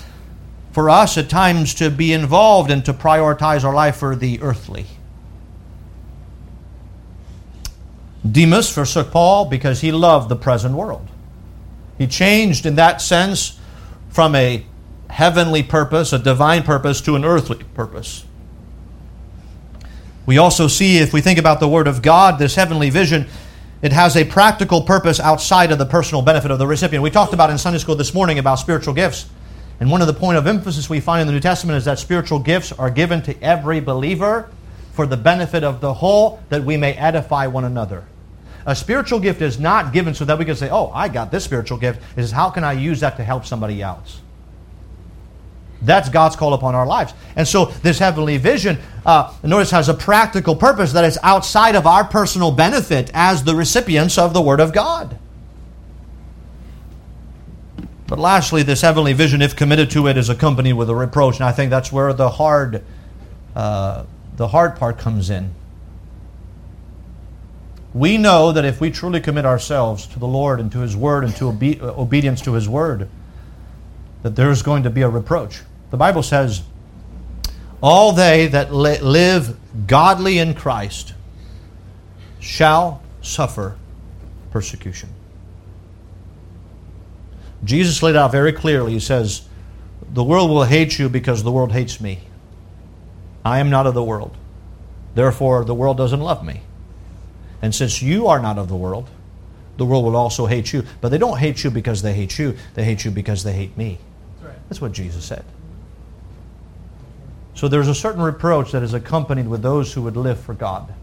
for 0.77 0.91
us 0.91 1.17
at 1.17 1.27
times 1.27 1.73
to 1.73 1.89
be 1.89 2.13
involved 2.13 2.69
and 2.69 2.85
to 2.85 2.93
prioritize 2.93 3.63
our 3.63 3.73
life 3.73 3.95
for 3.95 4.15
the 4.15 4.39
earthly. 4.43 4.85
Demas 8.31 8.71
forsook 8.71 9.09
Paul 9.09 9.45
because 9.45 9.81
he 9.81 9.91
loved 9.91 10.29
the 10.29 10.35
present 10.35 10.75
world. 10.75 11.07
He 11.97 12.05
changed 12.05 12.67
in 12.67 12.75
that 12.75 13.01
sense 13.01 13.59
from 14.09 14.35
a 14.35 14.67
heavenly 15.09 15.63
purpose, 15.63 16.13
a 16.13 16.19
divine 16.19 16.61
purpose, 16.61 17.01
to 17.01 17.15
an 17.15 17.25
earthly 17.25 17.63
purpose. 17.73 18.23
We 20.27 20.37
also 20.37 20.67
see, 20.67 20.99
if 20.99 21.11
we 21.11 21.21
think 21.21 21.39
about 21.39 21.59
the 21.59 21.67
Word 21.67 21.87
of 21.87 22.03
God, 22.03 22.37
this 22.37 22.53
heavenly 22.53 22.91
vision, 22.91 23.25
it 23.81 23.93
has 23.93 24.15
a 24.15 24.25
practical 24.25 24.83
purpose 24.83 25.19
outside 25.19 25.71
of 25.71 25.79
the 25.79 25.87
personal 25.87 26.21
benefit 26.21 26.51
of 26.51 26.59
the 26.59 26.67
recipient. 26.67 27.01
We 27.01 27.09
talked 27.09 27.33
about 27.33 27.49
in 27.49 27.57
Sunday 27.57 27.79
school 27.79 27.95
this 27.95 28.13
morning 28.13 28.37
about 28.37 28.59
spiritual 28.59 28.93
gifts. 28.93 29.25
And 29.79 29.91
one 29.91 30.01
of 30.01 30.07
the 30.07 30.13
point 30.13 30.37
of 30.37 30.47
emphasis 30.47 30.89
we 30.89 30.99
find 30.99 31.21
in 31.21 31.27
the 31.27 31.33
New 31.33 31.39
Testament 31.39 31.77
is 31.77 31.85
that 31.85 31.99
spiritual 31.99 32.39
gifts 32.39 32.71
are 32.71 32.89
given 32.89 33.21
to 33.23 33.43
every 33.43 33.79
believer 33.79 34.49
for 34.93 35.05
the 35.05 35.17
benefit 35.17 35.63
of 35.63 35.79
the 35.79 35.93
whole, 35.93 36.41
that 36.49 36.63
we 36.63 36.77
may 36.77 36.93
edify 36.93 37.45
one 37.45 37.63
another. 37.63 38.03
A 38.65 38.75
spiritual 38.75 39.19
gift 39.19 39.41
is 39.41 39.59
not 39.59 39.93
given 39.93 40.13
so 40.13 40.25
that 40.25 40.39
we 40.39 40.43
can 40.43 40.55
say, 40.55 40.69
oh, 40.69 40.91
I 40.93 41.07
got 41.07 41.31
this 41.31 41.43
spiritual 41.43 41.77
gift. 41.77 42.01
It 42.17 42.21
is 42.21 42.31
how 42.31 42.49
can 42.49 42.63
I 42.63 42.73
use 42.73 42.99
that 43.01 43.15
to 43.17 43.23
help 43.23 43.45
somebody 43.45 43.81
else? 43.81 44.21
That's 45.81 46.09
God's 46.09 46.35
call 46.35 46.53
upon 46.53 46.73
our 46.73 46.87
lives. 46.87 47.13
And 47.35 47.47
so 47.47 47.65
this 47.65 47.99
heavenly 47.99 48.37
vision, 48.37 48.79
uh, 49.05 49.33
notice, 49.43 49.69
has 49.71 49.89
a 49.89 49.93
practical 49.93 50.55
purpose 50.55 50.93
that 50.93 51.05
is 51.05 51.19
outside 51.21 51.75
of 51.75 51.85
our 51.85 52.03
personal 52.03 52.51
benefit 52.51 53.11
as 53.13 53.43
the 53.43 53.55
recipients 53.55 54.17
of 54.17 54.33
the 54.33 54.41
Word 54.41 54.59
of 54.59 54.73
God. 54.73 55.17
But 58.07 58.19
lastly, 58.19 58.63
this 58.63 58.81
heavenly 58.81 59.11
vision, 59.13 59.41
if 59.41 59.55
committed 59.55 59.91
to 59.91 60.07
it, 60.07 60.17
is 60.17 60.29
accompanied 60.29 60.73
with 60.73 60.89
a 60.89 60.95
reproach. 60.95 61.35
And 61.35 61.43
I 61.43 61.51
think 61.51 61.69
that's 61.69 61.91
where 61.91 62.13
the 62.13 62.29
hard, 62.29 62.83
uh, 63.53 64.05
the 64.37 64.47
hard 64.47 64.77
part 64.77 64.97
comes 64.97 65.29
in. 65.29 65.53
We 67.93 68.17
know 68.17 68.53
that 68.53 68.63
if 68.63 68.79
we 68.79 68.91
truly 68.91 69.19
commit 69.19 69.45
ourselves 69.45 70.07
to 70.07 70.19
the 70.19 70.27
Lord 70.27 70.59
and 70.59 70.71
to 70.71 70.79
His 70.79 70.95
Word 70.95 71.25
and 71.25 71.35
to 71.35 71.49
obe- 71.49 71.81
obedience 71.81 72.41
to 72.41 72.53
His 72.53 72.69
Word, 72.69 73.09
that 74.23 74.35
there 74.35 74.51
is 74.51 74.61
going 74.61 74.83
to 74.83 74.89
be 74.89 75.01
a 75.01 75.09
reproach. 75.09 75.61
The 75.91 75.97
Bible 75.97 76.23
says, 76.23 76.63
All 77.81 78.13
they 78.13 78.47
that 78.47 78.73
li- 78.73 78.99
live 78.99 79.57
godly 79.85 80.37
in 80.37 80.53
Christ 80.53 81.13
shall 82.39 83.01
suffer 83.21 83.77
persecution. 84.51 85.09
Jesus 87.63 88.03
laid 88.03 88.15
out 88.15 88.31
very 88.31 88.53
clearly. 88.53 88.93
He 88.93 88.99
says, 88.99 89.47
The 90.13 90.23
world 90.23 90.49
will 90.49 90.63
hate 90.63 90.99
you 90.99 91.09
because 91.09 91.43
the 91.43 91.51
world 91.51 91.71
hates 91.71 91.99
me. 91.99 92.19
I 93.43 93.59
am 93.59 93.69
not 93.69 93.87
of 93.87 93.93
the 93.93 94.03
world. 94.03 94.35
Therefore, 95.15 95.65
the 95.65 95.73
world 95.73 95.97
doesn't 95.97 96.19
love 96.19 96.45
me. 96.45 96.61
And 97.61 97.73
since 97.73 98.01
you 98.01 98.27
are 98.27 98.39
not 98.39 98.57
of 98.57 98.67
the 98.67 98.75
world, 98.75 99.09
the 99.77 99.85
world 99.85 100.05
will 100.05 100.15
also 100.15 100.45
hate 100.45 100.73
you. 100.73 100.83
But 101.01 101.09
they 101.09 101.17
don't 101.17 101.37
hate 101.37 101.63
you 101.63 101.71
because 101.71 102.01
they 102.01 102.13
hate 102.13 102.37
you, 102.37 102.55
they 102.75 102.83
hate 102.83 103.05
you 103.05 103.11
because 103.11 103.43
they 103.43 103.53
hate 103.53 103.75
me. 103.77 103.99
That's 104.69 104.81
what 104.81 104.91
Jesus 104.91 105.25
said. 105.25 105.45
So 107.53 107.67
there's 107.67 107.87
a 107.87 107.95
certain 107.95 108.21
reproach 108.21 108.71
that 108.71 108.83
is 108.83 108.93
accompanied 108.93 109.47
with 109.47 109.63
those 109.63 109.93
who 109.93 110.03
would 110.03 110.17
live 110.17 110.39
for 110.39 110.53
God, 110.53 110.93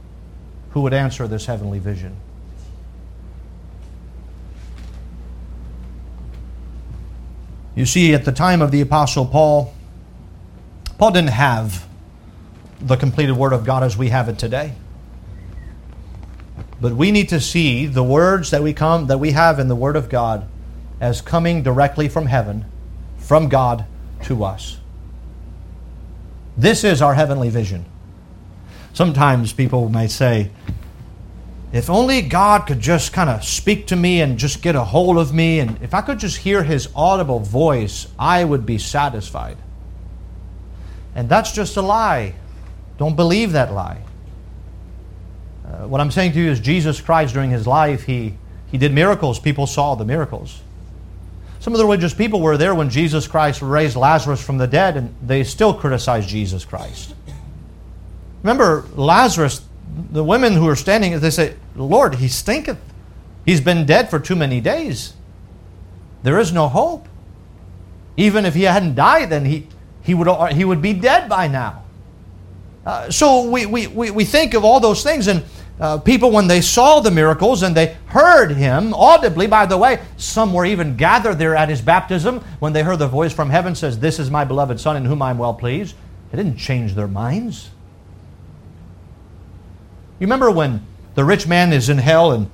who 0.71 0.83
would 0.83 0.95
answer 0.95 1.27
this 1.27 1.47
heavenly 1.47 1.81
vision. 1.81 2.17
You 7.75 7.87
see, 7.87 8.14
at 8.14 8.25
the 8.25 8.33
time 8.33 8.62
of 8.62 8.70
the 8.70 8.81
Apostle 8.81 9.27
Paul, 9.27 9.75
Paul 10.99 11.11
didn't 11.11 11.31
have 11.31 11.87
the 12.81 12.97
completed 12.97 13.37
Word 13.37 13.53
of 13.53 13.64
God 13.64 13.83
as 13.83 13.97
we 13.97 14.11
have 14.11 14.29
it 14.29 14.39
today. 14.39 14.75
But 16.81 16.93
we 16.93 17.11
need 17.11 17.31
to 17.31 17.41
see 17.41 17.87
the 17.87 18.05
words 18.05 18.51
that 18.51 18.62
we 18.62 18.72
come 18.72 19.07
that 19.07 19.18
we 19.18 19.33
have 19.33 19.59
in 19.59 19.68
the 19.68 19.75
Word 19.75 19.97
of 19.97 20.09
God 20.09 20.47
as 21.01 21.20
coming 21.20 21.62
directly 21.62 22.09
from 22.09 22.27
heaven, 22.27 22.64
from 23.16 23.49
God 23.49 23.87
to 24.25 24.45
us. 24.45 24.79
This 26.57 26.85
is 26.85 27.03
our 27.03 27.14
heavenly 27.14 27.49
vision. 27.49 27.85
Sometimes 28.93 29.53
people 29.53 29.89
might 29.89 30.11
say, 30.11 30.51
if 31.75 31.91
only 31.91 32.22
God 32.22 32.68
could 32.68 32.79
just 32.79 33.12
kind 33.12 33.29
of 33.29 33.45
speak 33.45 33.89
to 33.89 33.97
me 33.97 34.20
and 34.20 34.39
just 34.39 34.62
get 34.62 34.77
a 34.77 34.85
hold 34.85 35.18
of 35.18 35.35
me, 35.35 35.59
and 35.59 35.83
if 35.83 35.93
I 35.93 36.03
could 36.03 36.20
just 36.20 36.37
hear 36.37 36.62
His 36.62 36.89
audible 36.95 37.41
voice, 37.41 38.07
I 38.16 38.45
would 38.45 38.64
be 38.64 38.79
satisfied. 38.79 39.57
And 41.16 41.29
that's 41.29 41.51
just 41.51 41.77
a 41.77 41.83
lie. 41.83 42.35
Don't 42.97 43.16
believe 43.16 43.53
that 43.53 43.72
lie. 43.72 44.01
Uh, 45.66 45.89
what 45.89 46.01
I'm 46.01 46.12
saying 46.12 46.33
to 46.35 46.41
you 46.41 46.49
is 46.49 46.61
Jesus 46.61 47.01
Christ 47.01 47.35
during 47.35 47.51
His 47.51 47.66
life, 47.66 48.05
He, 48.05 48.35
he 48.70 48.79
did 48.79 48.93
miracles. 48.93 49.41
People 49.41 49.66
saw 49.66 49.97
the 49.97 50.05
miracles. 50.05 50.61
Some 51.59 51.72
of 51.72 51.79
the 51.79 51.85
religious 51.85 52.14
people 52.14 52.41
were 52.41 52.57
there 52.57 52.75
when 52.75 52.91
Jesus 52.91 53.27
Christ 53.27 53.62
raised 53.62 53.97
Lazarus 53.97 54.41
from 54.41 54.59
the 54.59 54.66
dead, 54.68 54.97
and 54.97 55.12
they 55.22 55.43
still 55.43 55.75
criticized 55.75 56.29
Jesus 56.29 56.64
Christ. 56.64 57.14
Remember, 58.43 58.85
Lazarus, 58.95 59.64
the 60.11 60.25
women 60.25 60.55
who 60.55 60.69
are 60.69 60.77
standing, 60.77 61.19
they 61.21 61.31
say, 61.31 61.57
Lord, 61.77 62.17
he 62.17 62.29
stinketh. 62.29 62.79
He's 63.45 63.61
been 63.61 63.87
dead 63.87 64.11
for 64.11 64.19
too 64.19 64.35
many 64.35 64.61
days. 64.61 65.15
There 66.23 66.39
is 66.39 66.53
no 66.53 66.69
hope. 66.69 67.09
Even 68.17 68.47
if 68.47 68.55
he 68.55 68.63
hadn't 68.63 68.95
died, 68.95 69.31
then 69.31 69.45
he, 69.45 69.69
he, 70.03 70.15
would, 70.15 70.53
he 70.53 70.65
would 70.65 70.81
be 70.81 70.93
dead 70.93 71.29
by 71.29 71.49
now. 71.49 71.85
Uh, 72.87 73.11
so 73.11 73.49
we, 73.49 73.67
we, 73.67 73.87
we, 73.87 74.11
we 74.11 74.25
think 74.25 74.55
of 74.55 74.65
all 74.65 74.79
those 74.79 75.03
things, 75.03 75.27
and 75.27 75.43
uh, 75.81 75.99
people, 75.99 76.31
when 76.31 76.47
they 76.47 76.61
saw 76.61 77.01
the 77.01 77.11
miracles 77.11 77.63
and 77.63 77.77
they 77.77 77.97
heard 78.07 78.53
him 78.53 78.95
audibly, 78.95 79.47
by 79.47 79.67
the 79.67 79.77
way, 79.77 80.01
some 80.17 80.53
were 80.53 80.65
even 80.65 80.97
gathered 80.97 81.39
there 81.39 81.57
at 81.57 81.69
his 81.69 81.81
baptism 81.81 82.41
when 82.61 82.73
they 82.73 82.83
heard 82.83 83.01
the 83.01 83.09
voice 83.09 83.33
from 83.33 83.51
heaven 83.51 83.75
says, 83.75 83.99
This 83.99 84.21
is 84.21 84.31
my 84.31 84.45
beloved 84.45 84.79
Son 84.79 84.97
in 84.97 85.05
whom 85.05 85.21
I 85.21 85.31
am 85.31 85.39
well 85.39 85.55
pleased. 85.55 85.97
It 86.33 86.37
didn't 86.37 86.57
change 86.57 86.95
their 86.95 87.09
minds. 87.09 87.71
You 90.19 90.27
remember 90.27 90.51
when 90.51 90.85
the 91.15 91.25
rich 91.25 91.47
man 91.47 91.73
is 91.73 91.89
in 91.89 91.99
hell 91.99 92.33
and 92.33 92.51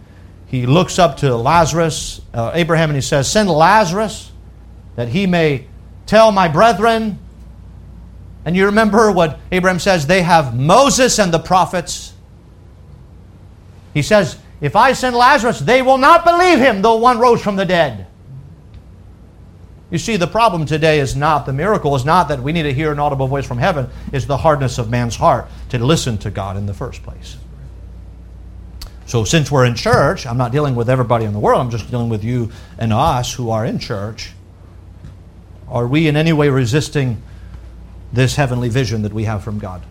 he 0.46 0.66
looks 0.66 0.98
up 0.98 1.18
to 1.18 1.36
Lazarus, 1.36 2.20
uh, 2.34 2.50
Abraham, 2.54 2.90
and 2.90 2.96
he 2.96 3.02
says, 3.02 3.30
Send 3.30 3.48
Lazarus 3.48 4.32
that 4.96 5.08
he 5.08 5.26
may 5.26 5.66
tell 6.06 6.32
my 6.32 6.48
brethren. 6.48 7.18
And 8.44 8.56
you 8.56 8.66
remember 8.66 9.12
what 9.12 9.38
Abraham 9.52 9.78
says? 9.78 10.06
They 10.06 10.22
have 10.22 10.58
Moses 10.58 11.18
and 11.18 11.32
the 11.32 11.38
prophets. 11.38 12.12
He 13.94 14.02
says, 14.02 14.38
If 14.60 14.74
I 14.74 14.92
send 14.92 15.14
Lazarus, 15.14 15.60
they 15.60 15.82
will 15.82 15.98
not 15.98 16.24
believe 16.24 16.58
him, 16.58 16.82
though 16.82 16.96
one 16.96 17.18
rose 17.18 17.42
from 17.42 17.56
the 17.56 17.64
dead. 17.64 18.06
You 19.90 19.98
see, 19.98 20.16
the 20.16 20.26
problem 20.26 20.66
today 20.66 21.00
is 21.00 21.16
not, 21.16 21.46
the 21.46 21.52
miracle 21.52 21.96
is 21.96 22.04
not 22.04 22.28
that 22.28 22.40
we 22.40 22.52
need 22.52 22.62
to 22.62 22.72
hear 22.72 22.92
an 22.92 23.00
audible 23.00 23.26
voice 23.26 23.46
from 23.46 23.58
heaven, 23.58 23.88
it's 24.12 24.24
the 24.24 24.36
hardness 24.36 24.78
of 24.78 24.88
man's 24.88 25.16
heart 25.16 25.48
to 25.70 25.78
listen 25.78 26.16
to 26.18 26.30
God 26.30 26.56
in 26.56 26.66
the 26.66 26.74
first 26.74 27.02
place. 27.02 27.36
So, 29.10 29.24
since 29.24 29.50
we're 29.50 29.64
in 29.64 29.74
church, 29.74 30.24
I'm 30.24 30.38
not 30.38 30.52
dealing 30.52 30.76
with 30.76 30.88
everybody 30.88 31.24
in 31.24 31.32
the 31.32 31.40
world, 31.40 31.60
I'm 31.60 31.70
just 31.72 31.90
dealing 31.90 32.10
with 32.10 32.22
you 32.22 32.52
and 32.78 32.92
us 32.92 33.34
who 33.34 33.50
are 33.50 33.64
in 33.64 33.80
church. 33.80 34.30
Are 35.66 35.88
we 35.88 36.06
in 36.06 36.16
any 36.16 36.32
way 36.32 36.48
resisting 36.48 37.20
this 38.12 38.36
heavenly 38.36 38.68
vision 38.68 39.02
that 39.02 39.12
we 39.12 39.24
have 39.24 39.42
from 39.42 39.58
God? 39.58 39.82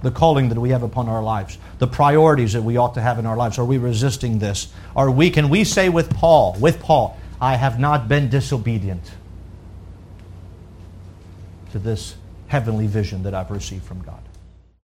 The 0.00 0.10
calling 0.10 0.48
that 0.48 0.58
we 0.58 0.70
have 0.70 0.82
upon 0.82 1.10
our 1.10 1.22
lives, 1.22 1.58
the 1.78 1.86
priorities 1.86 2.54
that 2.54 2.62
we 2.62 2.78
ought 2.78 2.94
to 2.94 3.02
have 3.02 3.18
in 3.18 3.26
our 3.26 3.36
lives. 3.36 3.58
Are 3.58 3.66
we 3.66 3.76
resisting 3.76 4.38
this? 4.38 4.72
Are 4.96 5.10
we, 5.10 5.28
can 5.28 5.50
we 5.50 5.64
say 5.64 5.90
with 5.90 6.08
Paul, 6.08 6.56
with 6.58 6.80
Paul, 6.80 7.18
I 7.38 7.56
have 7.56 7.78
not 7.78 8.08
been 8.08 8.30
disobedient 8.30 9.12
to 11.72 11.78
this 11.78 12.14
heavenly 12.46 12.86
vision 12.86 13.24
that 13.24 13.34
I've 13.34 13.50
received 13.50 13.84
from 13.84 14.00
God? 14.00 14.19